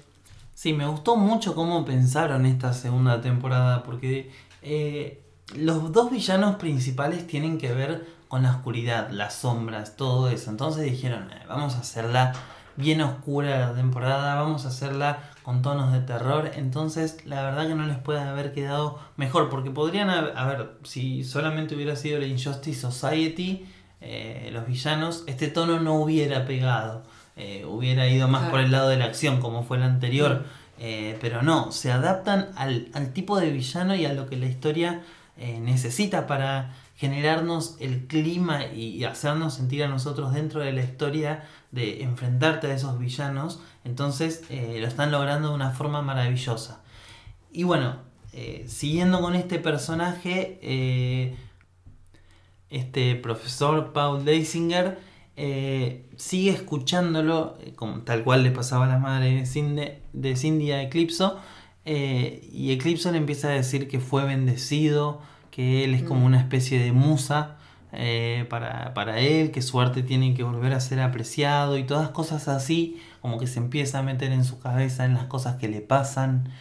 Sí, 0.55 0.73
me 0.73 0.87
gustó 0.87 1.17
mucho 1.17 1.55
cómo 1.55 1.85
pensaron 1.85 2.47
esta 2.47 2.73
segunda 2.73 3.21
temporada, 3.21 3.83
porque 3.83 4.31
eh, 4.63 5.23
los 5.57 5.93
dos 5.93 6.11
villanos 6.11 6.57
principales 6.57 7.27
tienen 7.27 7.59
que 7.59 7.73
ver 7.73 8.07
con 8.29 8.43
la 8.43 8.51
oscuridad, 8.51 9.11
las 9.11 9.35
sombras, 9.35 9.97
todo 9.97 10.29
eso. 10.29 10.51
Entonces 10.51 10.85
dijeron, 10.85 11.31
"Eh, 11.33 11.43
vamos 11.49 11.75
a 11.77 11.81
hacerla 11.81 12.33
bien 12.77 13.01
oscura 13.01 13.59
la 13.69 13.75
temporada, 13.75 14.35
vamos 14.37 14.65
a 14.65 14.69
hacerla 14.69 15.31
con 15.43 15.63
tonos 15.63 15.93
de 15.93 16.01
terror. 16.01 16.51
Entonces, 16.55 17.25
la 17.27 17.43
verdad 17.43 17.69
que 17.69 17.75
no 17.75 17.87
les 17.87 17.99
puede 17.99 18.21
haber 18.21 18.53
quedado 18.53 18.99
mejor, 19.17 19.49
porque 19.51 19.71
podrían 19.71 20.11
haber, 20.11 20.37
a 20.37 20.47
ver, 20.47 20.79
si 20.85 21.25
solamente 21.25 21.75
hubiera 21.75 21.97
sido 21.97 22.19
la 22.19 22.27
Injustice 22.27 22.81
Society, 22.81 23.67
eh, 24.01 24.49
los 24.53 24.67
villanos, 24.67 25.25
este 25.27 25.49
tono 25.49 25.81
no 25.81 25.95
hubiera 25.97 26.47
pegado. 26.47 27.03
Eh, 27.37 27.65
hubiera 27.67 28.07
ido 28.09 28.29
más 28.29 28.41
Claro. 28.43 28.53
por 28.53 28.61
el 28.61 28.71
lado 28.73 28.89
de 28.89 28.97
la 28.97 29.07
acción, 29.07 29.41
como 29.41 29.63
fue 29.63 29.77
el 29.77 29.83
anterior. 29.83 30.45
Eh, 30.79 31.19
pero 31.21 31.43
no, 31.43 31.73
se 31.73 31.93
adaptan 31.93 32.49
al, 32.57 32.89
al 32.95 33.13
tipo 33.13 33.39
de 33.39 33.51
villano 33.51 33.95
y 33.95 34.07
a 34.07 34.13
lo 34.15 34.29
que 34.29 34.37
la 34.37 34.47
historia 34.47 35.03
necesita 35.63 36.27
para 36.27 36.75
generarnos 36.97 37.77
el 37.81 38.07
clima 38.07 38.67
y, 38.67 38.89
y 38.89 39.05
hacernos 39.05 39.55
sentir 39.55 39.83
a 39.85 39.89
nosotros 39.89 40.35
dentro 40.35 40.61
de 40.61 40.73
la 40.73 40.83
historia 40.83 41.45
de 41.71 42.03
enfrentarte 42.03 42.67
a 42.67 42.75
esos 42.75 42.99
villanos. 42.99 43.59
Entonces 43.85 44.43
lo 44.51 44.87
están 44.87 45.11
logrando 45.11 45.49
de 45.49 45.55
una 45.55 45.71
forma 45.71 46.03
maravillosa. 46.03 46.83
Y 47.53 47.63
bueno, 47.63 47.97
siguiendo 48.67 49.23
con 49.23 49.35
este 49.35 49.59
personaje, 49.59 50.59
este 52.71 53.17
profesor 53.17 53.93
Paul 53.93 54.25
Leisinger 54.25 54.99
eh, 55.37 56.05
sigue 56.17 56.51
escuchándolo, 56.51 57.57
eh, 57.61 57.73
como, 57.75 58.01
tal 58.03 58.25
cual 58.25 58.43
le 58.43 58.51
pasaba 58.51 58.85
a 58.85 58.89
la 58.89 58.99
madre 58.99 59.35
de 59.35 59.47
Cindy, 59.47 59.83
de 60.13 60.37
Cindy 60.37 60.73
a 60.73 60.83
Eclipso, 60.83 61.39
eh, 61.85 62.49
y 62.53 62.73
Eclipso 62.73 63.11
le 63.11 63.19
empieza 63.19 63.49
a 63.49 63.53
decir 63.53 63.89
que 63.89 64.01
fue 64.01 64.25
bendecido, 64.25 65.21
que 65.51 65.85
él 65.85 65.95
es 65.95 66.03
como 66.03 66.21
Mm. 66.21 66.25
una 66.25 66.39
especie 66.41 66.79
de 66.79 66.93
musa 66.93 67.57
eh, 67.93 68.47
para, 68.51 68.95
para 68.95 69.19
él, 69.19 69.51
que 69.51 69.63
su 69.63 69.81
arte 69.81 70.03
tiene 70.05 70.35
que 70.35 70.45
volver 70.45 70.73
a 70.75 70.81
ser 70.81 71.01
apreciado 71.01 71.77
y 71.77 71.85
todas 71.85 72.11
cosas 72.11 72.47
así, 72.47 73.01
como 73.21 73.39
que 73.39 73.47
se 73.49 73.59
empieza 73.59 73.99
a 73.99 74.03
meter 74.03 74.31
en 74.33 74.45
su 74.45 74.61
cabeza 74.61 75.05
en 75.05 75.15
las 75.15 75.25
cosas 75.25 75.57
que 75.57 75.69
le 75.69 75.81
pasan. 75.81 76.53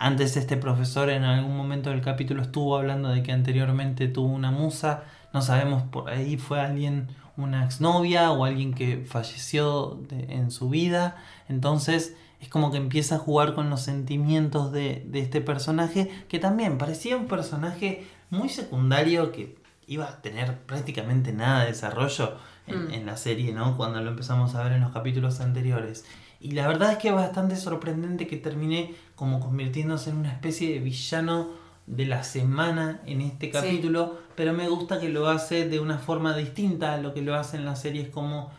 Antes 0.00 0.38
este 0.38 0.56
profesor 0.56 1.10
en 1.10 1.24
algún 1.24 1.54
momento 1.54 1.90
del 1.90 2.00
capítulo 2.00 2.40
estuvo 2.40 2.74
hablando 2.76 3.10
de 3.10 3.22
que 3.22 3.32
anteriormente 3.32 4.08
tuvo 4.08 4.32
una 4.32 4.50
musa, 4.50 5.04
no 5.34 5.42
sabemos 5.42 5.82
por 5.82 6.08
ahí 6.08 6.38
fue 6.38 6.58
alguien, 6.58 7.08
una 7.36 7.66
exnovia 7.66 8.32
o 8.32 8.46
alguien 8.46 8.72
que 8.72 9.04
falleció 9.06 10.00
en 10.10 10.50
su 10.50 10.70
vida, 10.70 11.16
entonces 11.50 12.16
es 12.40 12.48
como 12.48 12.70
que 12.70 12.78
empieza 12.78 13.16
a 13.16 13.18
jugar 13.18 13.54
con 13.54 13.68
los 13.68 13.82
sentimientos 13.82 14.72
de, 14.72 15.04
de 15.06 15.20
este 15.20 15.42
personaje, 15.42 16.10
que 16.30 16.38
también 16.38 16.78
parecía 16.78 17.18
un 17.18 17.26
personaje 17.26 18.06
muy 18.30 18.48
secundario 18.48 19.32
que 19.32 19.58
iba 19.86 20.06
a 20.08 20.22
tener 20.22 20.60
prácticamente 20.60 21.34
nada 21.34 21.60
de 21.60 21.72
desarrollo 21.72 22.38
en, 22.66 22.86
mm. 22.86 22.94
en, 22.94 23.06
la 23.06 23.18
serie, 23.18 23.52
¿no? 23.52 23.76
Cuando 23.76 24.00
lo 24.00 24.12
empezamos 24.12 24.54
a 24.54 24.62
ver 24.62 24.72
en 24.72 24.80
los 24.80 24.92
capítulos 24.92 25.40
anteriores. 25.40 26.06
Y 26.40 26.52
la 26.52 26.66
verdad 26.66 26.92
es 26.92 26.98
que 26.98 27.08
es 27.08 27.14
bastante 27.14 27.54
sorprendente 27.56 28.26
que 28.26 28.38
termine 28.38 28.94
como 29.20 29.38
convirtiéndose 29.38 30.08
en 30.08 30.16
una 30.16 30.32
especie 30.32 30.72
de 30.72 30.78
villano 30.78 31.50
de 31.86 32.06
la 32.06 32.24
semana 32.24 33.02
en 33.04 33.20
este 33.20 33.50
capítulo, 33.50 34.16
pero 34.34 34.54
me 34.54 34.66
gusta 34.66 34.98
que 34.98 35.10
lo 35.10 35.28
hace 35.28 35.68
de 35.68 35.78
una 35.78 35.98
forma 35.98 36.34
distinta 36.34 36.94
a 36.94 36.96
lo 36.96 37.12
que 37.12 37.20
lo 37.20 37.34
hace 37.34 37.58
en 37.58 37.66
las 37.66 37.82
series 37.82 38.08
como 38.08 38.50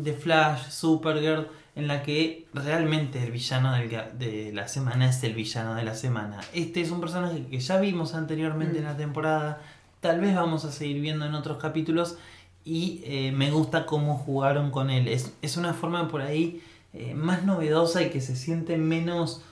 The 0.00 0.12
Flash, 0.12 0.70
Supergirl, 0.70 1.48
en 1.74 1.88
la 1.88 2.04
que 2.04 2.46
realmente 2.54 3.24
el 3.24 3.32
villano 3.32 3.72
de 3.72 4.52
la 4.54 4.68
semana 4.68 5.08
es 5.08 5.20
el 5.24 5.34
villano 5.34 5.74
de 5.74 5.82
la 5.82 5.96
semana. 5.96 6.40
Este 6.52 6.80
es 6.80 6.92
un 6.92 7.00
personaje 7.00 7.48
que 7.50 7.58
ya 7.58 7.80
vimos 7.80 8.14
anteriormente 8.14 8.78
en 8.78 8.84
la 8.84 8.94
mm. 8.94 8.98
temporada, 8.98 9.62
tal 9.98 10.20
vez 10.20 10.36
vamos 10.36 10.64
a 10.64 10.70
seguir 10.70 11.00
viendo 11.00 11.26
en 11.26 11.34
otros 11.34 11.58
capítulos 11.58 12.18
y 12.64 13.02
eh, 13.04 13.32
me 13.32 13.50
gusta 13.50 13.84
cómo 13.84 14.16
jugaron 14.18 14.70
con 14.70 14.90
él. 14.90 15.08
Es, 15.08 15.34
es 15.42 15.56
una 15.56 15.74
forma 15.74 16.06
por 16.06 16.22
ahí 16.22 16.62
eh, 16.92 17.14
más 17.14 17.42
novedosa 17.42 18.00
y 18.00 18.10
que 18.10 18.20
se 18.20 18.36
siente 18.36 18.76
menos... 18.76 19.42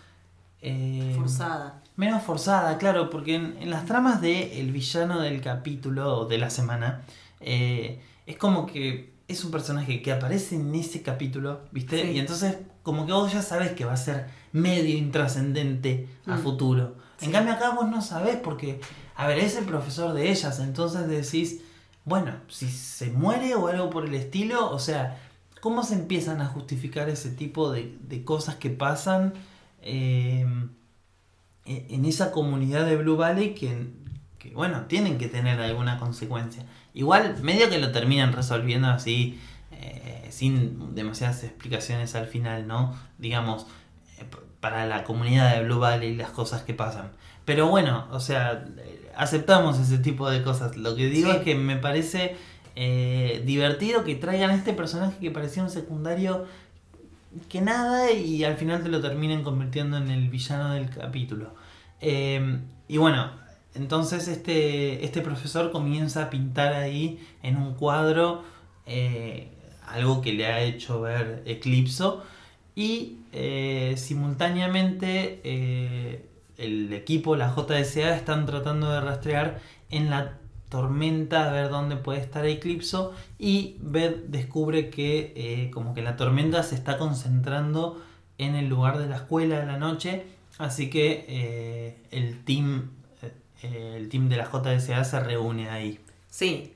Eh, 0.63 1.13
forzada. 1.17 1.83
Menos 1.97 2.23
forzada, 2.23 2.79
claro, 2.79 3.11
porque 3.11 3.35
en, 3.35 3.71
las 3.71 3.85
tramas 3.85 4.21
de 4.21 4.61
el 4.61 4.73
villano 4.73 5.21
del 5.21 5.41
capítulo 5.41 6.21
o 6.21 6.25
de 6.27 6.39
la 6.39 6.49
semana, 6.49 7.03
eh, 7.41 8.01
es 8.27 8.37
como 8.37 8.67
que 8.67 9.13
es 9.29 9.45
un 9.45 9.51
personaje 9.51 10.01
que 10.01 10.13
aparece 10.13 10.57
en 10.57 10.75
ese 10.75 11.03
capítulo, 11.03 11.61
¿viste? 11.71 12.13
Y 12.13 12.19
entonces 12.19 12.59
como 12.83 13.07
que 13.07 13.13
vos 13.13 13.33
ya 13.33 13.43
sabes 13.43 13.73
que 13.73 13.85
va 13.85 13.93
a 13.93 13.97
ser 13.97 14.27
medio 14.53 14.97
intrascendente 14.97 16.09
a 16.27 16.37
mm. 16.37 16.39
futuro. 16.39 16.97
En 17.21 17.31
cambio 17.31 17.55
acá 17.55 17.71
vos 17.71 17.89
no 17.89 18.01
sabés 18.03 18.37
porque, 18.37 18.81
a 19.15 19.27
ver, 19.27 19.39
es 19.39 19.57
el 19.57 19.65
profesor 19.65 20.13
de 20.15 20.31
ellas, 20.31 20.59
entonces 20.61 21.07
decís, 21.07 21.61
bueno, 22.05 22.33
si 22.49 22.69
se 22.69 23.11
muere 23.11 23.55
o 23.55 23.69
algo 23.69 23.91
por 23.91 24.07
el 24.07 24.15
estilo, 24.15 24.71
o 24.71 24.79
sea, 24.79 25.19
¿Cómo 25.63 25.85
se 25.85 25.95
empiezan 25.95 26.41
a 26.41 26.47
justificar 26.47 27.09
ese 27.09 27.31
tipo 27.31 27.71
de, 27.71 28.25
cosas 28.25 28.57
que 28.57 28.69
pasan 28.69 29.33
eh, 29.83 30.47
e, 31.65 31.87
en 31.91 32.05
esa 32.05 32.31
comunidad 32.31 32.87
de 32.87 32.97
Blue 32.97 33.17
Valley 33.17 33.55
que, 33.55 33.89
bueno, 34.55 34.87
tienen 34.87 35.19
que 35.19 35.29
tener 35.29 35.61
alguna 35.61 35.99
consecuencia? 35.99 36.65
Igual, 36.95 37.43
medio 37.43 37.71
que 37.71 37.79
lo 37.79 37.93
terminan 37.93 38.33
resolviendo 38.33 38.89
así, 38.89 39.39
eh, 39.73 40.27
sin 40.31 40.95
demasiadas 40.95 41.45
explicaciones 41.45 42.15
al 42.15 42.27
final, 42.27 42.67
¿no? 42.67 42.97
Digamos, 43.19 43.67
eh, 44.19 44.25
para 44.61 44.87
la 44.87 45.05
comunidad 45.05 45.55
de 45.57 45.65
Blue 45.65 45.79
Valley 45.79 46.17
las 46.17 46.31
cosas 46.31 46.63
que 46.63 46.75
pasan. 46.75 47.13
Pero 47.45 47.69
bueno, 47.69 48.07
o 48.13 48.21
sea, 48.21 48.65
aceptamos 49.17 49.79
ese 49.79 49.99
tipo 49.99 50.31
de 50.31 50.43
cosas. 50.43 50.77
Lo 50.77 50.95
que 50.95 51.07
digo 51.07 51.33
es 51.33 51.43
que 51.43 51.55
me 51.55 51.77
parece 51.77 52.37
eh, 52.75 53.43
divertido 53.45 54.03
que 54.03 54.15
traigan 54.15 54.51
a 54.51 54.55
este 54.55 54.73
personaje 54.73 55.19
que 55.19 55.31
parecía 55.31 55.63
un 55.63 55.71
secundario 55.71 56.47
que 57.49 57.61
nada 57.61 58.11
y 58.11 58.45
al 58.45 58.57
final 58.57 58.83
te 58.83 58.89
lo 58.89 59.01
terminen 59.01 59.43
convirtiendo 59.43 59.97
en 59.97 60.11
el 60.11 60.29
villano 60.29 60.75
del 60.75 60.91
capítulo. 60.91 61.55
Eh, 62.01 62.61
y 62.89 62.97
bueno, 62.99 63.31
entonces 63.75 64.29
este, 64.29 65.05
este 65.05 65.21
profesor 65.21 65.71
comienza 65.71 66.25
a 66.25 66.31
pintar 66.31 66.75
ahí 66.75 67.19
en 67.43 67.57
un 67.57 67.75
cuadro 67.75 68.43
eh, 68.87 69.49
algo 69.87 70.21
que 70.21 70.33
le 70.33 70.47
ha 70.47 70.61
hecho 70.63 71.01
ver 71.01 71.43
Eclipso 71.47 72.25
y 72.75 73.19
simultáneamente 73.97 75.41
el 76.59 76.93
equipo, 76.93 77.37
la 77.37 77.55
JSA, 77.55 78.15
están 78.17 78.47
tratando 78.47 78.91
de 78.91 79.01
rastrear 79.01 79.61
en 79.91 80.11
la 80.11 80.39
tormenta 80.73 81.51
a 81.51 81.53
ver 81.53 81.69
dónde 81.69 81.97
puede 81.97 82.21
estar 82.21 82.47
Eclipso 82.47 83.13
y 83.39 83.77
Beth 83.81 84.25
descubre 84.29 84.89
que 84.89 85.35
eh, 85.37 85.71
como 85.71 85.93
que 85.93 86.01
la 86.01 86.17
tormenta 86.17 86.63
se 86.63 86.75
está 86.75 86.97
concentrando 86.97 88.03
en 88.39 88.55
el 88.55 88.69
lugar 88.71 88.97
de 88.97 89.07
la 89.07 89.17
escuela 89.17 89.61
de 89.61 89.67
la 89.67 89.77
noche 89.77 90.25
así 90.57 90.89
que 90.89 91.27
eh, 91.29 91.99
el 92.11 92.43
team 92.47 92.91
eh, 93.63 93.97
el 93.99 94.09
team 94.09 94.31
de 94.31 94.39
la 94.39 94.51
JSA 94.51 95.05
se 95.05 95.21
reúne 95.21 95.69
ahí. 95.69 96.01
Sí 96.31 96.73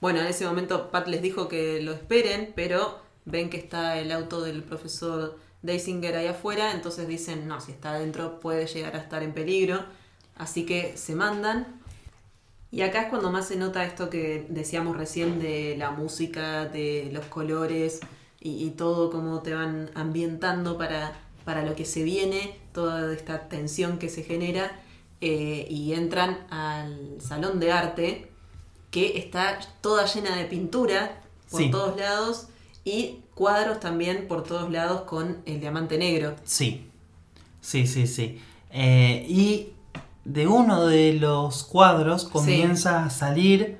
bueno 0.00 0.18
en 0.18 0.26
ese 0.26 0.44
momento 0.44 0.90
Pat 0.90 1.06
les 1.06 1.22
dijo 1.22 1.46
que 1.46 1.80
lo 1.80 1.92
esperen 1.92 2.52
pero 2.56 2.98
ven 3.26 3.48
que 3.48 3.58
está 3.58 4.00
el 4.00 4.10
auto 4.10 4.40
del 4.40 4.64
profesor 4.64 5.38
Deisinger 5.62 6.16
ahí 6.16 6.26
afuera 6.26 6.72
entonces 6.72 7.06
dicen 7.06 7.46
no 7.46 7.60
si 7.60 7.70
está 7.70 7.92
adentro 7.92 8.40
puede 8.40 8.66
llegar 8.66 8.96
a 8.96 8.98
estar 8.98 9.22
en 9.22 9.34
peligro 9.34 9.84
así 10.36 10.66
que 10.66 10.96
se 10.96 11.14
mandan 11.14 11.77
y 12.70 12.82
acá 12.82 13.02
es 13.02 13.08
cuando 13.08 13.30
más 13.30 13.48
se 13.48 13.56
nota 13.56 13.84
esto 13.84 14.10
que 14.10 14.46
decíamos 14.48 14.96
recién 14.96 15.40
de 15.40 15.76
la 15.78 15.90
música, 15.90 16.66
de 16.66 17.10
los 17.12 17.24
colores 17.26 18.00
y, 18.40 18.70
todo 18.70 19.10
cómo 19.10 19.40
te 19.42 19.54
van 19.54 19.90
ambientando 19.94 20.78
para, 20.78 21.18
para, 21.44 21.64
lo 21.64 21.74
que 21.74 21.84
se 21.84 22.04
viene, 22.04 22.56
toda 22.72 23.12
esta 23.12 23.48
tensión 23.48 23.98
que 23.98 24.08
se 24.08 24.22
genera. 24.22 24.80
Eh, 25.20 25.66
y 25.68 25.94
entran 25.94 26.46
al 26.48 27.20
salón 27.20 27.58
de 27.58 27.72
arte 27.72 28.30
que 28.92 29.18
está 29.18 29.58
toda 29.80 30.06
llena 30.06 30.36
de 30.36 30.44
pintura 30.44 31.20
por 31.50 31.68
todos 31.70 31.98
lados 31.98 32.46
y 32.84 33.18
cuadros 33.34 33.80
también 33.80 34.28
por 34.28 34.44
todos 34.44 34.70
lados 34.70 35.02
con 35.02 35.38
el 35.44 35.58
diamante 35.58 35.98
negro. 35.98 36.36
Sí, 36.44 36.86
sí, 37.60 37.88
sí, 37.88 38.06
sí. 38.06 38.40
Eh, 38.70 39.26
y 39.28 39.72
de 40.24 40.46
uno 40.46 40.86
de 40.86 41.14
los 41.14 41.64
cuadros 41.64 42.24
comienza 42.24 43.04
a 43.04 43.10
salir 43.10 43.78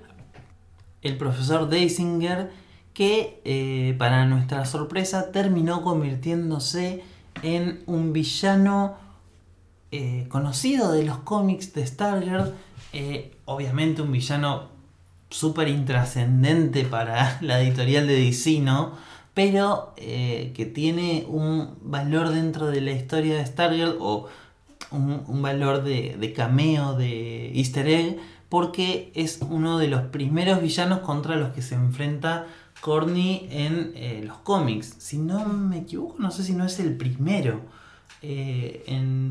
el 1.03 1.16
profesor 1.16 1.68
Deisinger 1.68 2.51
que 2.98 3.40
eh, 3.44 3.94
para 3.96 4.27
nuestra 4.27 4.64
sorpresa 4.64 5.31
terminó 5.31 5.83
convirtiéndose 5.83 7.05
en 7.44 7.85
un 7.87 8.12
villano 8.12 8.96
eh, 9.92 10.27
conocido 10.29 10.90
de 10.90 11.05
los 11.05 11.18
cómics 11.18 11.72
de 11.74 11.87
Stargirl, 11.87 12.55
eh, 12.92 13.37
obviamente 13.44 14.03
un 14.03 14.11
villano 14.11 14.70
súper 15.31 15.68
intrascendente 15.68 16.85
para 16.85 17.38
la 17.40 17.61
editorial 17.61 18.09
de 18.09 18.18
DC, 18.18 18.64
Pero 19.33 19.94
que 19.96 20.72
tiene 20.74 21.24
un 21.29 21.79
valor 21.81 22.31
dentro 22.31 22.66
de 22.66 22.81
la 22.81 22.90
historia 22.90 23.37
de 23.37 23.46
Stargirl 23.46 23.96
o 24.01 24.27
un, 24.90 25.42
valor 25.42 25.83
de, 25.83 26.33
cameo, 26.35 26.94
de 26.94 27.53
easter 27.55 27.88
egg, 27.88 28.18
porque 28.48 29.12
es 29.14 29.40
uno 29.42 29.79
de 29.79 29.88
los 29.88 30.03
primeros 30.03 30.62
villanos 30.62 31.01
contra 31.01 31.37
los 31.37 31.51
que 31.51 31.62
se 31.62 31.74
enfrenta 31.74 32.46
Corny 32.81 33.48
en 33.51 33.92
eh, 33.94 34.22
los 34.27 34.38
cómics. 34.38 34.94
Si 34.98 35.18
no 35.18 35.44
me 35.46 35.79
equivoco, 35.79 36.16
no 36.18 36.31
sé 36.31 36.44
si 36.44 36.55
no 36.55 36.64
es 36.64 36.79
el 36.81 36.96
primero. 36.96 37.61
Eh, 38.22 38.85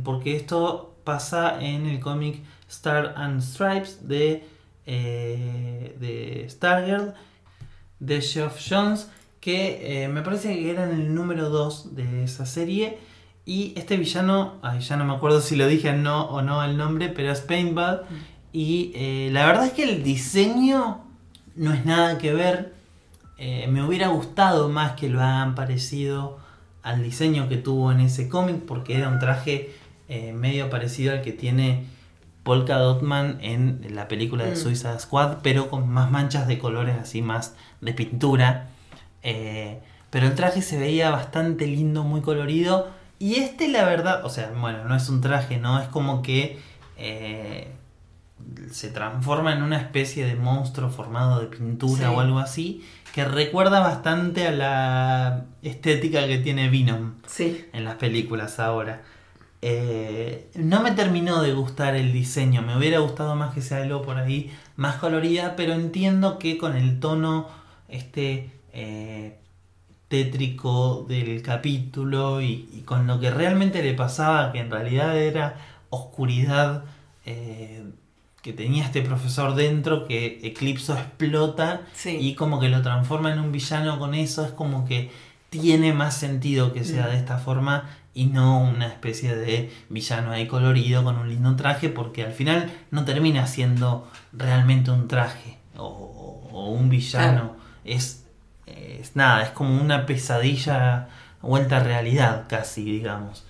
porque 0.04 0.36
esto 0.36 0.96
pasa 1.04 1.62
en 1.62 1.86
el 1.86 2.00
cómic 2.00 2.42
Star 2.70 3.14
and 3.18 3.42
Stripes 3.42 4.08
de, 4.08 4.48
eh, 4.86 5.96
de 6.00 6.46
Stargirl 6.50 7.14
de 8.00 8.22
Geoff 8.22 8.60
Jones, 8.70 9.10
que 9.40 10.08
me 10.12 10.22
parece 10.22 10.54
que 10.54 10.70
era 10.70 10.84
en 10.84 10.92
el 10.92 11.16
número 11.16 11.50
2 11.50 11.96
de 11.96 12.24
esa 12.24 12.46
serie. 12.46 13.00
Y 13.48 13.72
este 13.78 13.96
villano, 13.96 14.56
ay, 14.62 14.82
ya 14.82 14.98
no 14.98 15.06
me 15.06 15.14
acuerdo 15.14 15.40
si 15.40 15.56
lo 15.56 15.68
dije 15.68 15.94
no 15.94 16.26
o 16.26 16.42
no 16.42 16.62
el 16.66 16.76
nombre, 16.76 17.08
pero 17.08 17.32
es 17.32 17.40
Paintball. 17.40 18.02
Y 18.52 18.92
eh, 18.94 19.30
la 19.32 19.46
verdad 19.46 19.68
es 19.68 19.72
que 19.72 19.86
el 19.86 20.04
diseño 20.04 21.00
no 21.56 21.72
es 21.72 21.86
nada 21.86 22.18
que 22.18 22.34
ver. 22.34 22.74
Eh, 23.38 23.68
me 23.70 23.82
hubiera 23.82 24.10
gustado 24.10 24.68
más 24.68 25.00
que 25.00 25.08
lo 25.08 25.22
hagan 25.22 25.56
parecido 25.56 26.40
al 26.84 27.02
diseño 27.02 27.48
que 27.48 27.56
tuvo 27.56 27.90
en 27.94 28.02
ese 28.02 28.28
cómic, 28.28 28.58
porque 28.68 28.98
era 28.98 29.08
un 29.08 29.18
traje 29.18 29.74
eh, 30.10 30.34
medio 30.34 30.70
parecido 30.70 31.14
al 31.14 31.22
que 31.22 31.32
tiene 31.32 31.86
Polka 32.44 32.78
Dotman 32.78 33.38
en 33.40 33.96
la 33.96 34.10
película 34.10 34.44
de 34.44 34.56
mm. 34.56 34.58
Suicide 34.58 35.00
Squad, 35.00 35.38
pero 35.42 35.70
con 35.70 35.88
más 35.88 36.12
manchas 36.12 36.50
de 36.50 36.60
colores 36.60 36.98
así, 37.02 37.22
más 37.22 37.56
de 37.80 37.94
pintura. 37.94 38.68
pero 39.22 40.28
el 40.28 40.36
traje 40.36 40.62
se 40.62 40.78
veía 40.78 41.12
bastante 41.12 41.66
lindo, 41.66 42.04
muy 42.04 42.20
colorido 42.20 42.97
y 43.20 43.36
este, 43.36 43.68
la 43.68 43.84
verdad, 43.86 44.26
o 44.26 44.30
sea, 44.30 44.52
bueno, 44.60 44.84
no 44.86 44.96
es 44.96 45.10
un 45.10 45.22
traje, 45.22 45.58
¿no? 45.58 45.80
Es 45.82 45.88
como 45.88 46.22
que 46.22 46.60
eh, 46.98 47.72
se 48.72 48.90
transforma 48.90 49.54
en 49.54 49.64
una 49.64 49.78
especie 49.78 50.26
de 50.26 50.36
monstruo 50.36 50.90
formado 50.90 51.40
de 51.40 51.48
pintura 51.48 52.12
o 52.12 52.20
algo 52.20 52.40
así, 52.40 52.86
que 53.14 53.26
recuerda 53.26 53.80
bastante 53.80 54.48
a 54.48 54.52
la 54.52 55.46
estética 55.64 56.28
que 56.28 56.38
tiene 56.38 56.70
Venom 56.70 57.16
sí. 57.26 57.66
en 57.74 57.84
las 57.84 57.96
películas 57.96 58.60
ahora. 58.60 59.02
eh, 59.62 60.52
no 60.56 60.82
me 60.84 60.92
terminó 60.92 61.42
de 61.42 61.54
gustar 61.54 61.96
el 61.96 62.14
diseño. 62.14 62.62
Me 62.62 62.78
hubiera 62.78 63.00
gustado 63.00 63.36
más 63.36 63.54
que 63.54 63.62
sea 63.62 63.82
algo 63.82 64.04
por 64.04 64.18
ahí 64.18 64.52
más 64.76 64.98
colorida, 64.98 65.56
pero 65.56 65.74
entiendo 65.74 66.38
que 66.38 66.58
con 66.58 66.76
el 66.78 67.00
tono 67.00 67.48
este 67.88 68.52
eh, 68.74 69.40
tétrico 70.08 71.06
del 71.08 71.42
capítulo 71.42 72.42
y, 72.42 72.84
con 72.86 73.08
lo 73.08 73.20
que 73.20 73.32
realmente 73.32 73.84
le 73.84 73.94
pasaba, 73.94 74.52
que 74.52 74.60
en 74.60 74.72
realidad 74.72 75.18
era 75.18 75.58
oscuridad 75.90 76.84
eh, 77.26 77.84
que 78.42 78.54
tenía 78.54 78.86
este 78.86 79.02
profesor 79.02 79.56
dentro, 79.56 80.08
que 80.08 80.40
Eclipso 80.44 80.94
explota 80.94 81.82
y 82.06 82.36
como 82.36 82.60
que 82.60 82.70
lo 82.70 82.82
transforma 82.82 83.34
en 83.34 83.40
un 83.40 83.52
villano 83.52 84.00
con 84.00 84.14
eso, 84.14 84.46
es 84.46 84.52
como 84.52 84.86
que 84.86 85.12
tiene 85.50 85.94
más 85.94 86.16
sentido 86.16 86.74
que 86.74 86.84
sea 86.84 87.08
mm. 87.08 87.10
de 87.10 87.18
esta 87.18 87.38
forma 87.38 87.90
y 88.14 88.26
no 88.26 88.60
una 88.60 88.88
especie 88.88 89.36
de 89.36 89.72
villano 89.90 90.32
ahí 90.32 90.48
colorido 90.48 91.04
con 91.04 91.18
un 91.18 91.30
lindo 91.30 91.56
traje, 91.56 91.90
porque 91.90 92.24
al 92.24 92.34
final 92.34 92.72
no 92.90 93.06
termina 93.06 93.46
siendo 93.48 94.10
realmente 94.34 94.92
un 94.92 95.08
traje 95.08 95.58
o, 95.78 96.74
un 96.76 96.90
villano. 96.90 97.56
Es, 97.86 98.27
es 98.68 99.16
nada, 99.16 99.44
es 99.44 99.50
como 99.50 99.82
una 99.82 100.06
pesadilla 100.06 101.10
vuelta 101.42 101.78
a 101.78 101.84
realidad 101.84 102.46
casi, 102.48 102.84
digamos. 102.84 103.46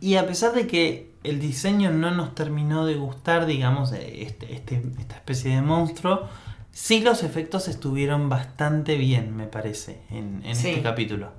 Y 0.00 0.16
a 0.16 0.26
pesar 0.26 0.52
de 0.52 0.66
que 0.66 1.10
el 1.24 1.40
diseño 1.40 1.90
no 1.90 2.10
nos 2.10 2.34
terminó 2.34 2.86
de 2.86 2.94
gustar, 2.94 3.46
digamos, 3.46 3.92
este, 3.92 4.54
este, 4.54 4.82
esta 4.98 5.16
especie 5.16 5.54
de 5.54 5.62
monstruo, 5.62 6.28
sí 6.72 7.00
los 7.00 7.22
efectos 7.22 7.68
estuvieron 7.68 8.28
bastante 8.28 8.96
bien, 8.96 9.36
me 9.36 9.46
parece, 9.46 10.02
en, 10.10 10.42
este 10.44 10.82
capítulo. 10.82 11.30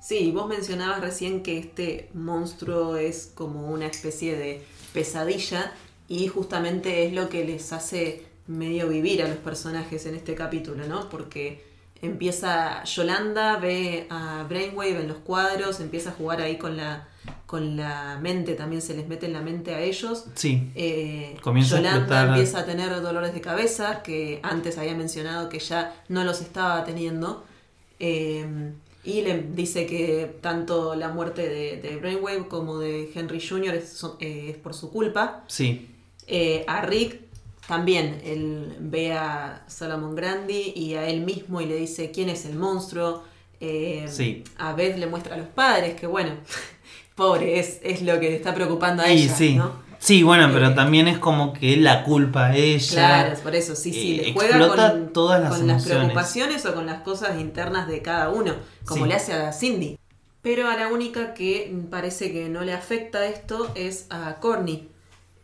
Sí, 0.00 0.32
vos 0.32 0.48
mencionabas 0.48 1.00
recién 1.00 1.42
que 1.42 1.58
este 1.58 2.10
monstruo 2.12 2.96
es 2.96 3.32
como 3.34 3.68
una 3.68 3.86
especie 3.86 4.36
de 4.36 4.62
pesadilla 4.92 5.72
y 6.08 6.26
justamente 6.26 7.06
es 7.06 7.12
lo 7.12 7.28
que 7.28 7.44
les 7.44 7.72
hace 7.72 8.26
medio 8.46 8.88
vivir 8.88 9.22
a 9.22 9.28
los 9.28 9.38
personajes 9.38 10.06
en 10.06 10.14
este 10.14 10.34
capítulo, 10.34 10.86
¿no? 10.86 11.08
Porque 11.08 11.72
empieza 12.02 12.82
Yolanda, 12.84 13.56
ve 13.58 14.06
a 14.10 14.44
Brainwave 14.48 15.00
en 15.00 15.08
los 15.08 15.18
cuadros, 15.18 15.80
empieza 15.80 16.10
a 16.10 16.12
jugar 16.12 16.40
ahí 16.40 16.58
con 16.58 16.76
la, 16.76 17.08
con 17.46 17.76
la 17.76 18.18
mente, 18.20 18.54
también 18.54 18.82
se 18.82 18.94
les 18.94 19.06
mete 19.06 19.26
en 19.26 19.32
la 19.32 19.40
mente 19.40 19.74
a 19.74 19.80
ellos. 19.80 20.24
Sí. 20.34 20.70
Eh, 20.74 21.36
Yolanda 21.44 22.28
empieza 22.28 22.60
a 22.60 22.66
tener 22.66 23.00
dolores 23.00 23.32
de 23.32 23.40
cabeza, 23.40 24.02
que 24.02 24.40
antes 24.42 24.78
había 24.78 24.96
mencionado 24.96 25.48
que 25.48 25.60
ya 25.60 25.94
no 26.08 26.24
los 26.24 26.40
estaba 26.40 26.84
teniendo. 26.84 27.44
Eh, 28.00 28.72
y 29.04 29.22
le 29.22 29.42
dice 29.42 29.86
que 29.86 30.38
tanto 30.40 30.94
la 30.96 31.08
muerte 31.08 31.48
de, 31.48 31.96
Brainwave 31.96 32.48
como 32.48 32.78
de 32.78 33.12
Henry 33.14 33.40
Jr. 33.40 33.74
Eh, 34.20 34.50
es, 34.50 34.56
por 34.56 34.74
su 34.74 34.90
culpa. 34.90 35.44
Sí. 35.46 35.88
A 36.66 36.82
Rick 36.82 37.31
también, 37.66 38.20
él 38.24 38.76
ve 38.80 39.12
a 39.12 39.64
Solomon 39.68 40.14
Grandi 40.14 40.72
y 40.74 40.94
a 40.94 41.08
él 41.08 41.20
mismo 41.20 41.60
y 41.60 41.66
le 41.66 41.76
dice 41.76 42.10
quién 42.10 42.28
es 42.28 42.44
el 42.44 42.56
monstruo. 42.56 43.22
Eh, 43.60 44.06
sí. 44.08 44.42
A 44.58 44.72
Beth 44.72 44.98
le 44.98 45.06
muestra 45.06 45.36
a 45.36 45.38
los 45.38 45.46
padres 45.48 45.94
que, 45.94 46.06
bueno, 46.06 46.32
pobre, 47.14 47.60
es, 47.60 47.80
es 47.82 48.02
lo 48.02 48.18
que 48.18 48.30
le 48.30 48.36
está 48.36 48.54
preocupando 48.54 49.02
a 49.02 49.08
ella. 49.08 49.34
Sí. 49.34 49.54
¿no? 49.54 49.82
Sí, 50.02 50.24
bueno, 50.24 50.50
pero 50.52 50.70
eh, 50.70 50.74
también 50.74 51.06
es 51.06 51.18
como 51.18 51.52
que 51.52 51.76
la 51.76 52.02
culpa 52.02 52.46
a 52.46 52.56
ella. 52.56 52.92
Claro, 52.92 53.38
por 53.40 53.54
eso, 53.54 53.76
sí, 53.76 53.92
sí. 53.92 54.20
Eh, 54.20 54.32
juega 54.34 54.58
con, 54.66 55.12
todas 55.12 55.40
las, 55.40 55.56
con 55.56 55.68
las 55.68 55.84
preocupaciones 55.84 56.66
o 56.66 56.74
con 56.74 56.86
las 56.86 57.02
cosas 57.02 57.40
internas 57.40 57.86
de 57.86 58.02
cada 58.02 58.30
uno, 58.30 58.52
como 58.84 59.06
le 59.06 59.14
hace 59.14 59.32
a 59.32 59.52
Cindy. 59.52 59.96
Pero 60.42 60.68
a 60.68 60.76
la 60.76 60.88
única 60.88 61.34
que 61.34 61.72
parece 61.88 62.32
que 62.32 62.48
no 62.48 62.62
le 62.62 62.72
afecta 62.72 63.24
esto 63.26 63.70
es 63.76 64.06
a 64.10 64.40
Corny. 64.40 64.88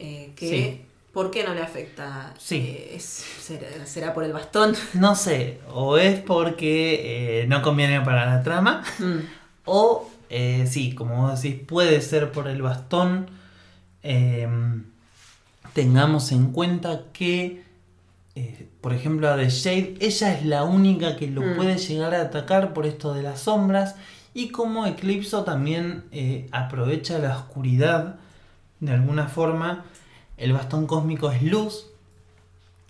Eh, 0.01 0.33
que, 0.35 0.88
¿Por 1.13 1.31
qué 1.31 1.45
no 1.45 1.55
le 1.55 1.63
afecta? 1.63 2.35
Sí. 2.39 2.87
será, 2.99 4.15
por 4.15 4.25
el 4.25 4.33
bastón? 4.33 4.75
No 4.95 5.15
sé, 5.15 5.61
o 5.73 5.97
es 5.99 6.21
porque 6.21 7.45
no 7.49 7.63
conviene 7.63 8.01
para 8.03 8.27
la 8.27 8.43
trama, 8.43 8.83
mm. 8.99 9.19
o 9.65 10.09
sí, 10.67 10.95
como 10.95 11.23
vos 11.23 11.43
decís, 11.43 11.61
puede 11.67 12.01
ser 12.01 12.31
por 12.33 12.49
el 12.49 12.63
bastón 12.63 13.39
Em, 14.03 14.85
tengamos 15.73 16.33
en 16.33 16.53
cuenta 16.53 17.03
que, 17.13 17.65
eh, 18.35 18.69
por 18.81 18.95
ejemplo, 18.95 19.29
a 19.29 19.37
The 19.37 19.51
Shade, 19.51 19.97
ella 20.01 20.35
es 20.35 20.45
la 20.45 20.65
única 20.65 21.17
que 21.17 21.29
lo 21.29 21.43
mm. 21.43 21.57
puede 21.57 21.79
llegar 21.79 22.15
a 22.15 22.23
atacar 22.23 22.73
por 22.73 22.87
esto 22.87 23.15
de 23.15 23.23
las 23.23 23.41
sombras. 23.41 23.97
Y 24.35 24.49
como 24.51 24.87
Eclipso 24.87 25.45
también 25.45 26.05
eh, 26.13 26.49
aprovecha 26.53 27.19
la 27.19 27.37
oscuridad 27.37 28.17
de 28.81 28.93
alguna 28.93 29.27
forma, 29.27 29.85
el 30.39 30.53
bastón 30.53 30.87
cósmico 30.87 31.31
es 31.31 31.43
luz. 31.43 31.87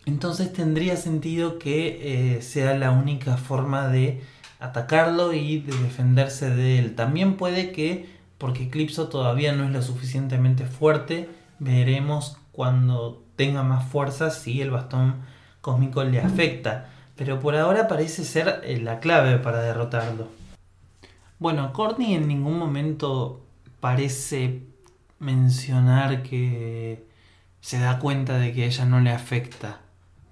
Entonces 0.06 0.52
tendría 0.52 0.96
sentido 0.96 1.58
que 1.58 2.36
eh, 2.36 2.42
sea 2.42 2.76
la 2.78 2.92
única 2.92 3.36
forma 3.36 3.88
de 3.88 4.22
atacarlo 4.60 5.32
y 5.32 5.60
de 5.60 5.76
defenderse 5.76 6.50
de 6.50 6.78
él. 6.78 6.94
También 6.94 7.36
puede 7.36 7.72
que 7.72 8.08
porque 8.38 8.64
Eclipso 8.64 9.08
todavía 9.08 9.52
no 9.52 9.64
es 9.64 9.70
lo 9.70 9.82
suficientemente 9.82 10.64
fuerte. 10.64 11.28
Veremos 11.58 12.38
cuando 12.52 13.22
tenga 13.36 13.62
más 13.62 13.88
fuerza 13.90 14.30
si 14.30 14.62
el 14.62 14.70
bastón 14.70 15.16
cósmico 15.60 16.04
le 16.04 16.20
afecta. 16.20 16.88
Pero 17.16 17.40
por 17.40 17.56
ahora 17.56 17.88
parece 17.88 18.24
ser 18.24 18.60
eh, 18.64 18.78
la 18.80 19.00
clave 19.00 19.38
para 19.38 19.60
derrotarlo. 19.60 20.28
Bueno, 21.38 21.72
Courtney 21.72 22.14
en 22.14 22.28
ningún 22.28 22.58
momento 22.58 23.44
parece 23.80 24.62
mencionar 25.18 26.22
que 26.22 27.07
se 27.60 27.78
da 27.78 27.98
cuenta 27.98 28.38
de 28.38 28.52
que 28.52 28.66
ella 28.66 28.84
no 28.84 29.00
le 29.00 29.10
afecta, 29.10 29.80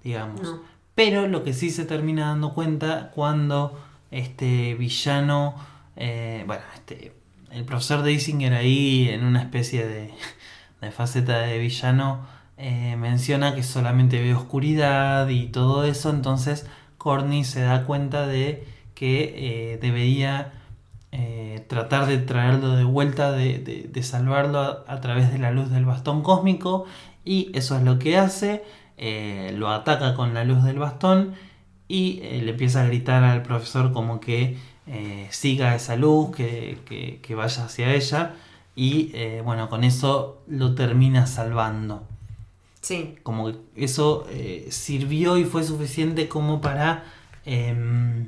digamos. 0.03 0.55
Pero 0.95 1.27
lo 1.27 1.43
que 1.43 1.53
sí 1.53 1.69
se 1.69 1.85
termina 1.85 2.27
dando 2.27 2.53
cuenta 2.53 3.11
cuando 3.13 3.79
este 4.11 4.73
villano, 4.75 5.55
eh, 5.95 6.43
bueno, 6.47 6.63
este 6.73 7.13
el 7.51 7.65
profesor 7.65 8.03
Deisinger 8.03 8.53
ahí 8.53 9.09
en 9.09 9.23
una 9.23 9.41
especie 9.41 9.87
de, 10.81 10.91
faceta 10.91 11.39
de 11.39 11.57
villano 11.57 12.25
eh, 12.57 12.95
menciona 12.97 13.55
que 13.55 13.63
solamente 13.63 14.21
ve 14.21 14.33
oscuridad 14.33 15.27
y 15.29 15.47
todo 15.47 15.83
eso, 15.83 16.09
entonces 16.09 16.65
Corny 16.97 17.43
se 17.43 17.61
da 17.61 17.85
cuenta 17.85 18.25
de 18.25 18.65
que 18.95 19.73
eh, 19.73 19.77
debería 19.77 20.53
eh, 21.11 21.65
tratar 21.67 22.07
de 22.07 22.17
traerlo 22.17 22.75
de 22.75 22.83
vuelta, 22.83 23.31
de, 23.31 23.89
salvarlo 24.01 24.59
a, 24.59 25.01
través 25.01 25.31
de 25.31 25.37
la 25.37 25.51
luz 25.51 25.69
del 25.69 25.85
bastón 25.85 26.23
cósmico 26.23 26.85
y 27.27 27.51
eso 27.53 27.75
es 27.77 27.83
lo 27.83 27.99
que 27.99 28.17
hace, 28.17 28.63
lo 29.53 29.69
ataca 29.69 30.15
con 30.15 30.33
la 30.33 30.43
luz 30.43 30.63
del 30.63 30.79
bastón 30.79 31.35
y 31.87 32.21
le 32.21 32.51
empieza 32.51 32.81
a 32.81 32.85
gritar 32.85 33.23
al 33.23 33.43
profesor 33.43 33.91
como 33.91 34.19
que 34.19 34.57
eh, 34.89 35.27
siga 35.31 35.75
esa 35.75 35.97
luz, 35.97 36.33
que, 36.33 37.35
vaya 37.35 37.65
hacia 37.65 37.93
ella 37.93 38.35
y 38.73 39.11
eh, 39.13 39.41
bueno, 39.43 39.69
con 39.69 39.83
eso 39.83 40.41
lo 40.47 40.75
termina 40.75 41.27
salvando. 41.27 42.07
Sí. 42.79 43.15
Como 43.23 43.51
que 43.51 43.57
eso 43.75 44.25
eh, 44.29 44.67
sirvió 44.69 45.37
y 45.37 45.43
fue 45.43 45.65
suficiente 45.65 46.29
como 46.29 46.61
para 46.61 47.03
em, 47.45 48.27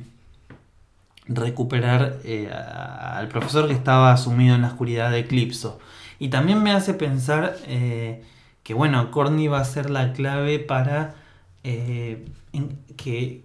recuperar 1.28 2.20
al 2.60 3.30
profesor 3.30 3.68
que 3.68 3.74
estaba 3.74 4.18
sumido 4.18 4.56
en 4.56 4.64
la 4.64 4.68
oscuridad 4.68 5.12
de 5.12 5.20
Eclipso. 5.20 5.80
Y 6.20 6.28
también 6.28 6.62
me 6.62 6.72
hace 6.72 6.94
pensar 6.94 7.56
que 8.64 8.74
bueno, 8.74 9.12
Corny 9.12 9.48
va 9.48 9.60
a 9.60 9.66
ser 9.66 9.90
la 9.90 10.14
clave 10.14 10.60
para 10.60 11.16
que 11.62 13.44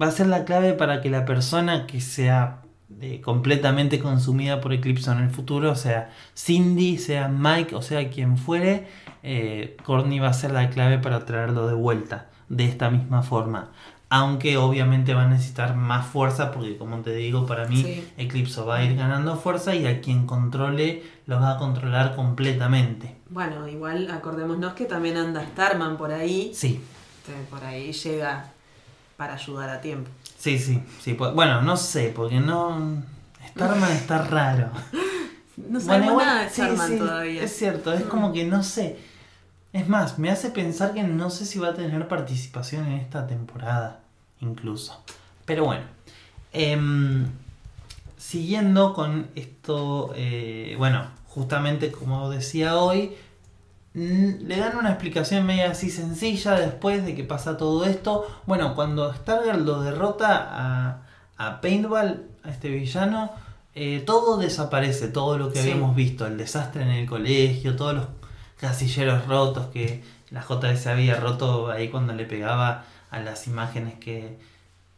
va 0.00 0.06
a 0.06 0.10
ser 0.10 0.26
la 0.26 0.44
clave 0.44 0.74
para 0.74 1.00
que 1.00 1.10
la 1.10 1.24
persona 1.24 1.86
que 1.86 2.00
sea 2.00 2.62
eh, 3.00 3.20
completamente 3.20 3.98
consumida 3.98 4.60
por 4.60 4.72
Eclipse 4.72 5.10
en 5.10 5.18
el 5.18 5.30
futuro, 5.30 5.74
sea 5.74 6.10
Cindy, 6.34 6.98
sea 6.98 7.28
Mike, 7.28 7.74
o 7.74 7.82
sea 7.82 8.08
quien 8.08 8.38
fuere, 8.38 8.86
eh, 9.22 9.76
Courtney 9.84 10.18
va 10.18 10.28
a 10.28 10.32
ser 10.32 10.52
la 10.52 10.70
clave 10.70 10.98
para 10.98 11.24
traerlo 11.26 11.68
de 11.68 11.74
vuelta 11.74 12.28
de 12.48 12.64
esta 12.64 12.90
misma 12.90 13.22
forma. 13.22 13.70
Aunque 14.10 14.56
obviamente 14.56 15.12
va 15.12 15.24
a 15.24 15.28
necesitar 15.28 15.76
más 15.76 16.06
fuerza 16.06 16.50
porque 16.50 16.78
como 16.78 16.98
te 16.98 17.14
digo, 17.14 17.44
para 17.44 17.66
mí 17.66 18.04
Eclipse 18.16 18.62
va 18.62 18.76
a 18.78 18.84
ir 18.84 18.96
ganando 18.96 19.36
fuerza 19.36 19.74
y 19.74 19.86
a 19.86 20.00
quien 20.00 20.26
controle 20.26 21.02
lo 21.26 21.38
va 21.38 21.52
a 21.52 21.58
controlar 21.58 22.16
completamente. 22.16 23.16
Bueno, 23.28 23.68
igual 23.68 24.10
acordémonos 24.10 24.72
que 24.72 24.86
también 24.86 25.18
anda 25.18 25.44
Starman 25.44 25.98
por 25.98 26.10
ahí. 26.12 26.52
Sí. 26.54 26.80
por 27.50 27.62
ahí 27.64 27.92
llega 27.92 28.50
para 29.18 29.34
ayudar 29.34 29.68
a 29.68 29.80
tiempo. 29.82 30.10
Sí, 30.38 30.58
sí, 30.58 30.82
sí. 31.02 31.12
Bueno, 31.12 31.60
no 31.60 31.76
sé, 31.76 32.12
porque 32.14 32.40
no. 32.40 33.02
Starman 33.50 33.92
está 33.92 34.22
raro. 34.22 34.70
No 35.68 35.80
sabemos 35.80 36.24
nada 36.24 36.44
de 36.44 36.50
Starman 36.50 36.98
todavía. 36.98 37.42
Es 37.42 37.56
cierto, 37.56 37.92
es 37.92 38.04
como 38.04 38.32
que 38.32 38.44
no 38.44 38.62
sé. 38.62 38.96
Es 39.78 39.88
más, 39.88 40.18
me 40.18 40.28
hace 40.28 40.50
pensar 40.50 40.92
que 40.92 41.04
no 41.04 41.30
sé 41.30 41.46
si 41.46 41.60
va 41.60 41.68
a 41.68 41.74
tener 41.74 42.08
participación 42.08 42.86
en 42.86 42.94
esta 42.94 43.28
temporada, 43.28 44.00
incluso. 44.40 45.04
Pero 45.44 45.66
bueno. 45.66 45.82
Em, 46.52 47.26
siguiendo 48.16 48.92
con 48.92 49.28
esto, 49.36 50.12
eh, 50.16 50.74
bueno, 50.78 51.06
justamente 51.28 51.92
como 51.92 52.28
decía 52.28 52.76
hoy, 52.76 53.12
le 53.94 54.56
dan 54.56 54.76
una 54.76 54.90
explicación 54.90 55.46
media 55.46 55.70
así 55.70 55.90
sencilla 55.90 56.58
después 56.58 57.04
de 57.04 57.14
que 57.14 57.22
pasa 57.22 57.56
todo 57.56 57.84
esto. 57.84 58.26
Bueno, 58.46 58.74
cuando 58.74 59.14
Stargirl 59.14 59.64
lo 59.64 59.80
derrota 59.82 60.48
a, 60.50 61.02
a 61.36 61.60
Paintball, 61.60 62.26
a 62.42 62.50
este 62.50 62.68
villano, 62.68 63.30
eh, 63.76 64.02
todo 64.04 64.38
desaparece, 64.38 65.06
todo 65.06 65.38
lo 65.38 65.52
que 65.52 65.60
habíamos 65.60 65.94
visto, 65.94 66.26
el 66.26 66.36
desastre 66.36 66.82
en 66.82 66.88
el 66.88 67.06
colegio, 67.06 67.76
todos 67.76 67.94
los 67.94 68.06
casilleros 68.58 69.26
rotos 69.26 69.68
que 69.68 70.02
la 70.30 70.42
JS 70.42 70.86
había 70.88 71.16
roto 71.16 71.70
ahí 71.70 71.88
cuando 71.88 72.12
le 72.12 72.24
pegaba 72.24 72.84
a 73.10 73.20
las 73.20 73.46
imágenes 73.46 73.94
que 73.98 74.38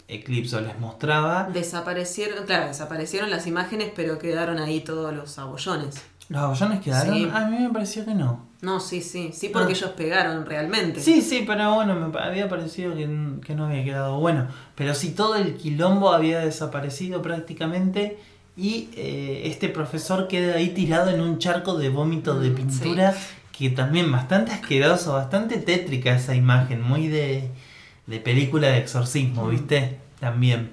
Eclipse 0.08 0.60
les 0.60 0.78
mostraba. 0.78 1.48
Desaparecieron, 1.52 2.44
claro, 2.44 2.66
desaparecieron 2.66 3.30
las 3.30 3.46
imágenes, 3.46 3.92
pero 3.94 4.18
quedaron 4.18 4.58
ahí 4.58 4.80
todos 4.80 5.14
los 5.14 5.38
abollones. 5.38 6.02
¿Los 6.28 6.42
abollones 6.42 6.80
quedaron? 6.80 7.34
A 7.34 7.46
mí 7.48 7.58
me 7.58 7.70
pareció 7.70 8.04
que 8.04 8.14
no. 8.14 8.50
No, 8.62 8.78
sí, 8.78 9.00
sí, 9.00 9.30
sí, 9.32 9.48
porque 9.48 9.72
ah. 9.72 9.76
ellos 9.76 9.90
pegaron 9.90 10.44
realmente. 10.44 11.00
Sí, 11.00 11.22
sí, 11.22 11.44
pero 11.46 11.74
bueno, 11.74 11.94
me 11.94 12.18
había 12.20 12.48
parecido 12.48 12.94
que, 12.94 13.06
no 13.06 13.66
había 13.66 13.84
quedado 13.84 14.18
bueno. 14.18 14.48
Pero 14.74 14.94
sí, 14.94 15.12
todo 15.12 15.36
el 15.36 15.56
quilombo 15.56 16.12
había 16.12 16.40
desaparecido 16.40 17.22
prácticamente 17.22 18.18
y 18.56 18.90
eh, 18.96 19.42
este 19.46 19.68
profesor 19.70 20.28
queda 20.28 20.56
ahí 20.56 20.70
tirado 20.70 21.10
en 21.10 21.20
un 21.20 21.38
charco 21.38 21.78
de 21.78 21.88
vómito 21.88 22.38
de 22.38 22.50
mm, 22.50 22.54
pintura 22.54 23.14
que 23.60 23.68
también 23.68 24.10
bastante 24.10 24.52
asqueroso, 24.52 25.12
bastante 25.12 25.58
tétrica 25.58 26.16
esa 26.16 26.34
imagen, 26.34 26.80
muy 26.80 27.08
de, 27.08 27.50
de 28.06 28.18
película 28.18 28.68
de 28.68 28.78
exorcismo. 28.78 29.48
¿viste? 29.48 29.98
También. 30.18 30.70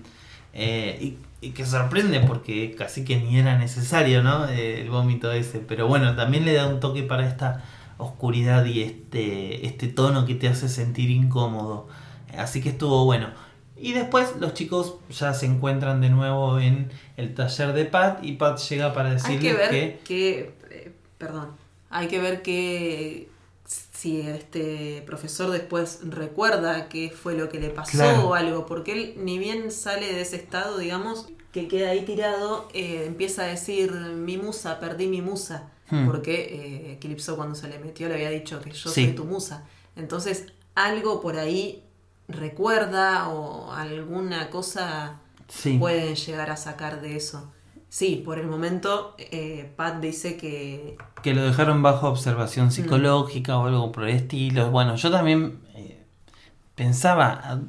Eh, 0.54 1.17
y, 1.41 1.50
que 1.52 1.65
sorprende 1.65 2.19
porque 2.21 2.76
casi 2.76 3.06
que 3.06 3.17
ni 3.17 3.39
era 3.39 3.58
necesario, 3.58 4.23
¿no? 4.23 4.47
Eh, 4.50 4.82
el 4.82 4.89
vómito 4.89 5.32
ese. 5.32 5.60
Pero 5.60 5.88
bueno, 5.88 6.15
también 6.15 6.45
le 6.45 6.54
da 6.54 6.67
un 6.67 6.80
toque 6.80 7.04
para 7.04 7.28
esta 7.28 7.63
oscuridad 7.97 8.65
y 8.65 8.82
este, 8.84 9.65
este 9.65 9.88
tono 9.88 10.26
que 10.26 10.36
te 10.36 10.47
hace 10.47 10.69
sentir 10.69 11.10
incómodo. 11.10 11.89
Así 12.38 12.62
que 12.62 12.69
estuvo 12.69 13.04
bueno. 13.04 13.28
Y 13.76 13.93
después 13.93 14.36
los 14.39 14.54
chicos 14.54 14.95
ya 15.10 15.34
se 15.34 15.45
encuentran 15.45 16.00
de 16.00 16.10
nuevo 16.10 16.60
en 16.60 16.89
el 17.17 17.34
taller 17.34 17.73
de 17.73 17.86
Pat 17.86 18.23
y 18.23 18.34
Pat 18.34 18.58
llega 18.60 18.93
para 18.93 19.12
decirles 19.12 19.41
hay 19.41 19.47
que... 19.50 19.54
Ver 19.54 20.00
que, 20.00 20.54
eh, 20.71 20.91
perdón, 21.17 21.50
hay 21.98 22.08
que 22.08 22.20
ver 22.20 22.42
que 22.42 23.30
si 23.66 24.22
este 24.22 25.04
profesor 25.06 25.50
después 25.50 26.00
recuerda 26.04 26.88
qué 26.90 27.10
fue 27.10 27.34
lo 27.34 27.50
que 27.50 27.60
le 27.60 27.70
pasó 27.70 28.28
o 28.28 28.34
algo, 28.36 28.68
porque 28.68 28.92
él 28.92 29.14
ni 29.18 29.40
bien 29.40 29.72
sale 29.72 30.14
de 30.14 30.22
ese 30.22 30.36
estado, 30.36 30.78
digamos, 30.78 31.28
que 31.52 31.68
queda 31.68 31.90
ahí 31.90 32.06
tirado, 32.06 32.70
eh, 32.74 33.06
empieza 33.08 33.44
a 33.44 33.48
decir, 33.48 33.92
mi 33.92 34.38
musa, 34.38 34.80
perdí 34.80 35.08
mi 35.08 35.22
musa, 35.22 35.72
hmm. 35.90 36.06
porque 36.06 36.36
eh, 36.36 36.94
Eclipso 36.94 37.36
cuando 37.36 37.56
se 37.56 37.68
le 37.68 37.80
metió 37.80 38.08
le 38.08 38.14
había 38.14 38.30
dicho 38.30 38.62
que 38.62 38.72
yo 38.72 38.92
soy 38.92 39.14
tu 39.14 39.26
musa. 39.26 39.66
Entonces, 39.96 40.46
algo 40.76 41.20
por 41.20 41.38
ahí 41.38 41.84
recuerda 42.28 43.30
o 43.30 43.74
alguna 43.74 44.52
cosa 44.52 45.20
pueden 45.80 46.16
llegar 46.16 46.52
a 46.52 46.58
sacar 46.58 47.02
de 47.02 47.16
eso. 47.16 47.52
Sí, 47.89 48.21
por 48.23 48.38
el 48.38 48.47
momento 48.47 49.15
eh, 49.17 49.71
Pat 49.76 50.02
dice 50.02 50.38
que... 50.38 50.97
Que 51.23 51.34
lo 51.34 51.43
dejaron 51.43 51.82
bajo 51.82 52.10
observación 52.10 52.71
psicológica 52.71 53.58
o 53.58 53.67
algo 53.67 53.91
por 53.91 54.08
el 54.08 54.15
estilo. 54.15 54.71
Bueno, 54.71 54.95
yo 54.95 55.10
también 55.10 55.60
eh, 55.73 56.04
pensaba, 56.76 57.62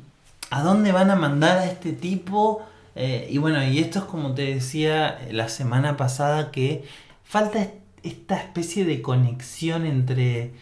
¿a, 0.50 0.62
dónde 0.62 0.90
van 0.92 1.10
a 1.10 1.16
mandar 1.16 1.58
a 1.58 1.66
este 1.66 1.92
tipo? 1.92 2.66
Eh, 2.96 3.28
y 3.30 3.38
bueno, 3.38 3.62
y 3.64 3.78
esto 3.78 4.00
es 4.00 4.04
como 4.06 4.34
te 4.34 4.54
decía 4.54 5.20
la 5.30 5.48
semana 5.48 5.96
pasada, 5.96 6.50
que 6.50 6.84
falta 7.22 7.68
esta 8.02 8.36
especie 8.36 8.84
de 8.84 9.00
conexión 9.00 9.86
entre, 9.86 10.52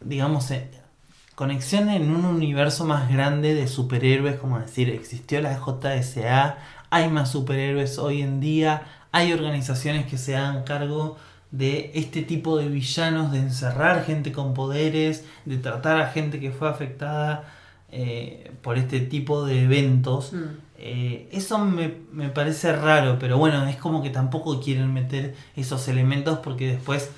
digamos, 0.00 0.52
conexión 1.34 1.88
en 1.88 2.14
un 2.14 2.24
universo 2.24 2.84
más 2.84 3.10
grande 3.10 3.54
de 3.54 3.66
superhéroes, 3.66 4.36
como 4.36 4.60
decir, 4.60 4.88
existió 4.90 5.40
la 5.40 5.58
JSA, 5.58 6.58
hay 6.92 7.08
más 7.08 7.30
superhéroes 7.30 7.98
hoy 7.98 8.20
en 8.20 8.38
día, 8.38 8.82
hay 9.12 9.32
organizaciones 9.32 10.06
que 10.06 10.18
se 10.18 10.32
dan 10.32 10.62
cargo 10.62 11.16
de 11.50 11.90
este 11.94 12.20
tipo 12.20 12.58
de 12.58 12.68
villanos, 12.68 13.32
de 13.32 13.38
encerrar 13.38 14.04
gente 14.04 14.30
con 14.30 14.52
poderes, 14.52 15.24
de 15.46 15.56
tratar 15.56 15.98
a 15.98 16.08
gente 16.08 16.38
que 16.38 16.50
fue 16.50 16.68
afectada 16.68 17.44
eh, 17.90 18.52
por 18.60 18.76
este 18.76 19.00
tipo 19.00 19.46
de 19.46 19.64
eventos. 19.64 20.34
Mm. 20.34 20.44
Eh, 20.76 21.30
eso 21.32 21.58
me, 21.60 21.88
parece 22.28 22.76
raro, 22.76 23.16
pero 23.18 23.38
bueno, 23.38 23.66
es 23.66 23.76
como 23.76 24.02
que 24.02 24.10
tampoco 24.10 24.60
quieren 24.60 24.92
meter 24.92 25.34
esos 25.56 25.88
elementos 25.88 26.40
porque 26.40 26.72
después 26.72 27.10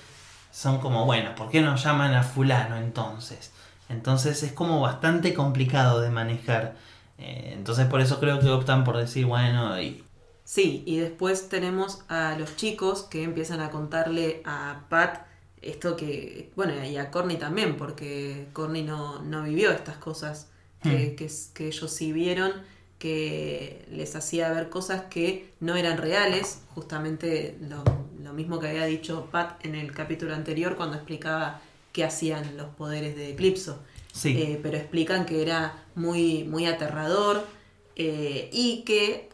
son 0.53 0.79
como, 0.79 1.05
bueno, 1.05 1.35
¿por 1.35 1.51
qué 1.51 1.63
no 1.63 1.75
llaman 1.75 2.15
a 2.15 2.23
fulano 2.23 2.77
entonces? 2.77 3.51
Entonces 3.89 4.45
es 4.45 4.53
como 4.53 4.81
bastante 4.81 5.35
complicado 5.35 6.01
de 6.01 6.11
manejar. 6.11 6.77
Eh, 7.19 7.53
entonces 7.55 7.87
por 7.87 8.01
eso 8.01 8.21
creo 8.21 8.41
que 8.41 8.49
optan 8.49 8.85
por 8.85 8.97
decir, 8.97 9.27
bueno, 9.27 9.81
y... 9.81 10.05
Sí, 10.45 10.83
y 10.85 10.99
después 10.99 11.49
tenemos 11.49 12.05
a 12.09 12.37
los 12.39 12.57
chicos 12.57 13.05
que 13.05 13.23
empiezan 13.23 13.61
a 13.61 13.71
contarle 13.71 14.43
a 14.45 14.85
Pat 14.91 15.27
esto 15.63 15.97
que, 15.97 16.53
bueno, 16.57 16.85
y 16.85 16.97
a 16.99 17.11
Corny 17.11 17.37
también, 17.37 17.77
porque 17.77 18.49
Corny 18.53 18.83
no, 18.83 19.23
no 19.23 19.45
vivió 19.45 19.71
estas 19.71 19.97
cosas 19.97 20.49
que, 20.83 21.17
hmm. 21.19 21.55
que, 21.55 21.69
ellos 21.69 21.91
sí 21.91 22.13
vieron, 22.13 22.53
que 22.99 23.87
les 23.91 24.15
hacía 24.15 24.53
ver 24.53 24.69
cosas 24.69 25.05
que 25.05 25.51
no 25.61 25.77
eran 25.77 25.97
reales, 25.97 26.63
justamente 26.75 27.57
lo, 27.63 27.83
lo 28.23 28.33
mismo 28.35 28.59
que 28.59 28.69
había 28.69 28.85
dicho 28.85 29.29
Pat 29.31 29.65
en 29.65 29.75
el 29.75 29.93
capítulo 29.93 30.35
anterior 30.35 30.77
cuando 30.77 30.97
explicaba 30.97 31.61
qué 31.93 32.05
hacían 32.05 32.57
los 32.57 32.69
poderes 32.71 33.17
de 33.17 33.31
Eclipso. 33.31 33.79
Eh, 34.23 34.61
pero 34.63 34.77
explican 34.77 35.27
que 35.27 35.43
era 35.43 35.85
muy, 35.95 36.45
muy 36.45 36.67
aterrador 36.67 37.45
eh, 37.97 38.49
y 38.53 38.83
que 38.83 39.29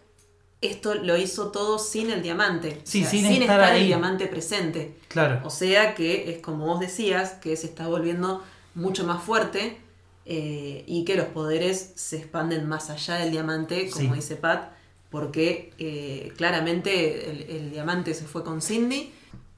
esto 0.62 0.94
lo 0.94 1.16
hizo 1.16 1.50
todo 1.50 1.78
sin 1.78 2.10
el 2.10 2.22
diamante. 2.22 2.80
sin, 2.84 3.04
estar, 3.04 3.76
el 3.76 3.86
diamante 3.86 4.26
presente. 4.26 4.96
Claro. 5.08 5.40
O 5.44 5.50
sea 5.50 5.94
que 5.94 6.30
es 6.30 6.38
como 6.38 6.66
vos 6.66 6.80
decías, 6.80 7.32
que 7.34 7.56
se 7.56 7.66
está 7.66 7.88
volviendo 7.88 8.42
mucho 8.74 9.04
más 9.04 9.22
fuerte 9.22 9.78
eh, 10.24 10.84
y 10.86 11.04
que 11.04 11.16
los 11.16 11.26
poderes 11.26 11.92
se 11.96 12.16
expanden 12.18 12.66
más 12.66 12.90
allá 12.90 13.16
del 13.16 13.30
diamante, 13.30 13.90
como 13.90 14.14
dice 14.14 14.36
Pat, 14.36 14.72
porque 15.10 16.32
claramente 16.36 17.30
el, 17.30 17.56
el, 17.56 17.70
diamante 17.70 18.14
se 18.14 18.24
fue 18.24 18.44
con 18.44 18.62
Cindy, 18.62 19.12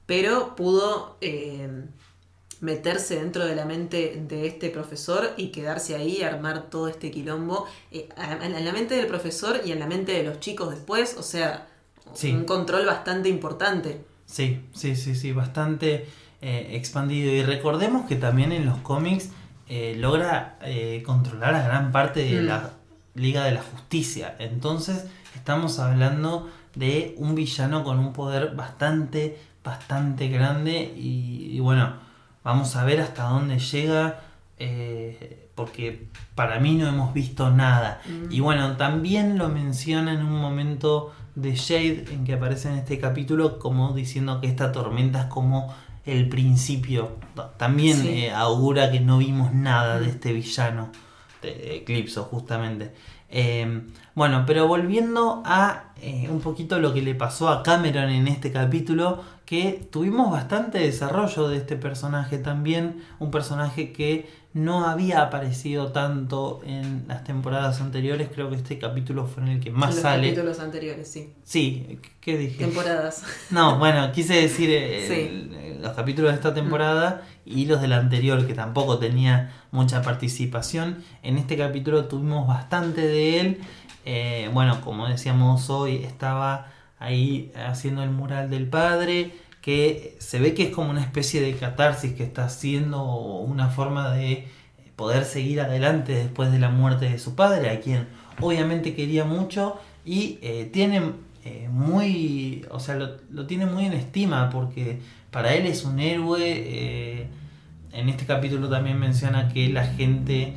pero 0.05 0.55
pudo 0.55 1.17
meterse 2.63 3.17
dentro 3.19 3.45
de 3.45 3.55
la 3.55 3.65
mente 3.65 4.23
de 4.25 4.47
este 4.47 4.69
profesor 4.69 5.33
y 5.35 5.47
quedarse 5.49 5.95
ahí 5.95 6.19
y 6.19 6.23
armar 6.23 6.69
todo 6.69 6.87
este 6.87 7.11
quilombo 7.11 7.67
eh, 7.91 8.07
en 8.41 8.65
la 8.65 8.71
mente 8.71 8.95
del 8.95 9.05
profesor 9.05 9.59
y 9.65 9.73
en 9.73 9.79
la 9.79 9.85
mente 9.85 10.13
de 10.13 10.23
los 10.23 10.39
chicos 10.39 10.71
después, 10.71 11.17
o 11.19 11.23
sea, 11.23 11.67
un 12.23 12.45
control 12.45 12.85
bastante 12.85 13.27
importante. 13.27 14.05
Sí, 14.25 14.61
sí, 14.73 14.95
sí, 14.95 15.13
sí, 15.13 15.33
bastante 15.33 16.07
eh, 16.41 16.69
expandido. 16.71 17.33
Y 17.33 17.43
recordemos 17.43 18.07
que 18.07 18.15
también 18.15 18.53
en 18.53 18.65
los 18.65 18.77
cómics 18.77 19.29
eh, 19.67 19.95
logra 19.97 20.57
controlar 21.05 21.55
a 21.55 21.63
gran 21.63 21.91
parte 21.91 22.23
de 22.23 22.41
mm. 22.41 22.45
la 22.45 22.71
Liga 23.13 23.43
de 23.43 23.51
la 23.51 23.61
Justicia. 23.61 24.37
Entonces 24.39 25.05
estamos 25.35 25.79
hablando 25.79 26.49
de 26.75 27.13
un 27.17 27.35
villano 27.35 27.83
con 27.83 27.99
un 27.99 28.13
poder 28.13 28.55
bastante, 28.55 29.37
bastante 29.61 30.29
grande 30.29 30.93
y 30.95 31.59
bueno, 31.59 32.12
Vamos 32.43 32.75
a 32.75 32.83
ver 32.83 32.99
hasta 33.01 33.23
dónde 33.23 33.59
llega, 33.59 34.21
eh, 34.59 35.47
porque 35.55 36.07
para 36.35 36.59
mí 36.59 36.75
no 36.75 36.87
hemos 36.87 37.13
visto 37.13 37.49
nada. 37.51 38.01
Mm. 38.05 38.31
Y 38.31 38.39
bueno, 38.39 38.75
también 38.77 39.37
lo 39.37 39.49
menciona 39.49 40.13
en 40.13 40.25
un 40.25 40.39
momento 40.39 41.13
de 41.35 41.55
Shade 41.55 42.05
en 42.11 42.25
que 42.25 42.33
aparece 42.33 42.69
en 42.69 42.75
este 42.75 42.99
capítulo 42.99 43.57
como 43.59 43.93
diciendo 43.93 44.39
que 44.39 44.47
esta 44.47 44.71
tormenta 44.71 45.21
es 45.21 45.25
como 45.27 45.73
el 46.05 46.27
principio. 46.29 47.17
También 47.57 48.05
eh, 48.05 48.31
augura 48.31 48.91
que 48.91 48.99
no 48.99 49.17
vimos 49.19 49.53
nada 49.53 49.99
de 49.99 50.07
mm. 50.07 50.09
este 50.09 50.33
villano 50.33 50.89
de 51.41 51.77
Eclipso, 51.77 52.23
justamente. 52.23 52.93
Em, 53.29 53.87
bueno, 54.13 54.43
pero 54.45 54.67
volviendo 54.67 55.41
a 55.43 55.85
eh, 56.01 56.27
un 56.29 56.39
poquito 56.39 56.77
lo 56.79 56.93
que 56.93 57.01
le 57.01 57.15
pasó 57.15 57.49
a 57.49 57.63
Cameron 57.63 58.09
en 58.09 58.27
este 58.27 58.51
capítulo, 58.51 59.23
que 59.53 59.87
tuvimos 59.91 60.31
bastante 60.31 60.79
desarrollo 60.79 61.47
de 61.47 61.57
este 61.57 61.75
personaje 61.75 62.39
también, 62.39 63.03
un 63.19 63.29
personaje 63.29 63.91
que 63.93 64.27
no 64.55 64.87
había 64.87 65.21
aparecido 65.21 65.91
tanto 65.91 66.61
en 66.65 67.05
las 67.07 67.23
temporadas 67.23 67.79
anteriores. 67.79 68.29
Creo 68.33 68.49
que 68.49 68.55
este 68.55 68.79
capítulo 68.79 69.27
fue 69.27 69.43
en 69.43 69.49
el 69.49 69.59
que 69.59 69.69
más 69.69 69.89
En 69.91 69.95
los 69.97 70.01
sale. 70.01 70.27
capítulos 70.29 70.59
anteriores, 70.59 71.07
sí. 71.11 71.33
Sí, 71.43 71.99
¿qué 72.19 72.35
dije? 72.39 72.63
Temporadas. 72.65 73.23
No, 73.51 73.77
bueno, 73.77 74.11
quise 74.11 74.33
decir 74.41 74.71
eh, 74.71 75.05
Sí. 75.07 75.13
el- 75.13 75.53
el- 75.53 75.81
los 75.83 75.91
capítulos 75.93 76.31
de 76.31 76.35
esta 76.37 76.53
temporada 76.55 77.21
y 77.45 77.67
los 77.67 77.79
del 77.79 77.93
anterior, 77.93 78.47
que 78.47 78.55
tampoco 78.55 78.97
tenía 78.97 79.51
mucha 79.71 80.01
participación. 80.01 81.03
En 81.21 81.37
este 81.37 81.57
capítulo 81.57 82.05
tuvimos 82.05 82.47
bastante 82.47 83.01
de 83.01 83.39
él. 83.39 83.61
Eh, 84.05 84.49
bueno, 84.51 84.81
como 84.81 85.07
decíamos 85.07 85.69
hoy, 85.69 85.97
estaba 86.03 86.67
ahí 86.99 87.51
haciendo 87.67 88.01
el 88.01 88.11
mural 88.11 88.49
del 88.49 88.67
padre, 88.67 89.33
que 89.63 90.15
se 90.19 90.39
ve 90.39 90.53
que 90.53 90.63
es 90.63 90.69
como 90.71 90.91
una 90.91 91.01
especie 91.01 91.41
de 91.41 91.53
catarsis 91.55 92.13
que 92.13 92.23
está 92.23 92.45
haciendo 92.45 93.03
una 93.05 93.69
forma 93.69 94.13
de 94.13 94.45
poder 94.97 95.25
seguir 95.25 95.61
adelante 95.61 96.13
después 96.13 96.51
de 96.51 96.59
la 96.59 96.69
muerte 96.69 97.09
de 97.09 97.17
su 97.17 97.33
padre, 97.35 97.69
a 97.71 97.79
quien 97.79 98.07
obviamente 98.41 98.93
quería 98.93 99.25
mucho 99.25 99.79
y 100.05 100.37
eh, 100.41 100.69
tiene 100.73 101.01
eh, 101.45 101.69
muy, 101.71 102.65
o 102.71 102.79
sea, 102.79 102.95
lo, 102.95 103.47
tiene 103.47 103.65
muy 103.65 103.85
en 103.85 103.93
estima 103.93 104.49
porque 104.49 104.99
para 105.31 105.53
él 105.55 105.65
es 105.65 105.85
un 105.85 105.99
héroe. 105.99 106.39
eh, 106.43 107.27
en 107.93 108.09
este 108.09 108.25
capítulo 108.25 108.69
también 108.69 108.99
menciona 108.99 109.49
que 109.49 109.69
la 109.69 109.85
gente 109.85 110.55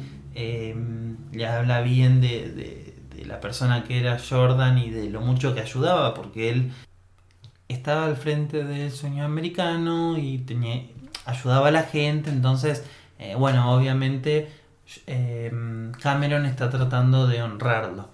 le 1.33 1.47
habla 1.47 1.81
bien 1.83 2.21
de- 2.21 2.95
de 3.15 3.25
la 3.27 3.41
persona 3.41 3.85
que 3.85 3.99
era 3.99 4.19
Jordan 4.19 4.79
y 4.79 4.91
de 4.91 5.11
lo 5.11 5.21
mucho 5.21 5.55
que 5.55 5.61
ayudaba, 5.61 6.15
porque 6.15 6.51
él 6.51 6.73
estaba 7.69 8.07
al 8.07 8.17
frente 8.17 8.65
del 8.65 8.91
sueño 8.91 9.25
americano 9.25 10.19
y 10.19 10.45
ayudaba 11.25 11.69
a 11.69 11.71
la 11.71 11.83
gente, 11.83 12.31
entonces, 12.31 12.85
eh, 13.19 13.35
bueno, 13.37 13.75
obviamente 13.75 14.49
eh, 15.07 15.53
Cameron 16.01 16.47
está 16.47 16.71
tratando 16.71 17.27
de 17.27 17.43
honrarlo. 17.43 18.09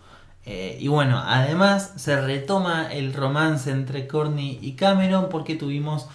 Eh, 0.45 0.77
y 0.81 0.89
bueno, 0.89 1.23
además 1.25 1.93
se 1.97 2.21
retoma 2.21 2.93
el 2.93 3.13
romance 3.15 3.71
entre 3.71 4.09
Courtney 4.09 4.59
y 4.61 4.73
Cameron 4.73 5.29
porque 5.29 5.55
tuvimos 5.55 6.09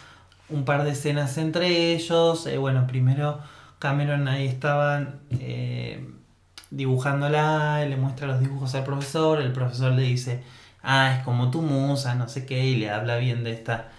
un 0.50 0.66
par 0.66 0.84
de 0.84 0.92
escenas 0.92 1.38
entre 1.38 1.94
ellos. 1.94 2.48
Bueno, 2.60 2.88
primero 2.88 3.40
Cameron 3.80 4.28
ahí 4.28 4.48
estaba 4.48 5.08
eh, 5.32 6.10
dibujándola, 6.72 7.86
le 7.86 7.96
muestra 7.96 8.28
los 8.28 8.40
dibujos 8.40 8.74
al 8.76 8.84
profesor, 8.84 9.42
el 9.42 9.52
profesor 9.52 9.92
le 9.94 10.04
dice, 10.04 10.44
ah, 10.88 11.18
es 11.18 11.24
como 11.24 11.52
tu 11.52 11.62
musa, 11.62 12.16
no 12.16 12.30
sé 12.30 12.46
qué, 12.46 12.66
y 12.66 12.78
le 12.78 12.90
habla 12.90 13.18
bien 13.18 13.44
de 13.44 13.52
esta, 13.52 13.90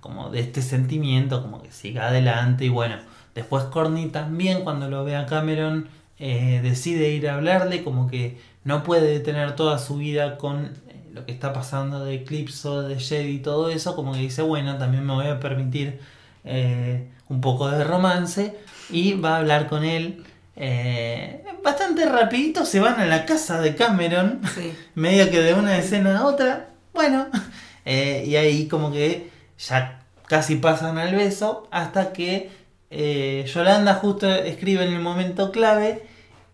como 0.00 0.30
de 0.30 0.40
este 0.40 0.62
sentimiento, 0.62 1.40
como 1.40 1.62
que 1.62 1.70
siga 1.70 2.08
adelante, 2.08 2.64
y 2.64 2.68
bueno, 2.70 2.96
después 3.36 3.64
Courtney 3.64 4.08
también 4.08 4.64
cuando 4.64 4.90
lo 4.90 5.04
ve 5.04 5.14
a 5.16 5.26
Cameron 5.26 5.88
eh, 6.18 6.60
decide 6.62 7.10
ir 7.10 7.28
a 7.28 7.36
hablarle, 7.36 7.84
como 7.84 8.08
que 8.08 8.40
no 8.64 8.82
puede 8.82 9.20
tener 9.20 9.54
toda 9.54 9.78
su 9.78 9.96
vida 9.98 10.36
con 10.36 10.64
eh, 10.64 11.10
lo 11.12 11.24
que 11.24 11.30
está 11.30 11.52
pasando 11.52 12.04
de 12.04 12.14
Eclipso, 12.14 12.82
de 12.82 12.98
Jedi 12.98 13.36
y 13.36 13.38
todo 13.38 13.70
eso, 13.70 13.94
como 13.94 14.12
que 14.14 14.18
dice, 14.20 14.42
bueno, 14.42 14.76
también 14.76 15.06
me 15.06 15.14
voy 15.14 15.28
a 15.28 15.38
permitir 15.38 16.00
eh, 16.44 17.08
un 17.28 17.40
poco 17.40 17.70
de 17.70 17.84
romance 17.84 18.56
y 18.90 19.14
va 19.14 19.36
a 19.36 19.38
hablar 19.38 19.68
con 19.68 19.84
él. 19.84 20.24
Eh, 20.56 21.44
bastante 21.62 22.06
rapidito 22.06 22.64
se 22.64 22.80
van 22.80 23.00
a 23.00 23.06
la 23.06 23.24
casa 23.26 23.60
de 23.60 23.74
Cameron, 23.74 24.40
Sí. 24.54 24.72
medio 24.94 25.30
que 25.30 25.40
de 25.40 25.54
una 25.54 25.76
escena 25.78 26.18
a 26.18 26.26
otra, 26.26 26.68
bueno, 26.92 27.26
eh, 27.84 28.24
y 28.26 28.36
ahí 28.36 28.68
como 28.68 28.92
que 28.92 29.30
ya 29.58 30.00
casi 30.26 30.56
pasan 30.56 30.98
al 30.98 31.14
beso 31.14 31.68
hasta 31.70 32.12
que 32.12 32.50
eh, 32.90 33.44
Yolanda 33.52 33.94
justo 33.94 34.32
escribe 34.32 34.84
en 34.84 34.92
el 34.94 35.00
momento 35.00 35.50
clave 35.50 36.02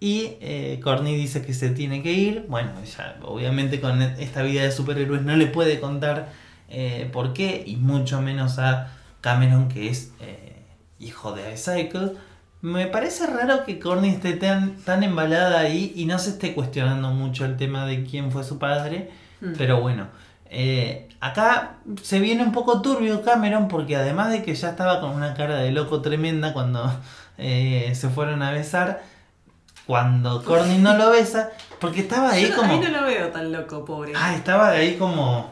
y 0.01 0.37
eh, 0.41 0.81
Courtney 0.83 1.15
dice 1.15 1.43
que 1.43 1.53
se 1.53 1.69
tiene 1.71 2.03
que 2.03 2.13
ir. 2.13 2.47
Bueno, 2.49 2.73
ya 2.97 3.17
obviamente 3.23 3.81
con 3.81 4.01
esta 4.01 4.43
vida 4.43 4.63
de 4.63 4.73
superhéroes 4.73 5.23
no 5.23 5.37
le 5.37 5.47
puede 5.47 5.79
contar 5.79 6.31
eh, 6.71 7.09
por 7.13 7.35
qué, 7.35 7.63
y 7.67 7.77
mucho 7.77 8.23
menos 8.23 8.59
a 8.59 8.93
Cameron, 9.21 9.69
que 9.69 9.89
es 9.91 10.13
eh, 10.21 10.55
hijo 10.99 11.33
de 11.33 11.53
Icycle. 11.53 12.13
Me 12.63 12.87
parece 12.87 13.27
raro 13.27 13.65
que 13.65 13.81
Courtney 13.81 14.11
esté 14.11 14.35
tan, 14.35 14.77
tan 14.77 15.03
embalada 15.03 15.61
ahí 15.61 15.93
y 15.97 16.05
no 16.05 16.19
se 16.19 16.31
esté 16.31 16.55
cuestionando 16.55 17.11
mucho 17.11 17.47
el 17.47 17.57
tema 17.57 17.87
de 17.87 18.05
quién 18.05 18.31
fue 18.31 18.45
su 18.45 18.59
padre. 18.59 19.11
Mm. 19.41 19.53
Pero 19.57 19.81
bueno, 19.81 20.09
eh, 20.51 21.09
acá 21.21 21.77
se 22.03 22.19
viene 22.19 22.43
un 22.43 22.53
poco 22.53 22.83
turbio 22.83 23.23
Cameron 23.23 23.69
porque 23.69 23.97
además 23.97 24.31
de 24.31 24.43
que 24.43 24.55
ya 24.55 24.71
estaba 24.71 25.01
con 25.01 25.11
una 25.13 25.35
cara 25.35 25.57
de 25.57 25.71
loco 25.71 26.03
tremenda 26.03 26.53
cuando 26.53 26.93
eh, 27.39 27.93
se 27.95 28.09
fueron 28.11 28.43
a 28.43 28.51
besar, 28.51 29.03
cuando 29.87 30.45
Courtney 30.45 30.79
no 30.83 30.97
lo 30.97 31.11
besa, 31.11 31.51
porque 31.79 32.01
estaba 32.01 32.33
ahí 32.33 32.49
Yo 32.49 32.57
como... 32.57 32.73
ahí 32.73 32.81
no 32.81 32.89
lo 32.89 33.07
veo 33.07 33.29
tan 33.29 33.51
loco, 33.53 33.85
pobre. 33.85 34.13
Ah, 34.15 34.35
estaba 34.35 34.71
ahí 34.71 34.97
como... 34.97 35.51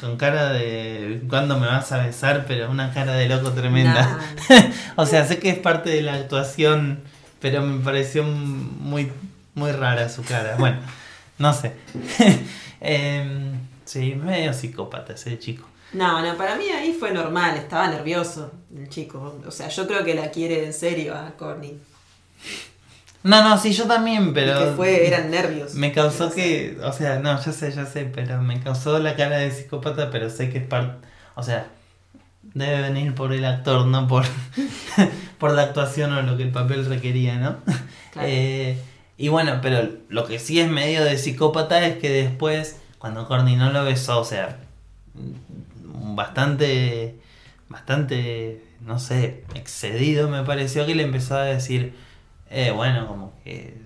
Con 0.00 0.16
cara 0.16 0.52
de... 0.52 1.22
¿Cuándo 1.28 1.58
me 1.58 1.66
vas 1.66 1.90
a 1.92 1.98
besar? 1.98 2.44
Pero 2.46 2.70
una 2.70 2.92
cara 2.92 3.14
de 3.14 3.28
loco 3.28 3.50
tremenda. 3.50 4.20
Nah. 4.48 4.70
o 4.96 5.06
sea, 5.06 5.26
sé 5.26 5.38
que 5.38 5.50
es 5.50 5.58
parte 5.58 5.90
de 5.90 6.02
la 6.02 6.14
actuación, 6.14 7.00
pero 7.40 7.62
me 7.62 7.82
pareció 7.82 8.22
muy, 8.22 9.10
muy 9.54 9.72
rara 9.72 10.08
su 10.08 10.22
cara. 10.22 10.56
Bueno, 10.58 10.78
no 11.38 11.52
sé. 11.52 11.74
Em, 12.80 13.58
sí, 13.84 14.14
medio 14.14 14.54
psicópata 14.54 15.14
ese 15.14 15.36
chico. 15.36 15.66
No, 15.92 16.22
no, 16.22 16.36
para 16.36 16.54
mí 16.54 16.68
ahí 16.68 16.92
fue 16.92 17.10
normal, 17.10 17.56
estaba 17.56 17.88
nervioso 17.88 18.52
el 18.76 18.88
chico. 18.88 19.40
O 19.44 19.50
sea, 19.50 19.68
yo 19.68 19.86
creo 19.88 20.04
que 20.04 20.14
la 20.14 20.30
quiere 20.30 20.64
en 20.64 20.72
serio 20.72 21.16
a 21.16 21.32
Courtney. 21.32 21.80
No, 23.22 23.42
no, 23.42 23.58
sí, 23.58 23.72
yo 23.72 23.86
también, 23.86 24.32
pero... 24.32 24.58
que 24.58 24.76
fue, 24.76 25.06
eran 25.06 25.30
nervios. 25.30 25.74
Me 25.74 25.92
causó 25.92 26.30
que, 26.32 26.78
o 26.82 26.92
sea, 26.92 27.18
no, 27.18 27.42
ya 27.42 27.52
sé, 27.52 27.72
ya 27.72 27.84
sé, 27.84 28.04
pero 28.04 28.40
me 28.40 28.60
causó 28.60 28.98
la 28.98 29.16
cara 29.16 29.38
de 29.38 29.50
psicópata, 29.50 30.10
pero 30.10 30.30
sé 30.30 30.50
que 30.50 30.58
es 30.58 30.64
parte, 30.64 31.06
o 31.34 31.42
sea, 31.42 31.68
debe 32.42 32.80
venir 32.82 33.14
por 33.14 33.32
el 33.32 33.44
actor, 33.44 33.86
no 33.86 34.06
por, 34.06 34.24
por 35.38 35.52
la 35.52 35.62
actuación 35.62 36.12
o 36.12 36.22
lo 36.22 36.36
que 36.36 36.44
el 36.44 36.52
papel 36.52 36.86
requería, 36.86 37.36
¿no? 37.36 37.56
Claro. 37.64 37.78
Eh, 38.20 38.76
y 39.16 39.28
bueno, 39.28 39.58
pero 39.62 39.88
lo 40.08 40.26
que 40.26 40.38
sí 40.38 40.60
es 40.60 40.68
medio 40.68 41.04
de 41.04 41.18
psicópata 41.18 41.84
es 41.86 41.98
que 41.98 42.08
después, 42.08 42.80
cuando 42.98 43.26
Courtney 43.26 43.56
no 43.56 43.72
lo 43.72 43.84
besó, 43.84 44.20
o 44.20 44.24
sea, 44.24 44.58
bastante, 45.84 47.18
bastante, 47.68 48.62
no 48.80 48.98
sé, 49.00 49.44
excedido 49.54 50.28
me 50.28 50.44
pareció 50.44 50.86
que 50.86 50.94
le 50.94 51.02
empezó 51.02 51.36
a 51.36 51.42
decir, 51.42 51.94
eh, 52.50 52.70
bueno, 52.70 53.06
como 53.06 53.32
que 53.44 53.76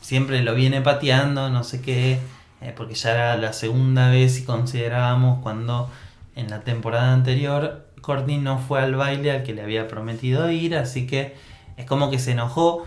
siempre 0.00 0.42
lo 0.42 0.54
viene 0.54 0.80
pateando, 0.80 1.50
no 1.50 1.64
sé 1.64 1.80
qué, 1.82 2.18
eh, 2.60 2.72
porque 2.76 2.94
ya 2.94 3.12
era 3.12 3.36
la 3.36 3.52
segunda 3.52 4.10
vez 4.10 4.38
y 4.38 4.44
considerábamos 4.44 5.42
cuando 5.42 5.90
en 6.34 6.50
la 6.50 6.60
temporada 6.60 7.12
anterior 7.12 7.86
Courtney 8.00 8.38
no 8.38 8.58
fue 8.58 8.80
al 8.80 8.94
baile 8.94 9.30
al 9.32 9.42
que 9.42 9.52
le 9.54 9.62
había 9.62 9.88
prometido 9.88 10.50
ir, 10.50 10.76
así 10.76 11.06
que 11.06 11.34
es 11.76 11.86
como 11.86 12.10
que 12.10 12.18
se 12.18 12.32
enojó 12.32 12.84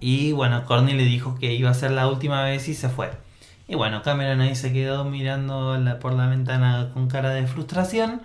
y 0.00 0.32
bueno, 0.32 0.64
Courtney 0.66 0.94
le 0.94 1.04
dijo 1.04 1.36
que 1.38 1.54
iba 1.54 1.70
a 1.70 1.74
ser 1.74 1.90
la 1.92 2.06
última 2.08 2.44
vez 2.44 2.68
y 2.68 2.74
se 2.74 2.88
fue. 2.88 3.10
Y 3.66 3.74
bueno, 3.74 4.02
Cameron 4.02 4.40
ahí 4.40 4.54
se 4.54 4.72
quedó 4.72 5.04
mirando 5.04 5.76
la- 5.78 5.98
por 5.98 6.12
la 6.14 6.26
ventana 6.26 6.90
con 6.94 7.08
cara 7.08 7.30
de 7.30 7.46
frustración. 7.46 8.22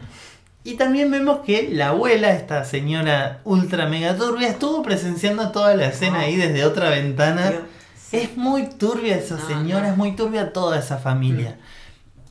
Y 0.65 0.75
también 0.75 1.11
vemos 1.11 1.39
que 1.45 1.69
la 1.71 1.89
abuela, 1.89 2.31
esta 2.33 2.63
señora 2.63 3.41
ultra 3.43 3.87
mega 3.87 4.15
turbia, 4.15 4.47
estuvo 4.47 4.81
presenciando 4.81 5.51
toda 5.51 5.75
la 5.75 5.87
escena 5.87 6.21
ahí 6.21 6.37
desde 6.37 6.63
otra 6.65 6.89
ventana. 6.89 7.49
Dios. 7.49 7.61
Es 8.13 8.37
muy 8.37 8.69
turbia 8.69 9.17
esa 9.17 9.35
No, 9.37 9.47
señora, 9.47 9.87
no. 9.87 9.91
es 9.91 9.97
muy 9.97 10.15
turbia 10.15 10.53
toda 10.53 10.79
esa 10.79 10.97
familia. 10.97 11.57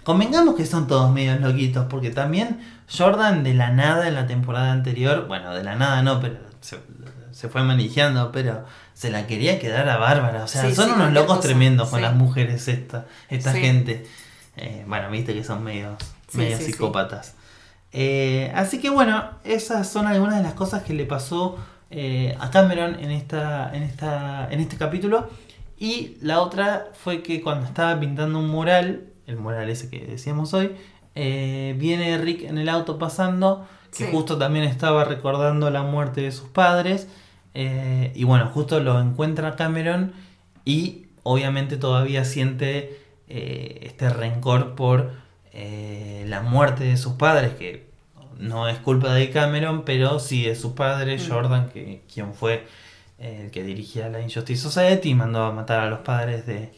Convengamos 0.04 0.54
que 0.56 0.64
son 0.66 0.86
todos 0.86 1.12
medios 1.12 1.40
loquitos, 1.40 1.86
porque 1.90 2.10
también 2.10 2.60
Jordan 2.96 3.44
de 3.44 3.54
la 3.54 3.70
nada 3.70 4.08
en 4.08 4.14
la 4.14 4.26
temporada 4.26 4.72
anterior, 4.72 5.26
bueno, 5.28 5.54
de 5.54 5.62
la 5.62 5.76
nada 5.76 6.02
no, 6.02 6.20
pero 6.20 6.36
se, 6.60 6.78
se 7.32 7.48
fue 7.48 7.62
manejando, 7.62 8.32
pero 8.32 8.64
se 8.94 9.10
la 9.10 9.26
quería 9.26 9.58
quedar 9.58 9.88
a 9.88 9.98
Bárbara. 9.98 10.44
O 10.44 10.48
sea, 10.48 10.62
Sí, 10.62 10.74
son 10.74 10.86
sí, 10.86 10.92
unos 10.96 11.12
locos 11.12 11.36
cosa, 11.36 11.48
tremendos 11.48 11.88
con 11.90 12.00
las 12.00 12.14
mujeres 12.14 12.66
esta, 12.68 13.06
esta 13.28 13.52
gente. 13.52 14.06
Eh, 14.56 14.84
bueno, 14.86 15.10
viste 15.10 15.34
que 15.34 15.44
son 15.44 15.62
medios, 15.62 15.94
medios 16.32 16.60
psicópatas. 16.62 17.34
Eh, 17.92 18.50
así 18.54 18.80
que 18.80 18.90
bueno, 18.90 19.24
esas 19.44 19.88
son 19.90 20.06
algunas 20.06 20.36
de 20.38 20.42
las 20.42 20.54
cosas 20.54 20.82
que 20.82 20.94
le 20.94 21.04
pasó 21.04 21.56
eh, 21.90 22.36
a 22.40 22.50
Cameron 22.50 22.96
en, 23.00 23.10
esta, 23.10 23.74
en, 23.74 23.82
esta, 23.82 24.48
en 24.50 24.60
este 24.60 24.76
capítulo. 24.76 25.28
Y 25.78 26.16
la 26.22 26.40
otra 26.40 26.86
fue 26.94 27.22
que 27.22 27.42
cuando 27.42 27.66
estaba 27.66 27.98
pintando 27.98 28.38
un 28.38 28.48
mural, 28.48 29.04
el 29.26 29.36
mural 29.36 29.68
ese 29.68 29.90
que 29.90 30.06
decíamos 30.06 30.54
hoy, 30.54 30.72
eh, 31.14 31.74
viene 31.78 32.16
Rick 32.18 32.44
en 32.44 32.56
el 32.58 32.68
auto 32.68 32.98
pasando, 32.98 33.66
que 33.90 34.06
Sí. 34.06 34.10
justo 34.10 34.38
también 34.38 34.64
estaba 34.64 35.04
recordando 35.04 35.68
la 35.70 35.82
muerte 35.82 36.22
de 36.22 36.32
sus 36.32 36.48
padres. 36.48 37.08
eh, 37.54 38.12
y 38.14 38.24
bueno, 38.24 38.46
justo 38.46 38.80
lo 38.80 38.98
encuentra 38.98 39.56
Cameron 39.56 40.14
y 40.64 41.08
obviamente 41.22 41.76
todavía 41.76 42.24
siente 42.24 42.98
eh, 43.28 43.80
este 43.82 44.08
rencor 44.08 44.74
por 44.74 45.10
eh, 45.52 46.24
la 46.28 46.40
muerte 46.40 46.84
de 46.84 46.96
sus 46.96 47.14
padres, 47.14 47.52
que 47.54 47.86
no 48.38 48.68
es 48.68 48.78
culpa 48.78 49.12
de 49.14 49.30
Cameron, 49.30 49.84
pero 49.84 50.18
sí 50.18 50.44
de 50.44 50.54
su 50.56 50.74
padre, 50.74 51.16
Mm. 51.16 51.28
Jordan, 51.28 51.68
que 51.70 52.02
quien 52.12 52.34
fue 52.34 52.66
el 53.18 53.50
que 53.50 53.62
dirigía 53.62 54.08
la 54.08 54.20
Injustice 54.20 54.60
Society 54.60 55.10
y 55.10 55.14
mandó 55.14 55.44
a 55.44 55.52
matar 55.52 55.80
a 55.80 55.90
los 55.90 56.00
padres 56.00 56.44
de, 56.46 56.72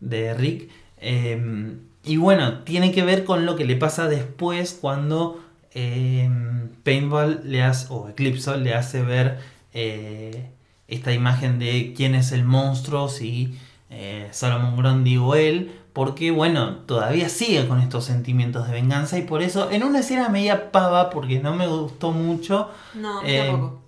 de 0.00 0.34
Rick. 0.34 0.68
Em, 1.00 1.80
y 2.04 2.16
bueno, 2.16 2.60
tiene 2.64 2.92
que 2.92 3.02
ver 3.04 3.24
con 3.24 3.46
lo 3.46 3.56
que 3.56 3.64
le 3.64 3.76
pasa 3.76 4.08
después 4.08 4.76
cuando 4.80 5.42
em, 5.74 6.68
Paintball 6.84 7.40
le 7.44 7.62
hace, 7.62 7.86
o 7.90 8.08
Eclipse 8.08 8.56
le 8.58 8.74
hace 8.74 9.02
ver 9.02 9.38
eh, 9.74 10.50
esta 10.88 11.12
imagen 11.12 11.58
de 11.58 11.92
quién 11.96 12.14
es 12.14 12.32
el 12.32 12.44
monstruo, 12.44 13.08
si 13.08 13.58
eh, 13.90 14.28
Solomon 14.32 14.76
Grundy 14.76 15.16
o 15.18 15.34
él, 15.34 15.72
porque 15.98 16.30
bueno, 16.30 16.76
todavía 16.86 17.28
sigue 17.28 17.66
con 17.66 17.80
estos 17.80 18.04
sentimientos 18.04 18.68
de 18.68 18.72
venganza 18.72 19.18
y 19.18 19.22
por 19.22 19.42
eso 19.42 19.68
en 19.72 19.82
una 19.82 19.98
escena 19.98 20.28
media 20.28 20.70
pava, 20.70 21.10
porque 21.10 21.40
no 21.40 21.56
me 21.56 21.66
gustó 21.66 22.12
mucho. 22.12 22.70
No, 22.94 23.20
eh, 23.24 23.48
tampoco. 23.48 23.80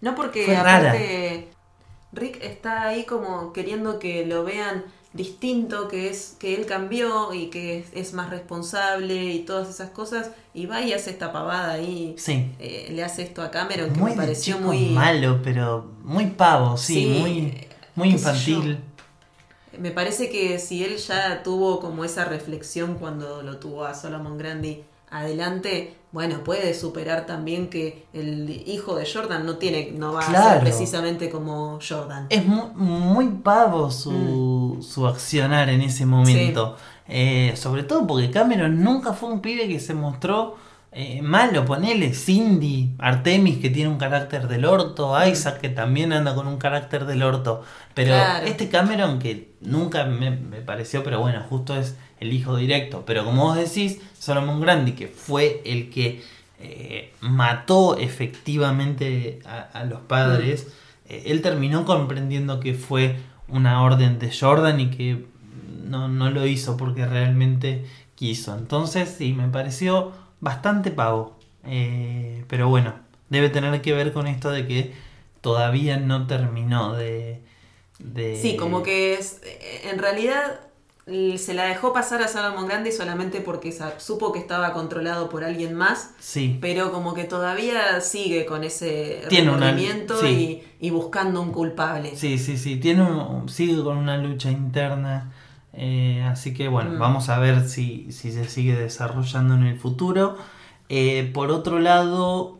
No 0.00 0.14
porque 0.14 0.56
aparte 0.56 1.48
Rick 2.12 2.38
está 2.40 2.86
ahí 2.86 3.02
como 3.02 3.52
queriendo 3.52 3.98
que 3.98 4.24
lo 4.24 4.44
vean 4.44 4.84
distinto, 5.12 5.88
que 5.88 6.08
es 6.08 6.36
que 6.38 6.54
él 6.54 6.66
cambió 6.66 7.34
y 7.34 7.46
que 7.46 7.80
es, 7.80 7.86
es 7.94 8.12
más 8.12 8.30
responsable 8.30 9.24
y 9.32 9.40
todas 9.40 9.68
esas 9.68 9.90
cosas, 9.90 10.30
y 10.54 10.66
va 10.66 10.82
y 10.82 10.92
hace 10.92 11.10
esta 11.10 11.32
pavada 11.32 11.72
ahí, 11.72 12.14
Sí. 12.16 12.48
eh, 12.60 12.90
le 12.92 13.02
hace 13.02 13.22
esto 13.22 13.42
a 13.42 13.50
Cameron, 13.50 13.92
que 13.92 13.98
Muy 13.98 14.10
me 14.12 14.16
de 14.18 14.22
pareció 14.22 14.54
chico 14.58 14.68
muy... 14.68 14.90
malo, 14.90 15.40
pero 15.42 15.90
muy 16.04 16.26
pavo, 16.26 16.76
sí, 16.76 16.94
Sí, 16.94 17.06
muy, 17.20 17.66
muy 17.96 18.12
qué 18.12 18.18
sé 18.18 18.28
infantil. 18.30 18.78
Me 19.80 19.90
parece 19.90 20.30
que 20.30 20.58
si 20.58 20.84
él 20.84 20.96
ya 20.96 21.42
tuvo 21.42 21.80
como 21.80 22.04
esa 22.04 22.24
reflexión 22.24 22.94
cuando 22.94 23.42
lo 23.42 23.58
tuvo 23.58 23.84
a 23.84 23.94
Solomon 23.94 24.38
Grandi 24.38 24.82
adelante, 25.10 25.94
bueno, 26.12 26.42
puede 26.44 26.74
superar 26.74 27.26
también 27.26 27.68
que 27.68 28.06
el 28.12 28.50
hijo 28.66 28.96
de 28.96 29.06
Jordan 29.10 29.44
no 29.46 29.56
tiene, 29.56 29.92
no 29.92 30.12
va 30.12 30.20
a 30.20 30.26
ser 30.26 30.60
precisamente 30.60 31.30
como 31.30 31.78
Jordan. 31.86 32.26
Es 32.30 32.44
mu- 32.46 32.68
muy, 32.74 33.28
pavo 33.28 33.90
su, 33.90 34.78
su 34.80 35.06
accionar 35.06 35.68
en 35.68 35.80
ese 35.82 36.06
momento. 36.06 36.76
Eh, 37.08 37.52
sobre 37.56 37.84
todo 37.84 38.04
porque 38.06 38.30
Cameron 38.30 38.82
nunca 38.82 39.12
fue 39.12 39.30
un 39.30 39.40
pibe 39.40 39.68
que 39.68 39.78
se 39.78 39.94
mostró 39.94 40.56
eh, 40.98 41.20
malo. 41.22 41.64
Ponele 41.66 42.14
Cindy, 42.14 42.94
Artemis 42.98 43.58
que 43.58 43.70
tiene 43.70 43.90
un 43.90 43.98
carácter 43.98 44.48
del 44.48 44.64
orto, 44.64 45.14
Isaac 45.26 45.60
que 45.60 45.68
también 45.68 46.12
anda 46.12 46.34
con 46.34 46.46
un 46.46 46.56
carácter 46.58 47.04
del 47.06 47.22
orto. 47.22 47.62
Pero 47.94 48.12
Claro. 48.14 48.46
este 48.46 48.68
Cameron 48.68 49.18
que 49.18 49.50
nunca 49.60 50.04
me, 50.06 50.30
me 50.30 50.60
pareció, 50.62 51.02
pero 51.04 51.20
bueno, 51.20 51.42
justo 51.48 51.76
es 51.76 51.96
el 52.20 52.32
hijo 52.32 52.56
directo. 52.56 53.04
Pero 53.06 53.24
como 53.24 53.44
vos 53.44 53.56
decís, 53.56 54.00
Solomon 54.18 54.60
Grandi, 54.60 54.92
que 54.92 55.08
fue 55.08 55.62
el 55.66 55.90
que 55.90 56.22
eh, 56.60 57.12
mató 57.20 57.98
efectivamente 57.98 59.40
a, 59.44 59.60
a 59.60 59.84
los 59.84 60.00
padres, 60.00 60.68
eh, 61.08 61.24
él 61.26 61.42
terminó 61.42 61.84
comprendiendo 61.84 62.60
que 62.60 62.74
fue 62.74 63.16
una 63.48 63.82
orden 63.82 64.18
de 64.18 64.30
Jordan 64.34 64.80
y 64.80 64.90
que 64.90 65.26
no, 65.84 66.08
no 66.08 66.30
lo 66.30 66.46
hizo 66.46 66.76
porque 66.76 67.06
realmente 67.06 67.84
quiso. 68.14 68.56
Entonces, 68.56 69.14
sí, 69.18 69.32
me 69.34 69.48
pareció 69.48 70.12
bastante 70.40 70.90
pavo. 70.90 71.36
Eh, 71.64 72.44
pero 72.48 72.68
bueno, 72.68 72.94
debe 73.28 73.48
tener 73.48 73.80
que 73.82 73.92
ver 73.92 74.12
con 74.12 74.26
esto 74.26 74.50
de 74.50 74.66
que 74.66 74.94
todavía 75.40 75.96
no 75.98 76.26
terminó 76.26 76.94
de... 76.94 77.42
de- 77.98 78.40
Sí, 78.40 78.56
como 78.56 78.82
que 78.82 79.14
es, 79.14 79.40
eh, 79.44 79.88
en 79.90 79.98
realidad 79.98 80.60
se 81.38 81.54
la 81.54 81.64
dejó 81.66 81.92
pasar 81.92 82.20
a 82.22 82.26
Solomon 82.26 82.66
Grandi 82.66 82.90
solamente 82.90 83.40
porque 83.40 83.72
supo 83.98 84.32
que 84.32 84.40
estaba 84.40 84.72
controlado 84.72 85.28
por 85.28 85.44
alguien 85.44 85.72
más, 85.72 86.10
Sí, 86.18 86.58
pero 86.60 86.90
como 86.90 87.14
que 87.14 87.22
todavía 87.22 88.00
sigue 88.00 88.44
con 88.44 88.64
ese 88.64 89.22
sí. 90.18 90.64
y, 90.80 90.86
y 90.88 90.90
buscando 90.90 91.40
un 91.40 91.52
culpable. 91.52 92.16
sí, 92.16 92.38
sí, 92.38 92.56
sí. 92.56 92.76
Tiene 92.78 93.02
un- 93.02 93.48
sigue 93.48 93.82
con 93.84 93.98
una 93.98 94.16
lucha 94.18 94.50
interna. 94.50 95.32
Eh, 95.76 96.22
así 96.28 96.54
que 96.54 96.68
bueno, 96.68 96.90
Mm. 96.90 96.98
vamos 96.98 97.28
a 97.28 97.38
ver 97.38 97.68
si, 97.68 98.10
si 98.12 98.32
se 98.32 98.48
sigue 98.48 98.74
desarrollando 98.76 99.54
en 99.54 99.64
el 99.64 99.78
futuro. 99.78 100.36
Eh, 100.88 101.30
por 101.34 101.50
otro 101.50 101.78
lado, 101.80 102.58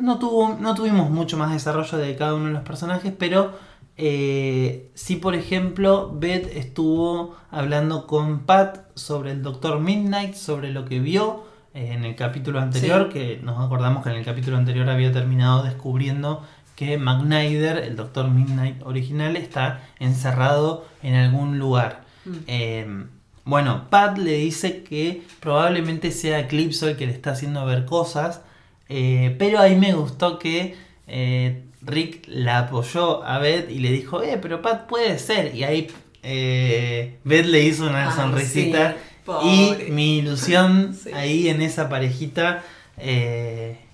no, 0.00 0.18
tuvo, 0.18 0.56
no 0.60 0.74
tuvimos 0.74 1.10
mucho 1.10 1.36
más 1.36 1.52
desarrollo 1.52 1.98
de 1.98 2.14
cada 2.16 2.34
uno 2.34 2.46
de 2.46 2.52
los 2.52 2.62
personajes, 2.62 3.12
pero 3.18 3.52
eh, 3.96 4.90
sí, 4.94 5.16
por 5.16 5.34
ejemplo, 5.34 6.12
Beth 6.14 6.48
estuvo 6.56 7.36
hablando 7.50 8.06
con 8.06 8.40
Pat 8.40 8.78
sobre 8.94 9.30
el 9.32 9.42
Doctor 9.42 9.80
Midnight, 9.80 10.34
sobre 10.34 10.70
lo 10.72 10.84
que 10.84 11.00
vio 11.00 11.44
eh, 11.74 11.92
en 11.92 12.04
el 12.04 12.14
capítulo 12.16 12.60
anterior, 12.60 13.08
que 13.08 13.40
nos 13.42 13.64
acordamos 13.64 14.02
que 14.02 14.10
en 14.10 14.16
el 14.16 14.24
capítulo 14.24 14.56
anterior 14.58 14.88
había 14.90 15.12
terminado 15.12 15.62
descubriendo 15.62 16.42
que 16.76 16.98
McNider, 16.98 17.78
el 17.78 17.94
Doctor 17.96 18.28
Midnight 18.30 18.82
original, 18.84 19.36
está 19.36 19.80
encerrado 20.00 20.84
en 21.02 21.14
algún 21.14 21.58
lugar. 21.58 22.03
Mm. 22.24 22.30
Eh, 22.46 23.04
bueno, 23.44 23.88
Pat 23.90 24.16
le 24.18 24.32
dice 24.38 24.82
que 24.82 25.22
probablemente 25.40 26.10
sea 26.10 26.40
Eclipse 26.40 26.90
el 26.90 26.96
que 26.96 27.06
le 27.06 27.12
está 27.12 27.32
haciendo 27.32 27.64
ver 27.66 27.84
cosas, 27.84 28.40
eh, 28.88 29.34
pero 29.38 29.58
ahí 29.60 29.76
me 29.76 29.92
gustó 29.92 30.38
que 30.38 30.76
eh, 31.06 31.62
Rick 31.82 32.24
la 32.28 32.60
apoyó 32.60 33.22
a 33.22 33.38
Beth 33.38 33.70
y 33.70 33.80
le 33.80 33.92
dijo, 33.92 34.22
eh, 34.22 34.38
pero 34.40 34.62
Pat 34.62 34.86
puede 34.86 35.18
ser. 35.18 35.54
Y 35.54 35.64
ahí 35.64 35.88
eh, 36.22 37.18
Beth 37.24 37.46
le 37.46 37.60
hizo 37.60 37.86
una 37.86 38.10
Ay, 38.10 38.16
sonrisita 38.16 38.96
sí, 39.42 39.76
y 39.86 39.90
mi 39.90 40.18
ilusión 40.18 40.94
Sí. 41.02 41.10
ahí 41.12 41.48
en 41.48 41.60
esa 41.60 41.90
parejita, 41.90 42.62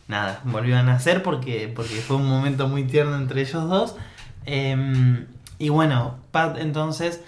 nada, 0.07 0.41
volvió 0.45 0.79
a 0.79 0.85
nacer 0.85 1.25
porque, 1.25 1.71
porque 1.75 1.97
fue 1.97 2.17
un 2.17 2.27
momento 2.29 2.69
muy 2.69 2.85
tierno 2.85 3.17
entre 3.17 3.41
ellos 3.41 3.69
dos. 3.69 3.97
Em, 4.47 5.27
y 5.59 5.69
bueno, 5.71 6.19
Pat 6.31 6.57
entonces 6.59 7.21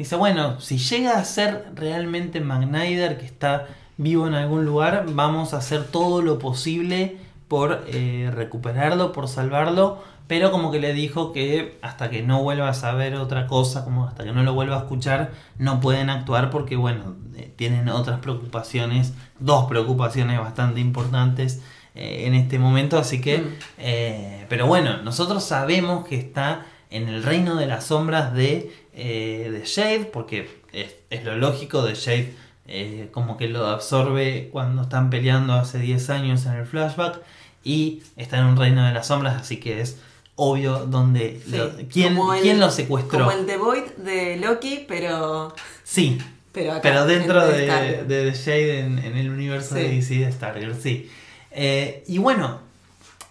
dice, 0.00 0.16
bueno, 0.16 0.60
si 0.60 0.78
llega 0.78 1.18
a 1.18 1.24
ser 1.24 1.66
realmente 1.74 2.40
McNider 2.40 3.18
que 3.18 3.26
está 3.26 3.66
vivo 3.96 4.26
en 4.26 4.34
algún 4.34 4.64
lugar, 4.64 5.06
vamos 5.12 5.54
a 5.54 5.58
hacer 5.58 5.84
todo 5.84 6.22
lo 6.22 6.38
posible 6.38 7.16
por 7.48 7.84
eh, 7.88 8.30
recuperarlo, 8.34 9.12
por 9.12 9.28
salvarlo, 9.28 10.02
pero 10.26 10.50
como 10.52 10.70
que 10.70 10.78
le 10.78 10.92
dijo 10.92 11.32
que 11.32 11.78
hasta 11.82 12.08
que 12.08 12.22
no 12.22 12.42
vuelva 12.42 12.68
a 12.68 12.74
saber 12.74 13.16
otra 13.16 13.46
cosa, 13.48 13.84
como 13.84 14.06
hasta 14.06 14.22
que 14.24 14.32
no 14.32 14.42
lo 14.44 14.54
vuelva 14.54 14.76
a 14.76 14.80
escuchar, 14.80 15.32
no 15.58 15.80
pueden 15.80 16.08
actuar 16.08 16.50
porque, 16.50 16.76
bueno, 16.76 17.16
eh, 17.36 17.52
tienen 17.56 17.88
otras 17.88 18.20
preocupaciones, 18.20 19.12
dos 19.40 19.66
preocupaciones 19.66 20.38
bastante 20.38 20.80
importantes 20.80 21.60
eh, 21.96 22.26
en 22.26 22.34
este 22.34 22.58
momento, 22.60 22.98
así 22.98 23.20
que, 23.20 23.38
Mm. 23.38 23.48
eh, 23.78 24.46
pero 24.48 24.66
bueno, 24.68 24.98
nosotros 25.02 25.42
sabemos 25.42 26.06
que 26.06 26.16
está 26.16 26.64
en 26.90 27.08
el 27.08 27.22
reino 27.24 27.56
de 27.56 27.66
las 27.66 27.84
sombras 27.84 28.32
de, 28.32 28.70
eh, 28.94 29.48
de 29.52 29.64
Shade, 29.64 30.04
porque 30.12 30.48
es, 30.72 30.94
es 31.10 31.24
lo 31.24 31.36
lógico 31.36 31.82
de 31.82 31.94
Shade, 31.94 32.32
eh, 32.66 33.08
como 33.12 33.36
que 33.36 33.48
lo 33.48 33.66
absorbe 33.66 34.48
cuando 34.52 34.82
están 34.82 35.10
peleando 35.10 35.54
hace 35.54 35.78
10 35.78 36.10
años 36.10 36.46
en 36.46 36.52
el 36.52 36.66
flashback, 36.66 37.20
y 37.64 38.02
está 38.16 38.38
en 38.38 38.44
un 38.46 38.56
reino 38.56 38.86
de 38.86 38.92
las 38.92 39.08
sombras, 39.08 39.40
así 39.40 39.58
que 39.58 39.80
es 39.80 39.98
obvio 40.36 40.86
donde 40.86 41.40
Sí, 41.44 41.56
lo- 41.56 41.70
quién, 41.92 42.16
el- 42.16 42.40
quién 42.42 42.58
lo 42.60 42.70
secuestró. 42.70 43.18
Como 43.26 43.32
el 43.32 43.44
The 43.46 43.56
Void 43.58 43.82
de 43.98 44.36
Loki, 44.38 44.84
pero, 44.88 45.54
Sí, 45.84 46.18
pero, 46.52 46.72
acá, 46.72 46.80
pero 46.82 47.04
dentro 47.06 47.44
en 47.50 47.66
de, 47.68 48.04
de 48.04 48.30
The 48.30 48.36
Shade 48.38 48.78
en, 48.80 48.98
en 49.00 49.16
el 49.18 49.28
universo 49.30 49.74
Sí. 49.74 49.82
de 49.82 49.88
DC 49.90 50.14
de 50.24 50.32
Stargirl, 50.32 50.74
sí. 50.80 51.10
Eh, 51.50 52.04
y 52.06 52.18
bueno, 52.18 52.60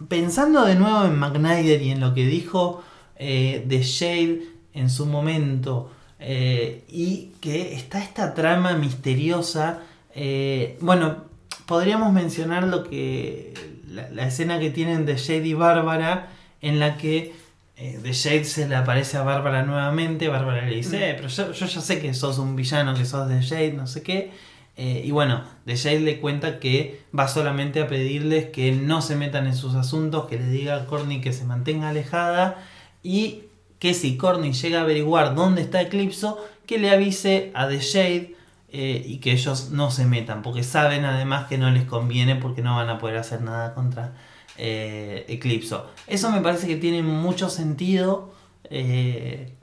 pensando 0.07 0.65
de 0.65 0.75
nuevo 0.75 1.05
en 1.05 1.17
McNider 1.17 1.81
y 1.81 1.91
en 1.91 1.99
lo 1.99 2.13
que 2.13 2.25
dijo 2.25 2.83
eh, 3.17 3.65
The 3.67 3.81
Shade 3.81 4.41
en 4.73 4.89
su 4.89 5.05
momento, 5.05 5.91
eh, 6.19 6.83
y 6.89 7.31
que 7.41 7.73
está 7.75 8.01
esta 8.03 8.33
trama 8.33 8.73
misteriosa, 8.73 9.79
eh, 10.15 10.77
bueno, 10.81 11.23
podríamos 11.65 12.11
mencionar 12.13 12.63
lo 12.63 12.83
que 12.83 13.53
la, 13.87 14.09
la 14.09 14.27
escena 14.27 14.59
que 14.59 14.69
tienen 14.69 15.05
de 15.05 15.15
Shade 15.17 15.47
y 15.47 15.53
Bárbara, 15.53 16.27
en 16.61 16.79
la 16.79 16.97
que 16.97 17.33
eh, 17.77 17.99
The 18.03 18.11
Shade 18.11 18.43
se 18.43 18.67
le 18.67 18.75
aparece 18.75 19.15
a 19.17 19.23
Bárbara 19.23 19.63
nuevamente, 19.63 20.27
Bárbara 20.27 20.65
le 20.67 20.75
dice, 20.75 21.09
"Eh, 21.09 21.13
pero 21.15 21.29
yo, 21.29 21.53
yo 21.53 21.65
ya 21.65 21.81
sé 21.81 22.01
que 22.01 22.13
sos 22.13 22.37
un 22.37 22.55
villano, 22.57 22.93
que 22.93 23.05
sos 23.05 23.29
The 23.29 23.41
Shade, 23.41 23.73
no 23.73 23.87
sé 23.87 24.03
qué. 24.03 24.31
Eh, 24.75 25.01
y 25.05 25.11
bueno, 25.11 25.43
The 25.65 25.75
Shade 25.75 25.99
le 26.01 26.19
cuenta 26.19 26.59
que 26.59 27.01
va 27.17 27.27
solamente 27.27 27.81
a 27.81 27.87
pedirles 27.87 28.47
que 28.49 28.71
no 28.73 29.01
se 29.01 29.15
metan 29.15 29.45
en 29.47 29.55
sus 29.55 29.75
asuntos, 29.75 30.25
que 30.25 30.37
le 30.37 30.47
diga 30.49 30.75
a 30.75 30.85
Courtney 30.85 31.21
que 31.21 31.31
se 31.33 31.45
mantenga 31.45 31.89
alejada 31.89 32.57
y 33.03 33.43
que 33.79 33.93
si 33.93 34.17
Courtney 34.17 34.53
llega 34.53 34.79
a 34.79 34.83
averiguar 34.83 35.35
dónde 35.35 35.61
está 35.61 35.81
Eclipso, 35.81 36.37
que 36.65 36.77
le 36.77 36.91
avise 36.91 37.51
a 37.55 37.67
The 37.67 37.79
Shade 37.79 38.35
eh, 38.71 39.03
y 39.07 39.17
que 39.17 39.31
ellos 39.31 39.71
no 39.71 39.89
se 39.89 40.05
metan, 40.05 40.41
porque 40.41 40.63
saben 40.63 41.05
además 41.05 41.47
que 41.47 41.57
no 41.57 41.71
les 41.71 41.85
conviene 41.85 42.35
porque 42.35 42.61
no 42.61 42.75
van 42.75 42.89
a 42.89 42.99
poder 42.99 43.17
hacer 43.17 43.41
nada 43.41 43.73
contra 43.73 44.13
eh, 44.57 45.25
Eclipso. 45.29 45.87
Eso 46.05 46.29
me 46.31 46.41
parece 46.41 46.67
que 46.67 46.75
tiene 46.75 47.01
mucho 47.01 47.49
sentido. 47.49 48.31
eh, 48.69 49.53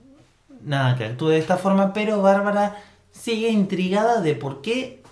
nada, 0.63 0.97
que 0.97 1.05
actúe 1.05 1.29
de 1.29 1.39
esta 1.39 1.57
forma, 1.57 1.93
pero 1.93 2.21
Bárbara 2.23 2.77
sigue 3.13 3.51
intrigada 3.51 4.21
de 4.21 4.35
por 4.35 4.63
qué, 4.63 5.03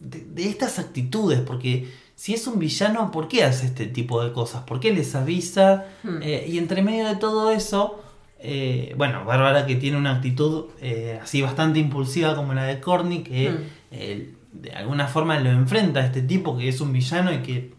de, 0.00 0.20
de 0.20 0.48
estas 0.48 0.78
actitudes, 0.78 1.40
porque 1.40 1.92
si 2.16 2.34
es 2.34 2.46
un 2.46 2.58
villano, 2.58 3.10
¿por 3.10 3.28
qué 3.28 3.44
hace 3.44 3.66
este 3.66 3.86
tipo 3.86 4.22
de 4.24 4.32
cosas? 4.32 4.62
¿Por 4.62 4.80
qué 4.80 4.92
les 4.92 5.14
avisa? 5.14 5.86
Hmm. 6.02 6.22
Eh, 6.22 6.46
y 6.48 6.58
entre 6.58 6.82
medio 6.82 7.06
de 7.06 7.16
todo 7.16 7.50
eso, 7.50 8.00
eh, 8.42 8.94
bueno, 8.96 9.24
Bárbara 9.24 9.66
que 9.66 9.76
tiene 9.76 9.96
una 9.96 10.12
actitud 10.16 10.66
eh, 10.80 11.18
así 11.22 11.40
bastante 11.42 11.78
impulsiva 11.78 12.34
como 12.34 12.54
la 12.54 12.64
de 12.64 12.80
Corny, 12.80 13.22
que 13.22 13.50
Mm. 13.50 13.56
eh, 13.92 14.30
de 14.52 14.72
alguna 14.72 15.06
forma 15.08 15.38
lo 15.40 15.50
enfrenta 15.50 16.00
a 16.00 16.06
este 16.06 16.20
tipo 16.22 16.58
que 16.58 16.68
es 16.68 16.80
un 16.80 16.92
villano 16.92 17.32
y 17.32 17.38
que 17.38 17.72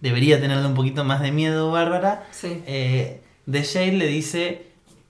debería 0.00 0.40
tenerle 0.40 0.66
un 0.66 0.74
poquito 0.74 1.04
más 1.04 1.20
de 1.20 1.30
miedo 1.30 1.70
Bárbara. 1.70 2.26
Sí. 2.32 2.62
De 2.66 3.62
Shade 3.62 3.92
le 3.92 4.06
dice, 4.08 4.66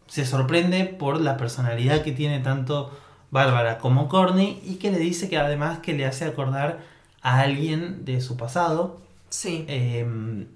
se 0.07 0.25
sorprende 0.27 0.85
por 0.85 1.21
la 1.21 1.37
personalidad 1.37 2.03
que 2.03 2.13
tiene 2.13 2.41
tanto 2.41 2.97
Bárbara 3.31 3.79
como 3.79 4.09
Corny 4.09 4.61
y 4.65 4.77
que 4.77 4.91
le 4.91 4.99
dice 4.99 5.29
que 5.29 5.37
además 5.39 5.79
que 5.81 5.93
le 5.95 6.07
hace 6.07 6.25
acordar 6.25 6.81
a 7.23 7.41
alguien 7.41 8.05
de 8.05 8.21
su 8.21 8.37
pasado. 8.37 9.01
Sí. 9.31 9.65
Eh, 9.69 10.07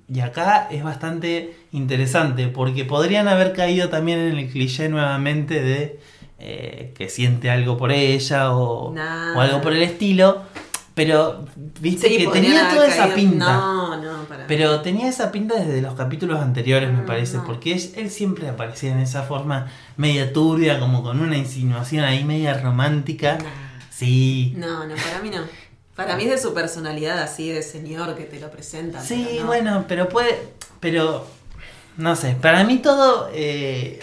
y 0.08 0.20
acá 0.20 0.68
es 0.70 0.82
bastante 0.82 1.54
interesante 1.72 2.48
porque 2.48 2.84
podrían 2.84 3.28
haber 3.28 3.52
caído 3.52 3.88
también 3.88 4.18
en 4.18 4.38
el 4.38 4.48
cliché 4.50 4.88
nuevamente 4.88 5.60
de 5.62 6.00
eh, 6.38 6.92
que 6.96 7.08
siente 7.08 7.50
algo 7.50 7.76
por 7.76 7.92
ella 7.92 8.52
o, 8.56 8.92
Nah. 8.92 9.36
o 9.36 9.40
algo 9.40 9.60
por 9.60 9.72
el 9.72 9.82
estilo. 9.82 10.42
Pero 10.94 11.46
viste 11.80 12.06
Sí, 12.08 12.18
que 12.18 12.26
tenía 12.26 12.68
toda 12.68 12.86
esa 12.86 13.14
pinta. 13.14 13.46
No, 13.56 13.96
no, 14.02 14.24
para. 14.24 14.46
Pero 14.46 14.80
tenía 14.82 15.08
esa 15.08 15.32
pinta 15.32 15.54
desde 15.54 15.80
los 15.80 15.94
capítulos 15.94 16.38
anteriores, 16.40 16.92
me 16.92 17.02
Mm, 17.02 17.06
parece, 17.06 17.38
no. 17.38 17.44
porque 17.46 17.72
él, 17.72 17.80
él 17.96 18.10
siempre 18.10 18.46
aparecía 18.48 18.92
en 18.92 18.98
esa 18.98 19.22
forma 19.22 19.68
media 19.96 20.34
turbia, 20.34 20.78
como 20.80 21.02
con 21.02 21.20
una 21.20 21.38
insinuación 21.38 22.04
ahí 22.04 22.24
media 22.24 22.60
romántica. 22.60 23.38
Nah. 23.38 23.44
Sí. 23.90 24.52
No, 24.56 24.86
no, 24.86 24.94
para 24.96 25.20
mí 25.22 25.30
no. 25.30 25.42
Para 25.97 26.16
mí 26.16 26.24
es 26.24 26.30
de 26.30 26.38
su 26.38 26.55
personalidad 26.55 27.18
así 27.18 27.51
de 27.51 27.62
señor 27.62 28.14
que 28.14 28.24
te 28.24 28.40
lo 28.40 28.51
presenta. 28.51 29.01
Sí, 29.01 29.26
pero 29.28 29.40
no. 29.43 29.47
bueno, 29.47 29.84
pero 29.88 30.09
puede. 30.09 30.38
Pero. 30.80 31.26
No 31.97 32.16
sé, 32.16 32.36
para 32.40 32.64
mí 32.64 32.78
todo. 32.78 33.28
eh, 33.32 34.01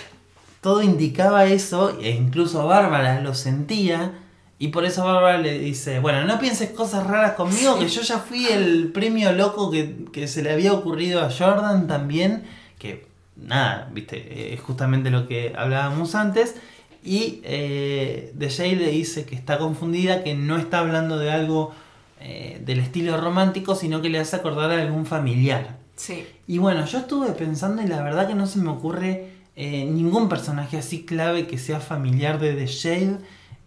todo 0.62 0.82
indicaba 0.82 1.46
eso, 1.46 1.98
e 2.02 2.12
incluso 2.12 2.66
Bárbara 2.68 3.22
lo 3.22 3.34
sentía. 3.34 4.14
Y 4.58 4.70
por 4.70 4.84
eso 4.84 5.06
Bárbara 5.06 5.38
le 5.38 5.58
dice, 5.58 6.00
bueno, 6.00 6.26
no 6.26 6.38
pienses 6.38 6.72
cosas 6.72 7.08
raras 7.08 7.34
conmigo, 7.34 7.80
que 7.80 7.88
yo 7.88 8.02
ya 8.02 8.20
fui 8.20 8.46
el 8.48 8.92
premio 8.92 9.32
loco 9.32 9.72
que, 9.72 10.06
que 10.12 10.28
se 10.28 10.44
le 10.44 10.52
había 10.52 10.74
ocurrido 10.74 11.22
a 11.22 11.32
Jordan 11.32 11.88
también, 11.88 12.44
que 12.78 13.08
nada, 13.38 13.88
viste, 13.94 14.54
es 14.54 14.60
justamente 14.60 15.12
lo 15.12 15.30
que 15.30 15.54
hablábamos 15.58 16.14
antes. 16.14 16.56
Y 17.04 17.41
eh, 17.43 18.32
de 18.36 18.50
Jay 18.50 18.76
le 18.76 18.89
dice 18.91 19.26
que 19.26 19.36
está 19.36 19.58
confundida, 19.58 20.24
que 20.24 20.36
no 20.36 20.58
está 20.58 20.80
hablando 20.80 21.18
de 21.18 21.32
algo 21.32 21.74
eh, 22.20 22.62
del 22.66 22.80
estilo 22.80 23.20
romántico, 23.20 23.76
sino 23.76 24.02
que 24.02 24.10
le 24.10 24.20
hace 24.20 24.36
acordar 24.36 24.72
a 24.72 24.82
algún 24.82 25.06
familiar. 25.06 25.78
Sí. 25.95 26.26
Y 26.47 26.58
bueno, 26.58 26.86
yo 26.86 27.00
estuve 27.00 27.32
pensando 27.32 27.82
y 27.82 27.88
la 27.88 28.02
verdad 28.04 28.28
que 28.28 28.36
no 28.36 28.47
se 28.47 28.60
me 28.60 28.70
ocurre 28.70 29.30
eh, 29.56 29.86
ningún 29.86 30.30
personaje 30.30 30.78
así 30.78 31.04
clave 31.06 31.47
que 31.47 31.58
sea 31.58 31.80
familiar 31.80 32.39
de 32.39 32.54
The 32.54 32.68
Shade 32.68 33.18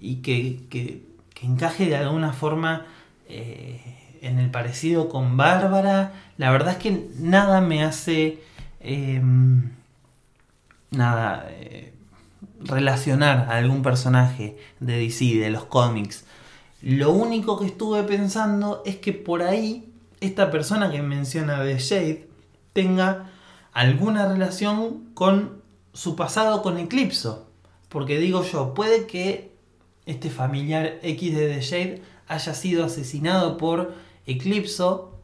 y 0.01 0.16
que, 0.16 0.61
que- 0.70 1.03
que 1.35 1.47
encaje 1.47 1.87
de 1.87 1.97
alguna 1.97 2.33
forma 2.33 2.87
eh, 3.28 3.80
en 4.20 4.39
el 4.39 4.51
parecido 4.51 5.09
con 5.09 5.37
Bárbara. 5.37 6.12
La 6.37 6.51
verdad 6.53 6.72
es 6.72 6.78
que 6.78 7.07
nada 7.18 7.61
me 7.61 7.83
hace 7.83 8.39
eh, 8.80 9.20
nada 10.91 11.49
relacionar 12.61 13.47
a 13.51 13.57
algún 13.57 13.82
personaje 13.82 14.57
de 14.80 14.99
DC, 14.99 15.38
de 15.38 15.51
los 15.51 15.64
cómics. 15.64 16.24
Lo 16.80 17.12
único 17.12 17.59
que 17.59 17.66
estuve 17.66 18.03
pensando 18.03 18.82
es 18.84 18.97
que 18.97 19.12
por 19.12 19.43
ahí 19.43 19.93
esta 20.20 20.51
persona 20.51 20.90
que 20.90 21.03
menciona 21.03 21.62
de 21.62 21.78
Shade 21.78 22.28
tenga 22.72 23.30
alguna 23.72 24.26
relación 24.26 25.11
con 25.14 25.62
su 25.93 26.16
pasado 26.16 26.62
con 26.62 26.78
Eclipso. 26.78 27.49
Porque 27.88 28.18
digo 28.18 28.43
yo, 28.45 28.74
puede 28.74 29.07
que 29.07 29.53
este 30.07 30.30
familiar 30.30 30.99
X 31.03 31.36
de 31.36 31.49
The 31.49 31.61
Shade 31.61 32.03
haya 32.28 32.55
sido 32.55 32.84
asesinado 32.84 33.57
por 33.59 33.95
Eclipso, 34.26 35.18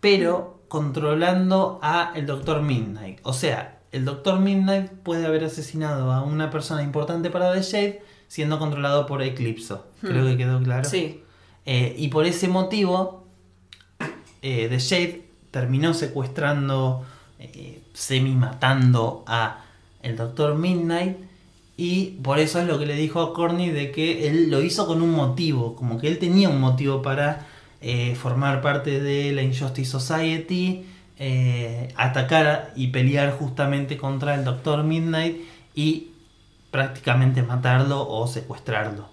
pero 0.00 0.60
controlando 0.68 1.78
a 1.82 2.12
el 2.14 2.26
Doctor 2.26 2.62
Midnight. 2.62 3.20
O 3.22 3.32
sea, 3.32 3.79
el 3.92 4.04
Doctor 4.04 4.38
Midnight 4.40 4.90
puede 4.90 5.26
haber 5.26 5.44
asesinado 5.44 6.12
a 6.12 6.22
una 6.22 6.50
persona 6.50 6.82
importante 6.82 7.30
para 7.30 7.52
The 7.52 7.62
Shade 7.62 8.02
siendo 8.28 8.58
controlado 8.58 9.06
por 9.06 9.22
Eclipso. 9.22 9.86
Creo 10.00 10.24
Hmm. 10.24 10.28
que 10.28 10.36
quedó 10.36 10.62
claro. 10.62 10.88
Sí. 10.88 11.22
Eh, 11.66 11.94
y 11.98 12.08
por 12.08 12.24
ese 12.26 12.48
motivo, 12.48 13.26
eh, 14.42 14.66
The 14.68 14.78
Shade 14.78 15.22
terminó 15.50 15.94
secuestrando, 15.94 17.04
eh, 17.38 17.80
semi 17.92 18.34
matando 18.34 19.24
a 19.26 19.64
el 20.02 20.16
Doctor 20.16 20.54
Midnight. 20.54 21.16
Y 21.76 22.18
por 22.22 22.38
eso 22.38 22.60
es 22.60 22.66
lo 22.66 22.78
que 22.78 22.84
le 22.86 22.94
dijo 22.94 23.20
a 23.20 23.32
Corny 23.34 23.70
de 23.70 23.90
que 23.90 24.28
él 24.28 24.50
lo 24.50 24.62
hizo 24.62 24.86
con 24.86 25.00
un 25.02 25.12
motivo, 25.12 25.74
como 25.76 25.98
que 25.98 26.08
él 26.08 26.18
tenía 26.18 26.48
un 26.50 26.60
motivo 26.60 27.00
para 27.02 27.46
eh, 27.80 28.14
formar 28.14 28.60
parte 28.60 29.00
de 29.00 29.32
la 29.32 29.42
Injustice 29.42 29.90
Society, 29.90 30.84
eh, 31.22 31.92
atacar 31.96 32.72
y 32.74 32.88
pelear 32.88 33.32
justamente 33.32 33.98
contra 33.98 34.34
el 34.34 34.42
Doctor 34.42 34.82
Midnight 34.84 35.36
y 35.74 36.08
prácticamente 36.70 37.42
matarlo 37.42 38.08
o 38.08 38.26
secuestrarlo. 38.26 39.06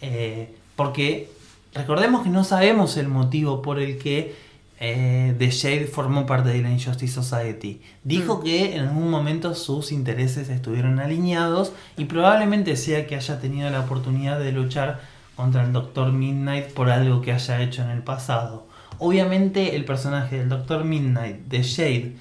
Eh, 0.00 0.54
porque 0.74 1.30
recordemos 1.74 2.22
que 2.22 2.30
no 2.30 2.44
sabemos 2.44 2.96
el 2.96 3.08
motivo 3.08 3.60
por 3.60 3.78
el 3.78 3.98
que 3.98 4.34
eh, 4.80 5.34
The 5.38 5.50
Shade 5.50 5.86
formó 5.86 6.24
parte 6.24 6.48
de 6.48 6.62
la 6.62 6.70
Injustice 6.70 7.12
Society. 7.12 7.82
Dijo 8.04 8.38
Mm. 8.38 8.42
que 8.42 8.76
en 8.76 8.88
algún 8.88 9.10
momento 9.10 9.54
sus 9.54 9.92
intereses 9.92 10.48
estuvieron 10.48 10.98
alineados 10.98 11.72
y 11.98 12.06
probablemente 12.06 12.74
sea 12.76 13.06
que 13.06 13.16
haya 13.16 13.38
tenido 13.38 13.68
la 13.68 13.80
oportunidad 13.80 14.40
de 14.40 14.52
luchar 14.52 15.02
contra 15.36 15.64
el 15.64 15.74
Doctor 15.74 16.12
Midnight 16.12 16.68
por 16.72 16.88
algo 16.88 17.20
que 17.20 17.32
haya 17.32 17.60
hecho 17.60 17.82
en 17.82 17.90
el 17.90 18.02
pasado. 18.02 18.69
Obviamente 19.00 19.74
el 19.74 19.84
personaje 19.84 20.38
del 20.38 20.48
Doctor 20.48 20.84
Midnight, 20.84 21.38
de 21.46 21.62
Shade, 21.62 22.16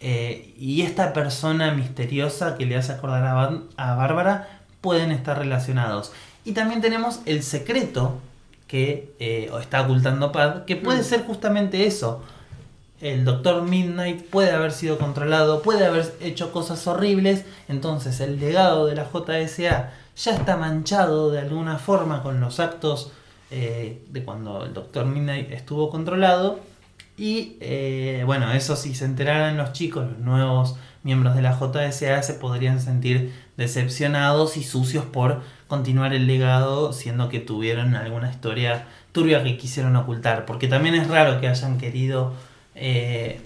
eh, 0.00 0.54
y 0.56 0.80
esta 0.82 1.12
persona 1.12 1.72
misteriosa 1.74 2.56
que 2.56 2.64
le 2.64 2.76
hace 2.76 2.92
acordar 2.92 3.60
a, 3.76 3.94
Bárbara 3.96 4.60
pueden 4.80 5.10
estar 5.10 5.36
relacionados. 5.38 6.12
Y 6.44 6.52
también 6.52 6.80
tenemos 6.80 7.20
el 7.26 7.42
secreto 7.42 8.18
que 8.66 9.12
eh, 9.18 9.50
está 9.60 9.82
ocultando 9.82 10.32
Pad, 10.32 10.64
que 10.64 10.76
puede 10.76 11.00
Mm. 11.00 11.04
ser 11.04 11.26
justamente 11.26 11.86
eso. 11.86 12.22
El 13.00 13.24
Doctor 13.24 13.62
Midnight 13.62 14.24
puede 14.26 14.52
haber 14.52 14.72
sido 14.72 14.98
controlado, 14.98 15.62
puede 15.62 15.84
haber 15.86 16.14
hecho 16.20 16.52
cosas 16.52 16.86
horribles, 16.86 17.44
entonces 17.68 18.20
el 18.20 18.38
legado 18.38 18.86
de 18.86 18.94
la 18.94 19.04
JSA 19.04 19.90
ya 20.16 20.32
está 20.32 20.56
manchado 20.56 21.30
de 21.30 21.40
alguna 21.40 21.78
forma 21.78 22.22
con 22.22 22.40
los 22.40 22.60
actos 22.60 23.10
eh, 23.50 24.04
de 24.08 24.24
cuando 24.24 24.64
el 24.64 24.74
Doctor 24.74 25.06
Midnight 25.06 25.50
estuvo 25.50 25.90
controlado. 25.90 26.60
Y 27.16 27.56
eh, 27.60 28.22
bueno, 28.24 28.52
eso 28.52 28.76
si 28.76 28.94
se 28.94 29.04
enteraran 29.04 29.56
los 29.56 29.72
chicos, 29.72 30.06
los 30.08 30.18
nuevos 30.20 30.76
miembros 31.02 31.34
de 31.34 31.42
la 31.42 31.58
JSA 31.58 32.22
se 32.22 32.34
podrían 32.34 32.80
sentir 32.80 33.32
decepcionados 33.56 34.56
y 34.56 34.62
sucios 34.62 35.04
por 35.04 35.42
continuar 35.68 36.14
el 36.14 36.26
legado, 36.26 36.92
siendo 36.92 37.28
que 37.28 37.40
tuvieron 37.40 37.94
alguna 37.94 38.30
historia 38.30 38.86
turbia 39.12 39.42
que 39.42 39.56
quisieron 39.56 39.96
ocultar. 39.96 40.46
Porque 40.46 40.68
también 40.68 40.94
es 40.94 41.08
raro 41.08 41.40
que 41.40 41.48
hayan 41.48 41.78
querido 41.78 42.32
eh, 42.74 43.40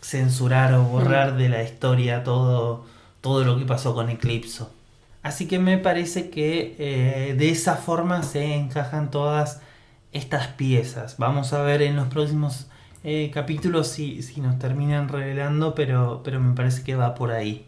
censurar 0.00 0.74
o 0.74 0.84
borrar 0.84 1.36
de 1.36 1.48
la 1.48 1.62
historia 1.62 2.22
todo, 2.22 2.86
todo 3.20 3.44
lo 3.44 3.58
que 3.58 3.64
pasó 3.64 3.94
con 3.94 4.10
Eclipso. 4.10 4.70
Así 5.28 5.46
que 5.46 5.58
me 5.58 5.76
parece 5.76 6.30
que 6.30 6.74
eh, 6.78 7.34
de 7.34 7.50
esa 7.50 7.76
forma 7.76 8.22
se 8.22 8.54
encajan 8.54 9.10
todas 9.10 9.60
estas 10.10 10.46
piezas. 10.46 11.16
Vamos 11.18 11.52
a 11.52 11.60
ver 11.60 11.82
en 11.82 11.96
los 11.96 12.08
próximos 12.08 12.70
eh, 13.04 13.30
capítulos 13.30 13.88
si, 13.88 14.22
si 14.22 14.40
nos 14.40 14.58
terminan 14.58 15.06
revelando, 15.06 15.74
pero, 15.74 16.22
pero 16.24 16.40
me 16.40 16.54
parece 16.54 16.82
que 16.82 16.96
va 16.96 17.14
por 17.14 17.30
ahí. 17.30 17.66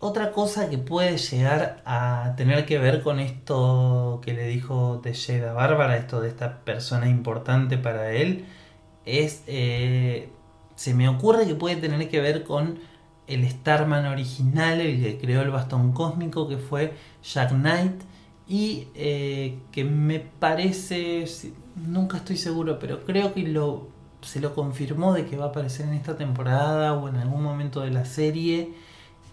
Otra 0.00 0.32
cosa 0.32 0.68
que 0.68 0.78
puede 0.78 1.16
llegar 1.16 1.80
a 1.86 2.34
tener 2.36 2.66
que 2.66 2.78
ver 2.78 3.02
con 3.02 3.20
esto 3.20 4.20
que 4.24 4.34
le 4.34 4.48
dijo 4.48 4.98
Tejeda 5.00 5.52
a 5.52 5.54
Bárbara, 5.54 5.96
esto 5.96 6.20
de 6.20 6.28
esta 6.28 6.64
persona 6.64 7.08
importante 7.08 7.78
para 7.78 8.10
él, 8.10 8.46
es. 9.04 9.44
eh, 9.46 10.28
se 10.74 10.94
me 10.94 11.08
ocurre 11.08 11.46
que 11.46 11.54
puede 11.54 11.76
tener 11.76 12.08
que 12.08 12.20
ver 12.20 12.42
con 12.42 12.80
el 13.28 13.48
Starman 13.48 14.06
original, 14.06 14.80
el 14.80 15.02
que 15.02 15.18
creó 15.18 15.42
el 15.42 15.50
bastón 15.50 15.92
cósmico, 15.92 16.48
que 16.48 16.58
fue 16.58 16.94
Jack 17.22 17.50
Knight, 17.50 18.02
y 18.48 18.88
eh, 18.94 19.58
que 19.72 19.84
me 19.84 20.20
parece. 20.20 21.24
Nunca 21.76 22.16
estoy 22.18 22.36
seguro, 22.36 22.78
pero 22.78 23.04
creo 23.04 23.32
que 23.34 23.42
lo, 23.42 23.88
se 24.22 24.40
lo 24.40 24.54
confirmó 24.54 25.12
de 25.12 25.26
que 25.26 25.36
va 25.36 25.46
a 25.46 25.48
aparecer 25.48 25.86
en 25.86 25.94
esta 25.94 26.16
temporada 26.16 26.94
o 26.94 27.08
en 27.08 27.16
algún 27.16 27.42
momento 27.42 27.80
de 27.82 27.90
la 27.90 28.04
serie. 28.04 28.74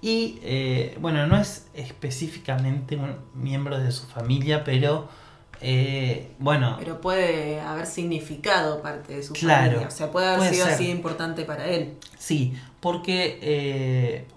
Y 0.02 0.40
eh, 0.44 0.98
bueno, 1.02 1.26
no 1.28 1.38
es 1.38 1.68
específicamente 1.74 2.96
un 2.96 3.16
miembro 3.34 3.80
de 3.80 3.92
su 3.92 4.06
familia, 4.08 4.64
pero 4.64 5.08
eh, 5.62 6.36
bueno, 6.38 6.76
Pero 6.78 7.02
puede 7.02 7.62
haber 7.62 7.86
significado 7.88 8.82
parte 8.82 9.16
de 9.16 9.24
su 9.24 9.34
Claro, 9.34 9.64
familia. 9.64 9.88
O 9.88 9.92
sea, 9.92 10.12
puede 10.12 10.28
haber 10.28 10.40
puede 10.40 10.54
sido 10.54 10.66
ser. 10.66 10.74
así 10.76 10.90
importante 10.90 11.46
para 11.46 11.66
él. 11.68 11.98
sí, 12.18 12.54
porque 12.86 13.40
eh, 13.42 14.28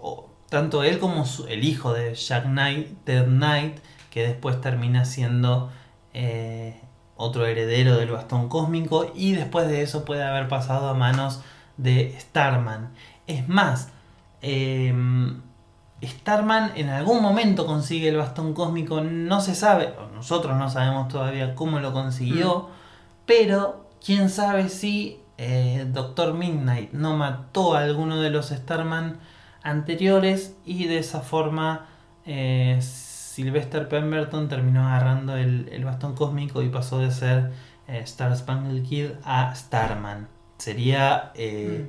tanto 0.49 0.83
él 0.83 0.99
como 0.99 1.27
su- 1.27 1.47
el 1.49 1.65
hijo 1.65 1.93
de 1.93 2.15
Jack 2.15 2.45
Knight, 2.47 3.05
Ted 3.05 3.27
Knight, 3.27 3.77
que 4.11 4.27
después 4.27 4.59
termina 4.63 5.05
siendo 5.05 5.71
eh, 6.15 6.81
otro 7.15 7.45
heredero 7.45 7.99
del 7.99 8.11
bastón 8.11 8.49
cósmico 8.49 9.13
y 9.15 9.33
después 9.33 9.69
de 9.69 9.83
eso 9.83 10.07
puede 10.07 10.25
haber 10.25 10.49
pasado 10.49 10.89
a 10.89 10.95
manos 10.95 11.43
de 11.77 12.17
Starman. 12.19 12.89
Es 13.27 13.47
más, 13.51 13.91
em, 14.41 15.43
Starman 16.03 16.73
en 16.77 16.89
algún 16.89 17.21
momento 17.21 17.67
consigue 17.67 18.09
el 18.09 18.17
bastón 18.17 18.55
cósmico, 18.55 19.03
no 19.03 19.43
se 19.43 19.55
sabe, 19.55 19.93
o 20.01 20.07
nosotros 20.15 20.57
no 20.57 20.71
sabemos 20.71 21.09
todavía 21.09 21.55
cómo 21.55 21.81
lo 21.81 21.93
consiguió, 21.93 22.71
pero 23.27 23.85
quién 24.03 24.31
sabe 24.31 24.71
si 24.71 25.18
eh, 25.39 25.87
Doctor 25.89 26.35
Midnight 26.35 26.93
no 26.93 27.17
mató 27.17 27.75
a 27.75 27.85
alguno 27.85 28.21
de 28.21 28.31
los 28.31 28.49
Starman 28.49 29.19
anteriores 29.63 30.57
y 30.65 30.87
de 30.87 30.99
esa 30.99 31.21
forma 31.21 31.87
eh, 32.27 32.79
Sylvester 32.83 33.89
Pemberton 33.89 34.49
terminó 34.49 34.87
agarrando 34.87 35.37
el, 35.37 35.69
el 35.71 35.85
bastón 35.85 36.15
cósmico 36.15 36.63
y 36.63 36.69
pasó 36.69 36.99
de 36.99 37.13
ser 37.13 37.53
eh, 37.87 38.01
Star 38.01 38.37
Spangled 38.37 38.83
Kid 38.83 39.11
a 39.25 39.55
Starman. 39.55 40.29
Sería 40.59 41.31
eh, 41.37 41.89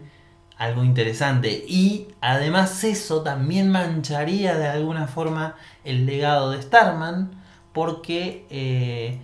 algo 0.57 0.83
interesante. 0.83 1.65
Y 1.67 2.07
además 2.21 2.83
eso 2.83 3.23
también 3.23 3.71
mancharía 3.71 4.55
de 4.55 4.67
alguna 4.67 5.07
forma 5.07 5.55
el 5.83 6.05
legado 6.05 6.51
de 6.51 6.61
Starman. 6.61 7.31
Porque, 7.73 9.19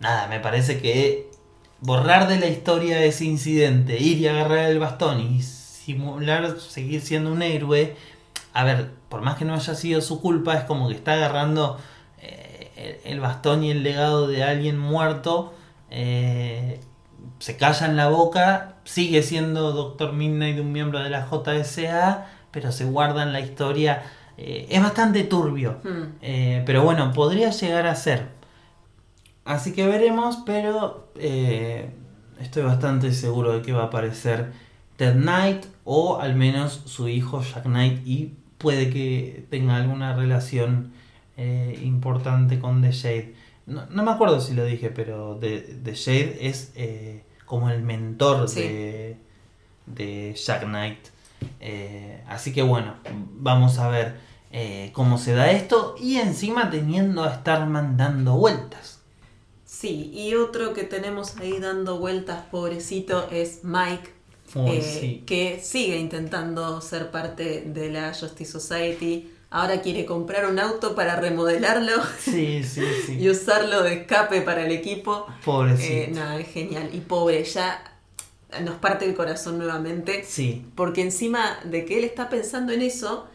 nada, 0.00 0.26
me 0.28 0.40
parece 0.40 0.80
que 0.80 1.30
borrar 1.80 2.28
de 2.28 2.38
la 2.38 2.46
historia 2.46 3.02
ese 3.04 3.24
incidente, 3.26 3.98
ir 4.00 4.18
y 4.18 4.28
agarrar 4.28 4.70
el 4.70 4.78
bastón 4.78 5.20
y 5.20 5.42
simular 5.42 6.58
seguir 6.60 7.00
siendo 7.02 7.30
un 7.32 7.42
héroe, 7.42 7.96
a 8.54 8.64
ver, 8.64 8.90
por 9.08 9.20
más 9.22 9.36
que 9.36 9.44
no 9.44 9.54
haya 9.54 9.74
sido 9.74 10.00
su 10.00 10.20
culpa, 10.20 10.54
es 10.54 10.64
como 10.64 10.88
que 10.88 10.94
está 10.94 11.12
agarrando 11.14 11.78
eh, 12.22 13.00
el, 13.04 13.20
bastón 13.20 13.64
y 13.64 13.70
el 13.70 13.82
legado 13.82 14.26
de 14.28 14.42
alguien 14.44 14.78
muerto. 14.78 15.52
eh, 15.90 16.80
se 17.38 17.56
calla 17.56 17.86
en 17.86 17.96
la 17.96 18.08
boca, 18.08 18.76
sigue 18.84 19.22
siendo 19.22 19.72
Doctor 19.72 20.12
Midnight 20.12 20.58
un 20.60 20.72
miembro 20.72 21.00
de 21.00 21.10
la 21.10 21.26
JSA, 21.26 22.26
pero 22.50 22.70
se 22.72 22.84
guarda 22.84 23.22
en 23.22 23.32
la 23.32 23.40
historia. 23.40 24.02
eh, 24.36 24.66
es 24.70 24.82
bastante 24.82 25.22
turbio, 25.24 25.78
Hmm. 25.84 26.64
pero 26.66 26.82
bueno, 26.82 27.12
podría 27.12 27.50
llegar 27.50 27.86
a 27.86 27.94
ser. 27.94 28.28
Así 29.44 29.72
que 29.72 29.86
veremos, 29.86 30.38
pero 30.46 31.12
eh, 31.16 31.90
estoy 32.40 32.62
bastante 32.62 33.12
seguro 33.12 33.52
de 33.52 33.62
que 33.62 33.72
va 33.72 33.82
a 33.82 33.86
aparecer 33.86 34.52
Ted 34.96 35.14
Knight 35.14 35.66
o 35.84 36.18
al 36.20 36.34
menos 36.34 36.82
su 36.86 37.08
hijo 37.08 37.42
Jack 37.42 37.64
Knight 37.64 38.06
y 38.06 38.34
puede 38.58 38.88
que 38.90 39.44
tenga 39.50 39.76
alguna 39.76 40.16
relación 40.16 40.92
eh, 41.36 41.78
importante 41.84 42.58
con 42.58 42.80
The 42.80 42.92
Shade. 42.92 43.34
No, 43.66 43.84
no 43.90 44.02
me 44.02 44.10
acuerdo 44.12 44.40
si 44.40 44.54
lo 44.54 44.64
dije, 44.64 44.88
pero 44.90 45.36
The, 45.40 45.60
The 45.82 45.94
Shade 45.94 46.48
es 46.48 46.72
eh, 46.74 47.24
como 47.44 47.68
el 47.70 47.82
mentor 47.82 48.48
Sí. 48.48 48.60
de, 48.62 49.16
de 49.86 50.34
Jack 50.34 50.64
Knight. 50.64 50.98
Así 52.28 52.52
que 52.54 52.62
bueno, 52.62 52.94
vamos 53.36 53.78
a 53.78 53.88
ver 53.88 54.16
cómo 54.92 55.18
se 55.18 55.34
da 55.34 55.50
esto 55.50 55.94
y 56.00 56.16
encima 56.16 56.70
teniendo 56.70 57.24
a 57.24 57.34
Starman 57.34 57.96
dando 57.98 58.36
vueltas. 58.36 58.93
Sí, 59.84 60.10
y 60.14 60.34
otro 60.34 60.72
que 60.72 60.84
tenemos 60.84 61.36
ahí 61.36 61.58
dando 61.58 61.98
vueltas, 61.98 62.42
pobrecito, 62.50 63.28
es 63.30 63.64
Mike, 63.64 64.08
eh, 64.54 64.80
sí. 64.80 65.22
que 65.26 65.60
sigue 65.62 65.98
intentando 65.98 66.80
ser 66.80 67.10
parte 67.10 67.64
de 67.66 67.90
la 67.90 68.14
Justice 68.14 68.50
Society. 68.50 69.30
Ahora 69.50 69.82
quiere 69.82 70.06
comprar 70.06 70.46
un 70.50 70.58
auto 70.58 70.94
para 70.94 71.16
remodelarlo 71.16 71.92
Sí, 72.18 72.64
sí, 72.64 72.80
sí. 73.04 73.18
y 73.20 73.28
usarlo 73.28 73.82
de 73.82 73.92
escape 74.00 74.40
para 74.40 74.64
el 74.64 74.72
equipo. 74.72 75.26
Pobrecito. 75.44 75.92
Eh, 75.92 76.10
nada, 76.14 76.40
es 76.40 76.48
genial. 76.48 76.88
Y 76.94 77.00
pobre, 77.00 77.44
ya 77.44 77.84
nos 78.62 78.76
parte 78.76 79.04
el 79.04 79.14
corazón 79.14 79.58
nuevamente. 79.58 80.24
Sí, 80.26 80.64
Porque 80.76 81.02
encima 81.02 81.58
de 81.64 81.84
que 81.84 81.98
él 81.98 82.04
está 82.04 82.30
pensando 82.30 82.72
en 82.72 82.80
eso, 82.80 83.26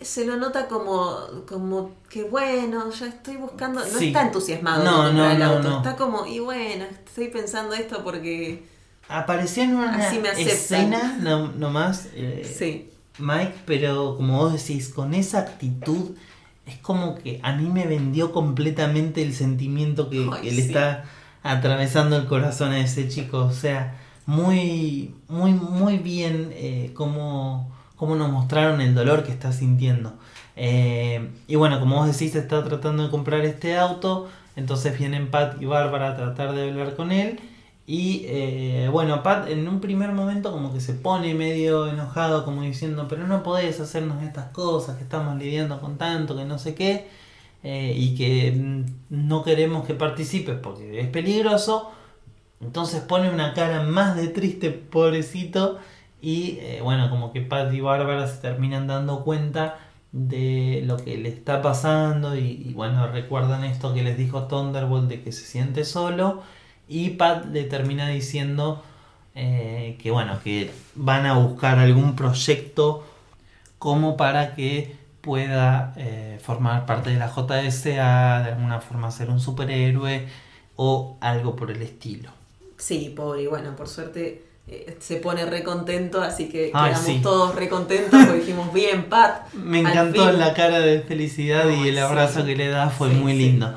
se 0.00 0.26
lo 0.26 0.36
nota 0.36 0.68
como, 0.68 1.16
como 1.48 1.92
que 2.10 2.24
bueno, 2.24 2.90
ya 2.90 3.06
estoy 3.06 3.36
buscando. 3.36 3.80
No 3.80 3.98
Sí. 3.98 4.08
está 4.08 4.22
entusiasmado 4.22 4.84
No, 4.84 5.12
no, 5.12 5.30
el 5.30 5.42
auto. 5.42 5.68
no. 5.70 5.76
Está 5.78 5.96
como, 5.96 6.26
y 6.26 6.38
bueno, 6.40 6.84
estoy 7.06 7.28
pensando 7.28 7.74
esto 7.74 8.02
porque. 8.04 8.64
apareció 9.08 9.62
en 9.62 9.76
una 9.76 10.10
escena 10.10 11.16
no, 11.20 11.48
nomás 11.52 12.08
eh, 12.14 12.42
Sí. 12.58 12.90
Mike, 13.18 13.54
pero 13.64 14.16
como 14.16 14.36
vos 14.38 14.52
decís, 14.52 14.90
con 14.90 15.14
esa 15.14 15.38
actitud 15.40 16.16
es 16.66 16.76
como 16.78 17.14
que 17.16 17.40
a 17.42 17.52
mí 17.52 17.66
me 17.70 17.86
vendió 17.86 18.32
completamente 18.32 19.22
el 19.22 19.32
sentimiento 19.32 20.10
que, 20.10 20.28
Ay, 20.30 20.42
que 20.42 20.50
le 20.52 20.62
está 20.62 21.04
atravesando 21.42 22.16
el 22.16 22.26
corazón 22.26 22.72
a 22.72 22.80
ese 22.80 23.08
chico. 23.08 23.38
O 23.38 23.52
sea, 23.52 23.96
muy, 24.26 25.14
muy, 25.28 25.52
muy 25.52 25.96
bien 25.98 26.50
eh, 26.52 26.90
cómo, 26.94 27.72
cómo 27.96 28.14
nos 28.16 28.30
mostraron 28.30 28.80
el 28.80 28.94
dolor 28.94 29.24
que 29.24 29.32
está 29.32 29.52
sintiendo. 29.52 30.14
Eh, 30.56 31.30
y 31.46 31.56
bueno, 31.56 31.80
como 31.80 31.96
vos 31.96 32.06
decís, 32.06 32.34
está 32.34 32.64
tratando 32.64 33.04
de 33.04 33.10
comprar 33.10 33.44
este 33.44 33.76
auto. 33.76 34.28
Entonces 34.56 34.98
vienen 34.98 35.30
Pat 35.30 35.60
y 35.60 35.66
Bárbara 35.66 36.10
a 36.10 36.16
tratar 36.16 36.54
de 36.54 36.70
hablar 36.70 36.94
con 36.94 37.12
él. 37.12 37.40
Y 37.86 38.24
eh, 38.26 38.88
bueno, 38.90 39.22
Pat 39.22 39.48
en 39.48 39.68
un 39.68 39.80
primer 39.80 40.10
momento 40.12 40.50
como 40.50 40.72
que 40.72 40.80
se 40.80 40.92
pone 40.94 41.34
medio 41.34 41.86
enojado, 41.86 42.44
como 42.44 42.62
diciendo, 42.62 43.06
pero 43.08 43.26
no 43.28 43.44
podés 43.44 43.78
hacernos 43.80 44.22
estas 44.24 44.46
cosas, 44.50 44.96
que 44.96 45.04
estamos 45.04 45.38
lidiando 45.38 45.80
con 45.80 45.96
tanto, 45.96 46.36
que 46.36 46.44
no 46.44 46.58
sé 46.58 46.74
qué, 46.74 47.06
eh, 47.62 47.94
y 47.96 48.16
que 48.16 48.52
mm, 48.52 48.84
no 49.28 49.44
queremos 49.44 49.86
que 49.86 49.94
participes 49.94 50.56
porque 50.60 51.00
es 51.00 51.08
peligroso. 51.08 51.92
Entonces 52.60 53.02
pone 53.02 53.30
una 53.30 53.54
cara 53.54 53.82
más 53.84 54.16
de 54.16 54.28
triste, 54.28 54.70
pobrecito, 54.70 55.78
y 56.26 56.58
eh, 56.60 56.80
bueno, 56.82 57.08
como 57.08 57.32
que 57.32 57.40
Pat 57.40 57.72
y 57.72 57.80
Bárbara 57.80 58.26
se 58.26 58.38
terminan 58.38 58.88
dando 58.88 59.22
cuenta 59.22 59.78
de 60.10 60.82
lo 60.84 60.96
que 60.96 61.16
le 61.16 61.28
está 61.28 61.62
pasando 61.62 62.34
y, 62.34 62.72
bueno, 62.74 63.06
recuerdan 63.06 63.62
esto 63.62 63.94
que 63.94 64.02
les 64.02 64.18
dijo 64.18 64.48
Thunderbolt 64.48 65.08
de 65.08 65.22
que 65.22 65.30
se 65.30 65.44
siente 65.44 65.84
solo 65.84 66.42
y 66.88 67.10
Pat 67.10 67.44
le 67.52 67.62
termina 67.62 68.08
diciendo 68.08 68.82
eh, 69.36 69.96
que 70.02 70.10
bueno, 70.10 70.40
que 70.42 70.72
van 70.96 71.26
a 71.26 71.38
buscar 71.38 71.78
algún 71.78 72.16
proyecto 72.16 73.06
como 73.78 74.16
para 74.16 74.56
que 74.56 74.96
pueda 75.20 75.94
eh, 75.96 76.40
formar 76.42 76.86
parte 76.86 77.10
de 77.10 77.20
la 77.20 77.28
JSA, 77.28 78.42
de 78.42 78.50
alguna 78.50 78.80
forma 78.80 79.12
ser 79.12 79.30
un 79.30 79.38
superhéroe 79.38 80.26
o 80.74 81.18
algo 81.20 81.54
por 81.54 81.70
el 81.70 81.82
estilo. 81.82 82.30
Sí, 82.78 83.14
pobre, 83.16 83.46
bueno, 83.46 83.76
por 83.76 83.86
suerte 83.86 84.45
eh, 84.68 84.96
se 85.00 85.16
pone 85.16 85.46
re 85.46 85.62
contento, 85.62 86.20
así 86.22 86.48
que 86.48 86.70
Ay, 86.74 86.90
quedamos 86.90 87.06
sí. 87.06 87.20
todos 87.22 87.54
re 87.54 87.68
contentos 87.68 88.20
porque 88.24 88.40
dijimos, 88.40 88.72
bien, 88.72 89.04
Pat. 89.08 89.52
Me 89.54 89.80
encantó 89.80 90.28
fin". 90.28 90.38
la 90.38 90.54
cara 90.54 90.80
de 90.80 91.00
felicidad 91.00 91.68
y 91.70 91.88
el 91.88 91.98
abrazo 91.98 92.40
sí. 92.40 92.46
que 92.46 92.56
le 92.56 92.68
da 92.68 92.90
fue 92.90 93.10
Sí, 93.10 93.14
muy 93.16 93.34
lindo. 93.34 93.74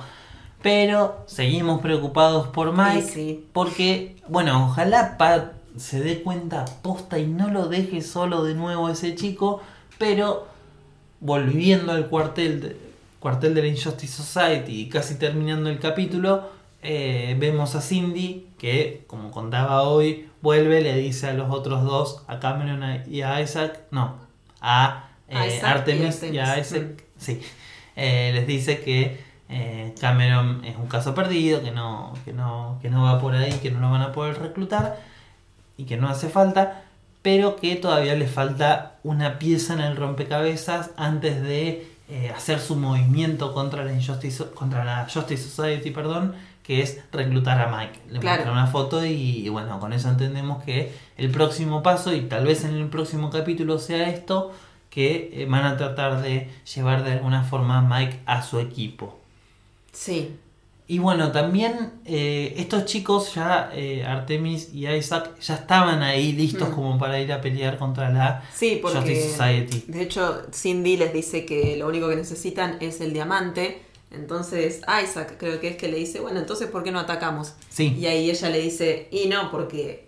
Pero 0.62 1.24
seguimos 1.28 1.82
preocupados 1.82 2.48
por 2.48 2.74
Mike 2.74 3.44
porque, 3.54 4.18
bueno, 4.28 4.66
ojalá 4.66 5.18
Pat 5.18 5.54
se 5.78 6.02
dé 6.02 6.22
cuenta 6.22 6.66
posta 6.82 7.18
y 7.18 7.28
no 7.28 7.50
lo 7.50 7.68
deje 7.70 8.02
solo 8.02 8.44
de 8.44 8.56
nuevo 8.56 8.88
a 8.88 8.92
ese 8.92 9.16
chico, 9.16 9.62
pero 9.98 10.48
volviendo 11.22 11.94
al 11.94 12.08
cuartel 12.08 12.62
de, 12.62 12.78
cuartel 13.22 13.54
de 13.54 13.62
la 13.62 13.68
Injustice 13.68 14.22
Society 14.22 14.82
y 14.82 14.90
casi 14.90 15.16
terminando 15.16 15.70
el 15.70 15.80
capítulo, 15.80 16.50
eh, 16.82 17.36
vemos 17.40 17.76
a 17.76 17.82
Cindy 17.82 18.48
que, 18.60 19.04
como 19.08 19.32
contaba 19.32 19.82
hoy, 19.82 20.30
vuelve, 20.42 20.82
le 20.82 20.96
dice 20.96 21.28
a 21.28 21.34
los 21.34 21.50
otros 21.50 21.84
dos, 21.84 22.24
a 22.28 22.40
Cameron 22.40 23.04
y 23.08 23.24
a 23.24 23.42
Isaac, 23.42 23.80
no, 23.90 24.18
a 24.62 25.10
eh, 25.28 25.60
y 25.62 25.66
Artemis 25.66 26.22
y 26.24 26.38
a. 26.38 26.60
Isaac, 26.60 27.04
sí, 27.18 27.42
eh, 27.96 28.32
les 28.36 28.46
dice 28.46 28.82
que 28.82 29.20
eh, 29.50 29.96
Cameron 30.00 30.64
es 30.66 30.76
un 30.76 30.88
caso 30.88 31.16
perdido, 31.16 31.64
que 31.64 31.72
no, 31.72 32.14
que, 32.26 32.34
no, 32.34 32.78
que 32.82 32.90
no 32.90 33.04
va 33.04 33.20
por 33.20 33.34
ahí, 33.34 33.54
que 33.54 33.72
no 33.72 33.80
lo 33.80 33.90
van 33.90 34.02
a 34.02 34.12
poder 34.12 34.40
reclutar 34.40 35.00
y 35.78 35.86
que 35.86 35.98
no 35.98 36.10
hace 36.10 36.30
falta, 36.30 36.84
pero 37.22 37.56
que 37.56 37.76
todavía 37.76 38.16
le 38.16 38.28
falta 38.28 38.98
una 39.04 39.40
pieza 39.40 39.74
en 39.74 39.82
el 39.82 39.96
rompecabezas 39.96 40.92
antes 40.98 41.42
de 41.42 41.88
hacer 42.36 42.60
su 42.60 42.76
movimiento 42.76 43.54
contra 43.54 43.86
la 43.86 43.94
Injustice, 43.94 44.46
contra 44.56 44.84
la 44.84 45.08
Justice 45.14 45.48
Society, 45.48 45.92
perdón, 45.92 46.34
que 46.70 46.84
es 46.84 47.00
reclutar 47.12 47.60
a 47.60 47.76
Mike. 47.76 48.00
Le 48.12 48.20
Claro. 48.20 48.52
una 48.52 48.68
foto 48.68 49.04
y, 49.04 49.12
y 49.12 49.50
bueno, 49.50 49.80
con 49.80 49.92
eso 49.92 50.08
entendemos 50.08 50.64
que 50.64 50.94
el 51.18 51.32
próximo 51.32 51.82
paso, 51.82 52.14
y 52.14 52.22
tal 52.22 52.46
vez 52.46 52.64
en 52.64 52.76
el 52.76 52.88
próximo 52.90 53.32
capítulo 53.32 53.80
sea 53.80 54.08
esto, 54.08 54.52
que 54.92 55.32
eh, 55.34 55.48
van 55.50 55.66
a 55.66 55.78
tratar 55.78 56.22
de 56.22 56.48
llevar 56.76 57.04
de 57.04 57.14
alguna 57.14 57.42
forma 57.44 57.80
a 57.80 57.82
Mike 57.82 58.20
a 58.28 58.44
su 58.44 58.60
equipo. 58.60 59.18
Sí. 59.92 60.36
Y 60.88 61.00
bueno, 61.00 61.32
también 61.32 61.94
eh, 62.06 62.54
estos 62.58 62.86
chicos 62.86 63.34
ya, 63.34 63.72
eh, 63.74 64.04
Artemis 64.06 64.70
y 64.72 64.88
Isaac, 64.88 65.40
ya 65.40 65.56
estaban 65.56 66.04
ahí 66.04 66.34
listos 66.34 66.70
Mm. 66.70 66.74
como 66.74 66.98
para 67.00 67.20
ir 67.20 67.34
a 67.34 67.42
pelear 67.42 67.80
contra 67.80 68.12
la 68.12 68.44
Sí, 68.54 68.78
porque 68.80 68.98
Justice 69.00 69.32
Society. 69.32 69.86
de 69.88 70.02
hecho 70.04 70.44
Cindy 70.54 70.98
les 70.98 71.14
dice 71.14 71.46
que 71.46 71.78
lo 71.78 71.88
único 71.88 72.10
que 72.10 72.16
necesitan 72.16 72.78
es 72.80 73.02
el 73.02 73.14
diamante. 73.14 73.89
Entonces 74.12 74.82
Isaac 75.04 75.36
creo 75.38 75.60
que 75.60 75.70
es 75.70 75.78
que 75.78 75.88
le 75.88 75.98
dice, 75.98 76.20
bueno, 76.20 76.40
entonces 76.40 76.68
¿por 76.68 76.84
qué 76.84 76.92
no 76.92 77.00
atacamos? 77.00 77.54
Sí. 77.70 77.96
Y 78.00 78.06
ahí 78.08 78.30
ella 78.30 78.50
le 78.50 78.60
dice, 78.60 79.08
y 79.12 79.28
no, 79.28 79.52
porque 79.52 80.08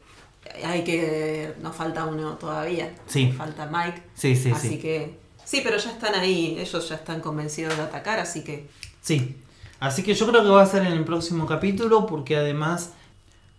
hay 0.63 0.83
que, 0.83 1.53
nos 1.61 1.75
falta 1.75 2.05
uno 2.05 2.33
todavía. 2.33 2.93
Sí. 3.05 3.31
Falta 3.31 3.67
Mike. 3.67 4.01
Sí, 4.15 4.35
sí, 4.35 4.51
así 4.51 4.69
sí. 4.69 4.77
que, 4.79 5.17
sí, 5.45 5.61
pero 5.63 5.77
ya 5.77 5.91
están 5.91 6.15
ahí, 6.15 6.57
ellos 6.59 6.89
ya 6.89 6.95
están 6.95 7.21
convencidos 7.21 7.77
de 7.77 7.83
atacar, 7.83 8.19
así 8.19 8.43
que 8.43 8.67
Sí. 9.01 9.35
Así 9.79 10.03
que 10.03 10.13
yo 10.13 10.27
creo 10.27 10.43
que 10.43 10.49
va 10.49 10.61
a 10.61 10.65
ser 10.67 10.85
en 10.85 10.93
el 10.93 11.03
próximo 11.03 11.47
capítulo 11.47 12.05
porque 12.05 12.37
además 12.37 12.93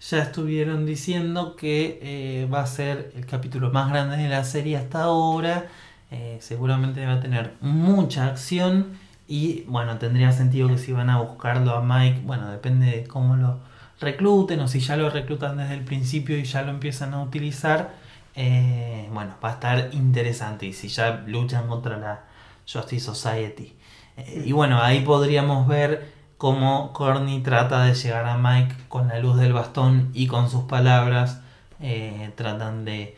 ya 0.00 0.22
estuvieron 0.22 0.86
diciendo 0.86 1.56
que 1.56 1.98
eh, 2.00 2.48
va 2.52 2.60
a 2.60 2.66
ser 2.66 3.12
el 3.16 3.26
capítulo 3.26 3.70
más 3.70 3.90
grande 3.90 4.16
de 4.16 4.28
la 4.28 4.44
serie 4.44 4.76
hasta 4.76 5.02
ahora. 5.02 5.66
Eh, 6.12 6.38
seguramente 6.40 7.04
va 7.04 7.14
a 7.14 7.20
tener 7.20 7.54
mucha 7.60 8.26
acción 8.26 8.98
y 9.32 9.64
bueno, 9.66 9.96
tendría 9.96 10.30
sentido 10.30 10.68
que 10.68 10.76
si 10.76 10.92
van 10.92 11.08
a 11.08 11.22
buscarlo 11.22 11.74
a 11.74 11.80
Mike, 11.80 12.20
bueno, 12.26 12.50
depende 12.50 12.84
de 12.84 13.04
cómo 13.04 13.34
lo 13.34 13.60
recluten 13.98 14.60
o 14.60 14.68
si 14.68 14.80
ya 14.80 14.94
lo 14.98 15.08
reclutan 15.08 15.56
desde 15.56 15.72
el 15.72 15.86
principio 15.86 16.36
y 16.36 16.44
ya 16.44 16.60
lo 16.60 16.70
empiezan 16.70 17.14
a 17.14 17.22
utilizar, 17.22 17.94
eh, 18.34 19.08
bueno, 19.10 19.32
va 19.42 19.48
a 19.48 19.52
estar 19.52 19.88
interesante 19.92 20.66
y 20.66 20.74
si 20.74 20.88
ya 20.88 21.24
luchan 21.26 21.66
contra 21.66 21.96
la 21.96 22.24
Justice 22.70 23.06
Society. 23.06 23.74
Eh, 24.18 24.42
y 24.44 24.52
bueno, 24.52 24.82
ahí 24.82 25.00
podríamos 25.00 25.66
ver 25.66 26.12
cómo 26.36 26.92
Corny 26.92 27.40
trata 27.40 27.84
de 27.84 27.94
llegar 27.94 28.26
a 28.26 28.36
Mike 28.36 28.74
con 28.88 29.08
la 29.08 29.18
luz 29.18 29.38
del 29.38 29.54
bastón 29.54 30.10
y 30.12 30.26
con 30.26 30.50
sus 30.50 30.64
palabras 30.64 31.40
eh, 31.80 32.32
tratan 32.36 32.84
de 32.84 33.16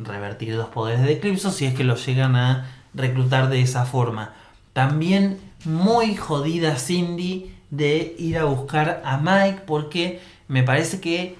revertir 0.00 0.54
los 0.54 0.66
poderes 0.66 1.02
de 1.02 1.12
Eclipso 1.12 1.52
si 1.52 1.66
es 1.66 1.74
que 1.74 1.84
lo 1.84 1.94
llegan 1.94 2.34
a 2.34 2.72
reclutar 2.92 3.48
de 3.48 3.60
esa 3.60 3.84
forma. 3.84 4.34
También 4.76 5.38
muy 5.64 6.16
jodida 6.16 6.76
Cindy 6.76 7.50
de 7.70 8.14
ir 8.18 8.36
a 8.36 8.44
buscar 8.44 9.00
a 9.06 9.16
Mike 9.16 9.62
porque 9.66 10.20
me 10.48 10.64
parece 10.64 11.00
que 11.00 11.34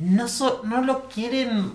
no, 0.00 0.26
so- 0.26 0.62
no 0.64 0.82
lo 0.82 1.08
quieren... 1.08 1.70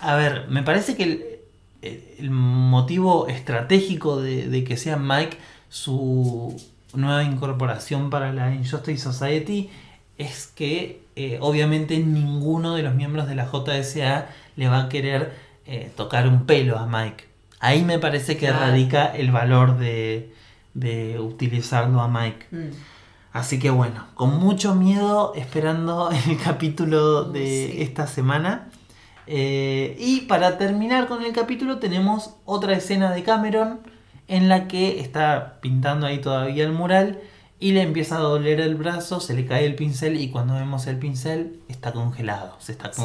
A 0.00 0.16
ver, 0.16 0.48
me 0.48 0.64
parece 0.64 0.96
que 0.96 1.44
el, 1.82 2.30
motivo 2.32 3.28
estratégico 3.28 4.20
de, 4.20 4.48
de 4.48 4.64
que 4.64 4.76
sea 4.76 4.96
Mike 4.96 5.36
su 5.68 6.60
nueva 6.94 7.22
incorporación 7.22 8.10
para 8.10 8.32
la 8.32 8.52
Injustice 8.52 8.98
Society 8.98 9.70
es 10.18 10.48
que 10.48 11.00
eh, 11.14 11.38
obviamente 11.40 11.96
ninguno 12.00 12.74
de 12.74 12.82
los 12.82 12.96
miembros 12.96 13.28
de 13.28 13.36
la 13.36 13.46
JSA 13.46 14.26
le 14.56 14.68
va 14.68 14.80
a 14.80 14.88
querer 14.88 15.32
eh, 15.66 15.92
tocar 15.96 16.26
un 16.26 16.44
pelo 16.44 16.76
a 16.76 16.88
Mike. 16.88 17.28
Ahí 17.60 17.84
me 17.84 18.00
parece 18.00 18.36
que 18.36 18.50
radica 18.50 19.06
el 19.14 19.30
valor 19.30 19.78
de, 19.78 20.39
de 20.74 21.18
utilizarlo 21.18 22.00
a 22.00 22.08
Mike. 22.08 22.46
mm, 22.50 22.70
Así 23.32 23.58
que 23.60 23.70
bueno, 23.70 24.06
con 24.14 24.38
mucho 24.40 24.74
miedo 24.74 25.32
esperando 25.36 26.10
el 26.28 26.36
capítulo 26.38 27.24
de 27.24 27.70
Sí. 27.72 27.82
esta 27.82 28.06
semana. 28.06 28.68
Eh, 29.26 29.96
y 30.00 30.22
para 30.22 30.58
terminar 30.58 31.06
con 31.06 31.22
el 31.22 31.32
capítulo 31.32 31.78
tenemos 31.78 32.34
otra 32.44 32.72
escena 32.74 33.12
de 33.12 33.22
Cameron 33.22 33.80
en 34.26 34.48
la 34.48 34.66
que 34.66 34.98
está 35.00 35.58
pintando 35.60 36.06
ahí 36.06 36.18
todavía 36.20 36.64
el 36.64 36.72
mural 36.72 37.20
y 37.60 37.72
le 37.72 37.82
empieza 37.82 38.16
a 38.16 38.20
doler 38.20 38.60
el 38.60 38.74
brazo, 38.74 39.20
se 39.20 39.34
le 39.34 39.46
cae 39.46 39.66
el 39.66 39.74
pincel 39.76 40.18
y 40.20 40.30
cuando 40.30 40.54
vemos 40.54 40.86
el 40.88 40.96
pincel 40.98 41.60
está 41.68 41.92
congelado, 41.92 42.56
se 42.58 42.72
está 42.72 42.92
Sí. 42.92 43.02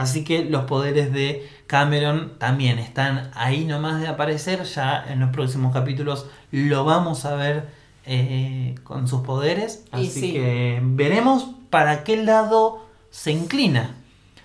Así 0.00 0.24
que 0.24 0.44
los 0.44 0.64
poderes 0.64 1.12
de 1.12 1.48
Cameron 1.66 2.32
también 2.38 2.78
están 2.78 3.30
ahí 3.34 3.64
nomás 3.64 4.00
de 4.00 4.08
aparecer. 4.08 4.62
Ya 4.64 5.04
en 5.08 5.20
los 5.20 5.30
próximos 5.30 5.72
capítulos 5.72 6.26
lo 6.50 6.84
vamos 6.84 7.24
a 7.24 7.34
ver 7.34 7.68
eh, 8.06 8.74
con 8.84 9.06
sus 9.08 9.20
poderes. 9.22 9.84
Así 9.92 10.08
sí. 10.08 10.32
que 10.32 10.80
veremos 10.82 11.46
para 11.70 12.02
qué 12.04 12.16
lado 12.16 12.86
se 13.10 13.30
inclina. 13.32 13.96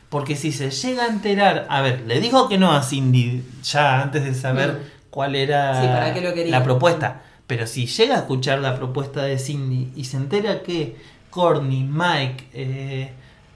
Porque 0.10 0.36
si 0.36 0.52
se 0.52 0.70
llega 0.72 1.04
a 1.06 1.08
enterar, 1.08 1.66
a 1.70 1.82
ver, 1.82 2.02
le 2.06 2.20
dijo 2.22 2.48
que 2.48 2.58
no 2.58 2.72
a 2.72 2.84
Cindy 2.84 3.44
ya 3.64 4.02
antes 4.04 4.24
de 4.24 4.34
saber 4.34 4.70
Mm. 4.74 4.78
cuál 5.10 5.36
era 5.36 5.82
Sí, 5.82 5.88
¿para 5.88 6.14
qué 6.14 6.22
lo 6.22 6.34
quería? 6.34 6.52
la 6.52 6.64
propuesta. 6.64 7.22
Pero 7.48 7.66
si 7.68 7.86
llega 7.86 8.16
a 8.16 8.20
escuchar 8.20 8.60
la 8.60 8.76
propuesta 8.76 9.24
de 9.24 9.38
Cindy 9.40 9.92
y 9.96 10.04
se 10.06 10.18
entera 10.18 10.62
que 10.64 10.96
Corny, 11.30 11.84
Mike 11.84 12.48
eh, 12.54 13.12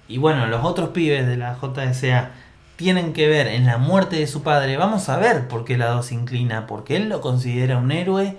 y 0.10 0.18
bueno, 0.18 0.48
los 0.48 0.66
otros 0.66 0.90
pibes 0.90 1.28
de 1.28 1.38
la 1.38 1.56
JSA 1.56 2.32
tienen 2.76 3.14
que 3.14 3.28
ver 3.28 3.48
en 3.48 3.66
la 3.66 3.78
muerte 3.78 4.16
de 4.16 4.26
su 4.26 4.42
padre, 4.42 4.76
vamos 4.76 5.08
a 5.08 5.18
ver 5.18 5.48
por 5.48 5.66
qué 5.66 5.78
lado 5.78 6.02
se 6.02 6.16
inclina, 6.16 6.66
porque 6.66 6.96
él 6.96 7.10
lo 7.10 7.22
considera 7.22 7.78
un 7.78 7.92
héroe. 7.92 8.38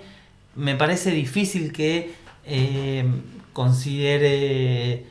Me 0.55 0.75
parece 0.75 1.11
difícil 1.11 1.71
que 1.71 2.13
eh, 2.45 3.05
considere 3.53 5.05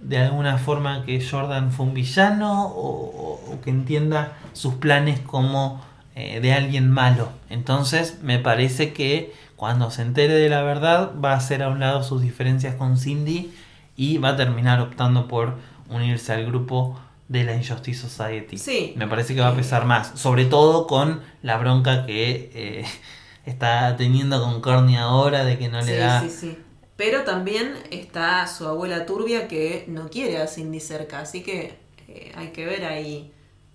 de 0.00 0.18
alguna 0.18 0.56
forma 0.56 1.04
que 1.04 1.24
Jordan 1.24 1.72
fue 1.72 1.86
un 1.86 1.94
villano 1.94 2.66
o, 2.68 3.58
que 3.62 3.70
entienda 3.70 4.38
sus 4.52 4.74
planes 4.74 5.20
como 5.20 5.82
eh, 6.14 6.40
de 6.40 6.52
alguien 6.52 6.90
malo. 6.90 7.30
Entonces 7.50 8.20
me 8.22 8.38
parece 8.38 8.92
que 8.92 9.34
cuando 9.56 9.90
se 9.90 10.02
entere 10.02 10.34
de 10.34 10.48
la 10.48 10.62
verdad 10.62 11.12
va 11.22 11.32
a 11.32 11.36
hacer 11.36 11.62
a 11.62 11.68
un 11.68 11.80
lado 11.80 12.02
sus 12.02 12.22
diferencias 12.22 12.74
con 12.76 12.96
Cindy 12.96 13.52
y 13.96 14.18
va 14.18 14.30
a 14.30 14.36
terminar 14.36 14.80
optando 14.80 15.26
por 15.26 15.56
unirse 15.90 16.32
al 16.32 16.46
grupo 16.46 16.98
de 17.28 17.44
la 17.44 17.54
Injustice 17.56 18.08
Society. 18.08 18.56
Sí. 18.58 18.94
Me 18.96 19.06
parece 19.08 19.34
que 19.34 19.40
va 19.40 19.48
a 19.48 19.56
pesar 19.56 19.84
más, 19.84 20.12
sobre 20.18 20.44
todo 20.44 20.86
con 20.86 21.20
la 21.42 21.56
bronca 21.58 22.06
que 22.06 22.50
eh, 22.54 22.84
está 23.46 23.96
teniendo 23.96 24.40
con 24.42 24.60
Corny 24.60 24.96
ahora 24.96 25.44
de 25.44 25.58
que 25.58 25.68
no 25.68 25.78
le 25.80 25.84
sí, 25.92 25.98
da... 25.98 26.20
sí, 26.22 26.30
sí. 26.30 26.58
Pero 26.96 27.24
también 27.24 27.74
está 27.90 28.46
su 28.46 28.66
abuela 28.66 29.04
turbia 29.04 29.48
que 29.48 29.84
no 29.88 30.08
quiere 30.08 30.38
a 30.38 30.46
Cindy 30.46 30.80
cerca, 30.80 31.20
así 31.20 31.42
que 31.42 31.78
eh, 32.08 32.32
hay 32.36 32.48
que 32.52 32.64
ver 32.64 32.84
ahí. 32.86 33.32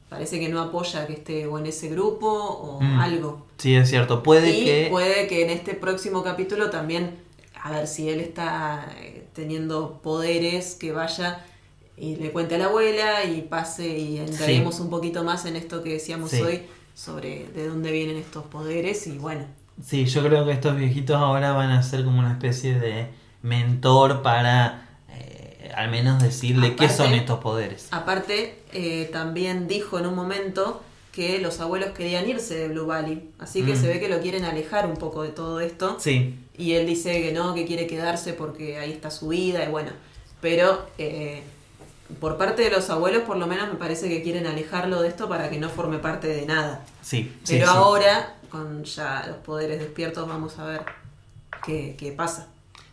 Parece 0.10 0.40
que 0.40 0.50
no 0.50 0.60
apoya 0.60 1.06
que 1.08 1.14
esté 1.14 1.46
o 1.46 1.58
en 1.60 1.68
ese 1.68 1.88
grupo 1.90 2.28
o 2.28 2.82
Mm. 2.82 3.00
algo. 3.00 3.46
Sí, 3.58 3.76
es 3.76 3.90
cierto. 3.90 4.24
Puede 4.24 4.50
y 4.58 4.66
que... 4.66 4.88
puede 4.90 5.28
que 5.28 5.44
en 5.44 5.52
este 5.52 5.74
próximo 5.76 6.24
capítulo 6.24 6.70
también, 6.72 7.20
a 7.62 7.70
ver 7.72 7.86
si 7.88 8.10
él 8.10 8.20
está 8.22 8.88
eh, 9.00 9.28
teniendo 9.34 10.02
poderes, 10.02 10.76
que 10.76 10.92
vaya 10.92 11.46
y 11.98 12.16
le 12.16 12.32
cuente 12.32 12.56
a 12.56 12.58
la 12.58 12.66
abuela 12.66 13.24
y 13.26 13.42
pase 13.42 13.88
y 13.98 14.18
entraremos 14.18 14.80
un 14.80 14.90
poquito 14.90 15.24
más 15.24 15.46
en 15.46 15.56
esto 15.56 15.84
que 15.84 15.94
decíamos 15.94 16.32
Sí. 16.32 16.42
hoy 16.42 16.62
sobre 16.96 17.46
de 17.56 17.68
dónde 17.68 17.92
vienen 17.92 18.18
estos 18.18 18.44
poderes 18.46 19.08
y 19.08 19.18
bueno. 19.18 19.46
Sí, 19.86 20.06
yo 20.06 20.24
creo 20.24 20.46
que 20.46 20.52
estos 20.52 20.76
viejitos 20.78 21.16
ahora 21.18 21.54
van 21.54 21.72
a 21.72 21.82
ser 21.84 22.04
como 22.04 22.20
una 22.20 22.32
especie 22.34 22.78
de 22.80 23.08
mentor 23.42 24.22
para 24.22 24.88
eh, 25.10 25.72
al 25.76 25.90
menos 25.90 26.22
decirle 26.22 26.76
qué 26.76 26.90
son 26.90 27.14
estos 27.14 27.40
poderes. 27.40 27.88
Aparte, 27.92 28.60
eh, 28.74 29.10
también 29.12 29.68
dijo 29.68 29.98
en 30.00 30.06
un 30.06 30.16
momento 30.16 30.84
que 31.12 31.40
los 31.40 31.60
abuelos 31.60 31.90
querían 31.90 32.30
irse 32.30 32.56
de 32.56 32.68
Blue 32.70 32.86
Valley, 32.86 33.30
así 33.40 33.64
que 33.64 33.74
Mm. 33.74 33.82
se 33.82 33.88
ve 33.88 34.00
que 34.00 34.08
lo 34.08 34.22
quieren 34.22 34.46
alejar 34.46 34.86
un 34.88 34.96
poco 34.96 35.24
de 35.24 35.30
todo 35.30 35.60
esto. 35.60 35.98
Sí, 36.00 36.36
Y 36.58 36.74
él 36.74 36.86
dice 36.86 37.22
que 37.24 37.32
no, 37.34 37.56
que 37.56 37.66
quiere 37.66 37.88
quedarse 37.88 38.34
porque 38.34 38.78
ahí 38.78 38.92
está 38.92 39.10
su 39.10 39.30
vida 39.30 39.64
y 39.66 39.70
bueno. 39.72 39.92
Pero 40.42 40.86
eh, 41.00 41.42
por 42.20 42.38
parte 42.38 42.64
de 42.64 42.70
los 42.70 42.90
abuelos, 42.90 43.24
por 43.24 43.38
lo 43.38 43.48
menos 43.48 43.70
me 43.70 43.76
parece 43.76 44.10
que 44.10 44.22
quieren 44.22 44.48
alejarlo 44.48 45.02
de 45.02 45.10
esto 45.10 45.30
para 45.30 45.50
que 45.50 45.60
no 45.60 45.70
forme 45.70 46.00
parte 46.00 46.28
de 46.28 46.46
nada. 46.46 46.84
sí. 47.02 47.34
Pero 47.48 47.68
sí. 47.68 47.74
ahora, 47.74 48.36
con 48.50 48.84
ya 48.84 49.26
los 49.28 49.38
poderes 49.38 49.80
despiertos, 49.80 50.28
vamos 50.28 50.60
a 50.60 50.66
ver 50.66 50.82
qué, 51.66 51.96
qué 51.98 52.12
pasa. 52.12 52.48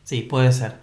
Sí, 0.05 0.23
puede 0.23 0.53
ser. 0.53 0.77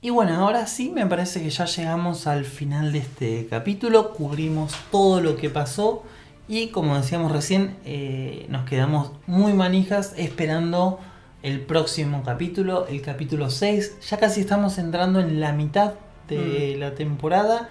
Y 0.00 0.10
bueno, 0.10 0.34
ahora 0.36 0.66
sí 0.66 0.90
me 0.90 1.06
parece 1.06 1.42
que 1.42 1.50
ya 1.50 1.64
llegamos 1.64 2.26
al 2.28 2.44
final 2.44 2.92
de 2.92 2.98
este 3.00 3.46
capítulo, 3.50 4.12
cubrimos 4.12 4.72
todo 4.92 5.20
lo 5.20 5.36
que 5.36 5.50
pasó 5.50 6.04
y 6.48 6.68
como 6.68 6.96
decíamos 6.96 7.30
recién, 7.30 7.76
eh, 7.84 8.46
nos 8.48 8.64
quedamos 8.64 9.12
muy 9.26 9.52
manijas 9.52 10.14
esperando 10.16 10.98
el 11.42 11.60
próximo 11.60 12.22
capítulo, 12.24 12.86
el 12.86 13.02
capítulo 13.02 13.50
6. 13.50 14.08
Ya 14.08 14.16
casi 14.16 14.40
estamos 14.40 14.78
entrando 14.78 15.20
en 15.20 15.40
la 15.40 15.52
mitad 15.52 15.92
de 16.36 16.76
la 16.78 16.94
temporada, 16.94 17.68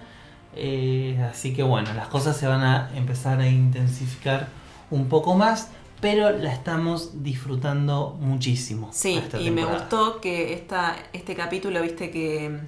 eh, 0.54 1.18
así 1.30 1.54
que 1.54 1.62
bueno, 1.62 1.92
las 1.94 2.08
cosas 2.08 2.36
se 2.36 2.46
van 2.46 2.62
a 2.62 2.90
empezar 2.96 3.40
a 3.40 3.48
intensificar 3.48 4.48
un 4.90 5.08
poco 5.08 5.34
más, 5.34 5.68
pero 6.00 6.30
la 6.30 6.52
estamos 6.52 7.22
disfrutando 7.22 8.16
muchísimo. 8.20 8.90
Sí, 8.92 9.16
esta 9.16 9.40
y 9.40 9.50
me 9.50 9.64
gustó 9.64 10.20
que 10.20 10.52
esta, 10.54 10.96
este 11.12 11.34
capítulo, 11.34 11.82
viste, 11.82 12.10
que, 12.10 12.58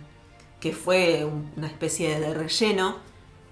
que 0.60 0.72
fue 0.72 1.24
un- 1.24 1.50
una 1.56 1.66
especie 1.66 2.18
de 2.20 2.34
relleno, 2.34 2.96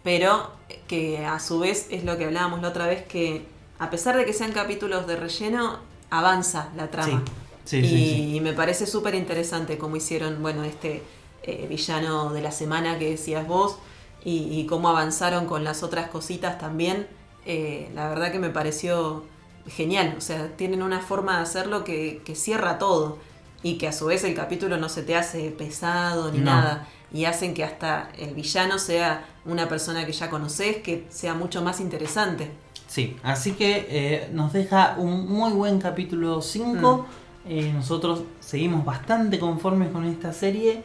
pero 0.02 0.50
que 0.86 1.24
a 1.24 1.38
su 1.40 1.58
vez 1.60 1.86
es 1.90 2.04
lo 2.04 2.16
que 2.18 2.24
hablábamos 2.26 2.60
la 2.62 2.68
otra 2.68 2.86
vez, 2.86 3.04
que 3.06 3.46
a 3.78 3.90
pesar 3.90 4.16
de 4.16 4.24
que 4.24 4.32
sean 4.32 4.52
capítulos 4.52 5.06
de 5.06 5.16
relleno, 5.16 5.78
avanza 6.10 6.70
la 6.76 6.88
trama. 6.90 7.22
Sí, 7.26 7.32
Sí, 7.64 7.76
y, 7.80 7.88
sí, 7.88 7.96
sí. 7.96 8.36
y 8.36 8.40
me 8.40 8.54
parece 8.54 8.86
súper 8.86 9.14
interesante 9.14 9.76
cómo 9.76 9.96
hicieron, 9.96 10.40
bueno, 10.40 10.64
este 10.64 11.02
eh, 11.42 11.66
villano 11.68 12.32
de 12.32 12.40
la 12.42 12.52
semana 12.52 12.98
que 12.98 13.10
decías 13.10 13.46
vos 13.46 13.78
y, 14.24 14.48
y 14.60 14.66
cómo 14.66 14.88
avanzaron 14.88 15.46
con 15.46 15.64
las 15.64 15.82
otras 15.82 16.08
cositas 16.10 16.58
también. 16.58 17.06
Eh, 17.46 17.90
la 17.94 18.08
verdad 18.08 18.30
que 18.32 18.38
me 18.38 18.50
pareció 18.50 19.24
genial. 19.68 20.14
O 20.18 20.20
sea, 20.20 20.48
tienen 20.56 20.82
una 20.82 21.00
forma 21.00 21.36
de 21.36 21.42
hacerlo 21.42 21.84
que, 21.84 22.22
que 22.24 22.34
cierra 22.34 22.78
todo 22.78 23.18
y 23.62 23.78
que 23.78 23.88
a 23.88 23.92
su 23.92 24.06
vez 24.06 24.24
el 24.24 24.34
capítulo 24.34 24.76
no 24.76 24.88
se 24.88 25.02
te 25.02 25.16
hace 25.16 25.50
pesado 25.50 26.30
ni 26.32 26.38
No. 26.38 26.44
nada. 26.46 26.86
Y 27.12 27.24
hacen 27.24 27.54
que 27.54 27.64
hasta 27.64 28.10
el 28.18 28.34
villano 28.34 28.78
sea 28.78 29.24
una 29.46 29.66
persona 29.68 30.04
que 30.04 30.12
ya 30.12 30.28
conoces, 30.28 30.76
que 30.78 31.06
sea 31.08 31.32
mucho 31.32 31.62
más 31.62 31.80
interesante. 31.80 32.50
Sí, 32.86 33.16
así 33.22 33.52
que 33.52 33.86
eh, 33.88 34.28
nos 34.32 34.52
deja 34.52 34.96
un 34.98 35.26
muy 35.26 35.52
buen 35.52 35.78
capítulo 35.80 36.42
5. 36.42 37.06
Eh, 37.48 37.72
nosotros 37.72 38.22
seguimos 38.40 38.84
bastante 38.84 39.38
conformes 39.38 39.90
con 39.90 40.04
esta 40.04 40.32
serie. 40.34 40.82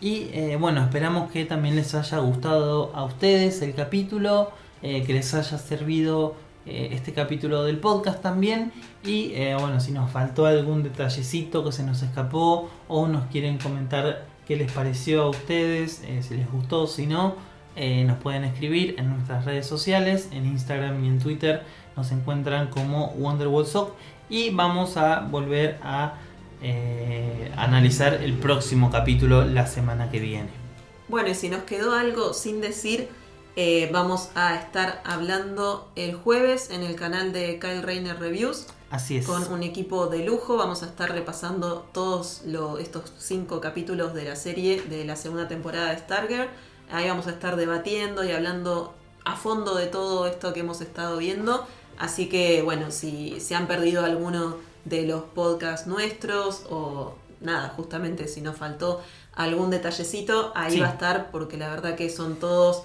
Y 0.00 0.28
eh, 0.32 0.56
bueno, 0.60 0.82
esperamos 0.82 1.30
que 1.30 1.44
también 1.44 1.76
les 1.76 1.94
haya 1.94 2.18
gustado 2.18 2.90
a 2.94 3.04
ustedes 3.04 3.62
el 3.62 3.74
capítulo. 3.74 4.50
eh, 4.82 5.02
que 5.04 5.14
les 5.14 5.32
haya 5.32 5.56
servido 5.56 6.36
eh, 6.66 6.90
este 6.92 7.12
capítulo 7.14 7.64
del 7.64 7.78
podcast 7.78 8.20
también. 8.22 8.72
Y 9.02 9.32
bueno, 9.58 9.80
si 9.80 9.92
nos 9.92 10.10
faltó 10.10 10.46
algún 10.46 10.82
detallecito 10.82 11.64
que 11.64 11.72
se 11.72 11.82
nos 11.82 12.02
escapó 12.02 12.68
o 12.88 13.08
nos 13.08 13.26
quieren 13.26 13.58
comentar 13.58 14.26
qué 14.46 14.56
les 14.56 14.70
pareció 14.70 15.22
a 15.22 15.28
ustedes, 15.30 16.02
si 16.20 16.36
les 16.36 16.50
gustó, 16.50 16.86
si 16.86 17.06
no, 17.06 17.36
nos 17.76 18.18
pueden 18.18 18.44
escribir 18.44 18.96
en 18.98 19.10
nuestras 19.10 19.44
redes 19.44 19.66
sociales, 19.66 20.28
en 20.32 20.44
Instagram 20.44 21.04
y 21.04 21.08
en 21.08 21.20
Twitter 21.20 21.62
nos 21.96 22.12
encuentran 22.12 22.68
como 22.68 23.12
Wonderwall 23.12 23.66
Sock 23.66 23.92
y 24.28 24.50
vamos 24.50 24.96
a 24.96 25.20
volver 25.20 25.78
a 25.82 26.14
eh, 26.62 27.52
analizar 27.56 28.14
el 28.14 28.34
próximo 28.34 28.90
capítulo 28.90 29.44
la 29.44 29.66
semana 29.66 30.10
que 30.10 30.20
viene. 30.20 30.48
Bueno, 31.08 31.28
y 31.28 31.34
si 31.34 31.48
nos 31.48 31.62
quedó 31.64 31.94
algo 31.94 32.34
sin 32.34 32.60
decir, 32.60 33.08
eh, 33.56 33.88
vamos 33.92 34.30
a 34.34 34.56
estar 34.56 35.00
hablando 35.04 35.88
el 35.96 36.14
jueves 36.14 36.70
en 36.70 36.82
el 36.82 36.96
canal 36.96 37.32
de 37.32 37.58
Kyle 37.58 37.82
Rayner 37.82 38.18
Reviews 38.18 38.66
Así 38.90 39.18
es. 39.18 39.26
con 39.26 39.50
un 39.52 39.62
equipo 39.62 40.08
de 40.08 40.24
lujo. 40.24 40.56
Vamos 40.56 40.82
a 40.82 40.86
estar 40.86 41.10
repasando 41.12 41.86
todos 41.92 42.42
lo- 42.44 42.78
estos 42.78 43.12
cinco 43.18 43.60
capítulos 43.60 44.14
de 44.14 44.24
la 44.24 44.36
serie 44.36 44.82
de 44.82 45.04
la 45.04 45.16
segunda 45.16 45.48
temporada 45.48 45.90
de 45.90 45.98
Stargirl. 45.98 46.48
Ahí 46.90 47.08
vamos 47.08 47.26
a 47.26 47.30
estar 47.30 47.56
debatiendo 47.56 48.24
y 48.24 48.32
hablando 48.32 48.94
a 49.24 49.36
fondo 49.36 49.74
de 49.74 49.86
todo 49.86 50.26
esto 50.26 50.52
que 50.52 50.60
hemos 50.60 50.80
estado 50.80 51.16
viendo. 51.18 51.66
Así 51.98 52.28
que, 52.28 52.62
bueno, 52.62 52.90
si 52.90 53.40
se 53.40 53.54
han 53.54 53.66
perdido 53.66 54.04
alguno 54.04 54.56
de 54.86 55.02
los 55.06 55.22
podcasts 55.24 55.86
nuestros 55.86 56.62
o 56.70 57.14
nada, 57.42 57.68
justamente 57.76 58.26
si 58.28 58.40
nos 58.40 58.56
faltó 58.56 59.02
algún 59.34 59.68
detallecito, 59.70 60.52
ahí 60.54 60.72
Sí. 60.72 60.80
va 60.80 60.86
a 60.86 60.92
estar 60.92 61.30
porque 61.30 61.58
la 61.58 61.68
verdad 61.68 61.94
que 61.94 62.08
son 62.08 62.36
todos 62.36 62.82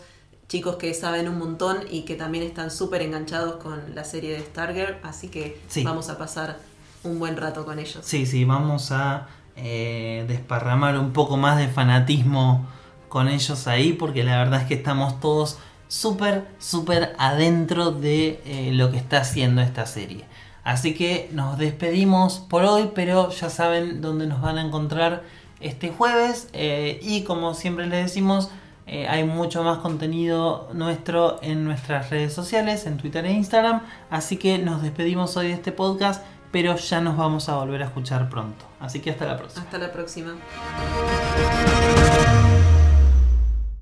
chicos 0.49 0.75
que 0.75 0.93
saben 0.93 1.29
un 1.29 1.37
montón 1.39 1.77
y 1.89 2.01
que 2.01 2.15
también 2.15 2.43
están 2.43 2.69
súper 2.71 3.01
enganchados 3.03 3.55
con 3.63 3.95
la 3.95 4.03
serie 4.03 4.33
de 4.33 4.41
Stargirl, 4.41 4.97
así 5.03 5.29
que 5.29 5.61
Sí. 5.69 5.83
vamos 5.85 6.09
a 6.09 6.17
pasar 6.17 6.57
un 7.03 7.17
buen 7.19 7.37
rato 7.37 7.63
con 7.65 7.79
ellos. 7.79 7.99
Sí, 8.03 8.25
sí, 8.25 8.43
vamos 8.43 8.91
a 8.91 9.27
eh, 9.55 10.25
desparramar 10.27 10.97
un 10.97 11.13
poco 11.13 11.37
más 11.37 11.57
de 11.57 11.67
fanatismo 11.67 12.67
con 13.09 13.27
ellos 13.27 13.67
ahí, 13.67 13.93
porque 13.93 14.23
la 14.23 14.37
verdad 14.37 14.61
es 14.61 14.67
que 14.67 14.73
estamos 14.73 15.19
todos 15.19 15.57
súper, 15.87 16.47
súper 16.57 17.13
adentro 17.17 17.91
de 17.91 18.41
eh, 18.45 18.71
lo 18.73 18.91
que 18.91 18.97
está 18.97 19.19
haciendo 19.19 19.61
esta 19.61 19.85
serie. 19.85 20.25
Así 20.63 20.93
que 20.93 21.29
nos 21.33 21.57
despedimos 21.57 22.39
por 22.39 22.63
hoy, 22.63 22.91
pero 22.93 23.29
ya 23.29 23.49
saben 23.49 24.01
dónde 24.01 24.27
nos 24.27 24.41
van 24.41 24.57
a 24.57 24.65
encontrar 24.65 25.23
este 25.59 25.89
jueves. 25.89 26.49
eh, 26.53 26.99
y 27.01 27.23
como 27.23 27.53
siempre 27.53 27.87
les 27.87 28.03
decimos, 28.05 28.49
eh, 28.87 29.07
hay 29.07 29.23
mucho 29.23 29.63
más 29.63 29.77
contenido 29.77 30.69
nuestro 30.73 31.41
en 31.41 31.63
nuestras 31.63 32.09
redes 32.09 32.33
sociales, 32.33 32.85
en 32.85 32.97
Twitter 32.97 33.25
e 33.25 33.31
Instagram. 33.31 33.81
Así 34.09 34.35
que 34.37 34.57
nos 34.57 34.81
despedimos 34.81 35.37
hoy 35.37 35.47
de 35.47 35.53
este 35.53 35.71
podcast, 35.71 36.23
pero 36.51 36.75
ya 36.75 36.99
nos 36.99 37.15
vamos 37.15 37.47
a 37.47 37.55
volver 37.55 37.83
a 37.83 37.85
escuchar 37.85 38.29
pronto. 38.29 38.65
Así 38.79 38.99
que 38.99 39.11
hasta 39.11 39.25
la 39.27 39.37
próxima. 39.37 39.63
Hasta 39.63 39.77
la 39.77 39.91
próxima. 39.93 40.35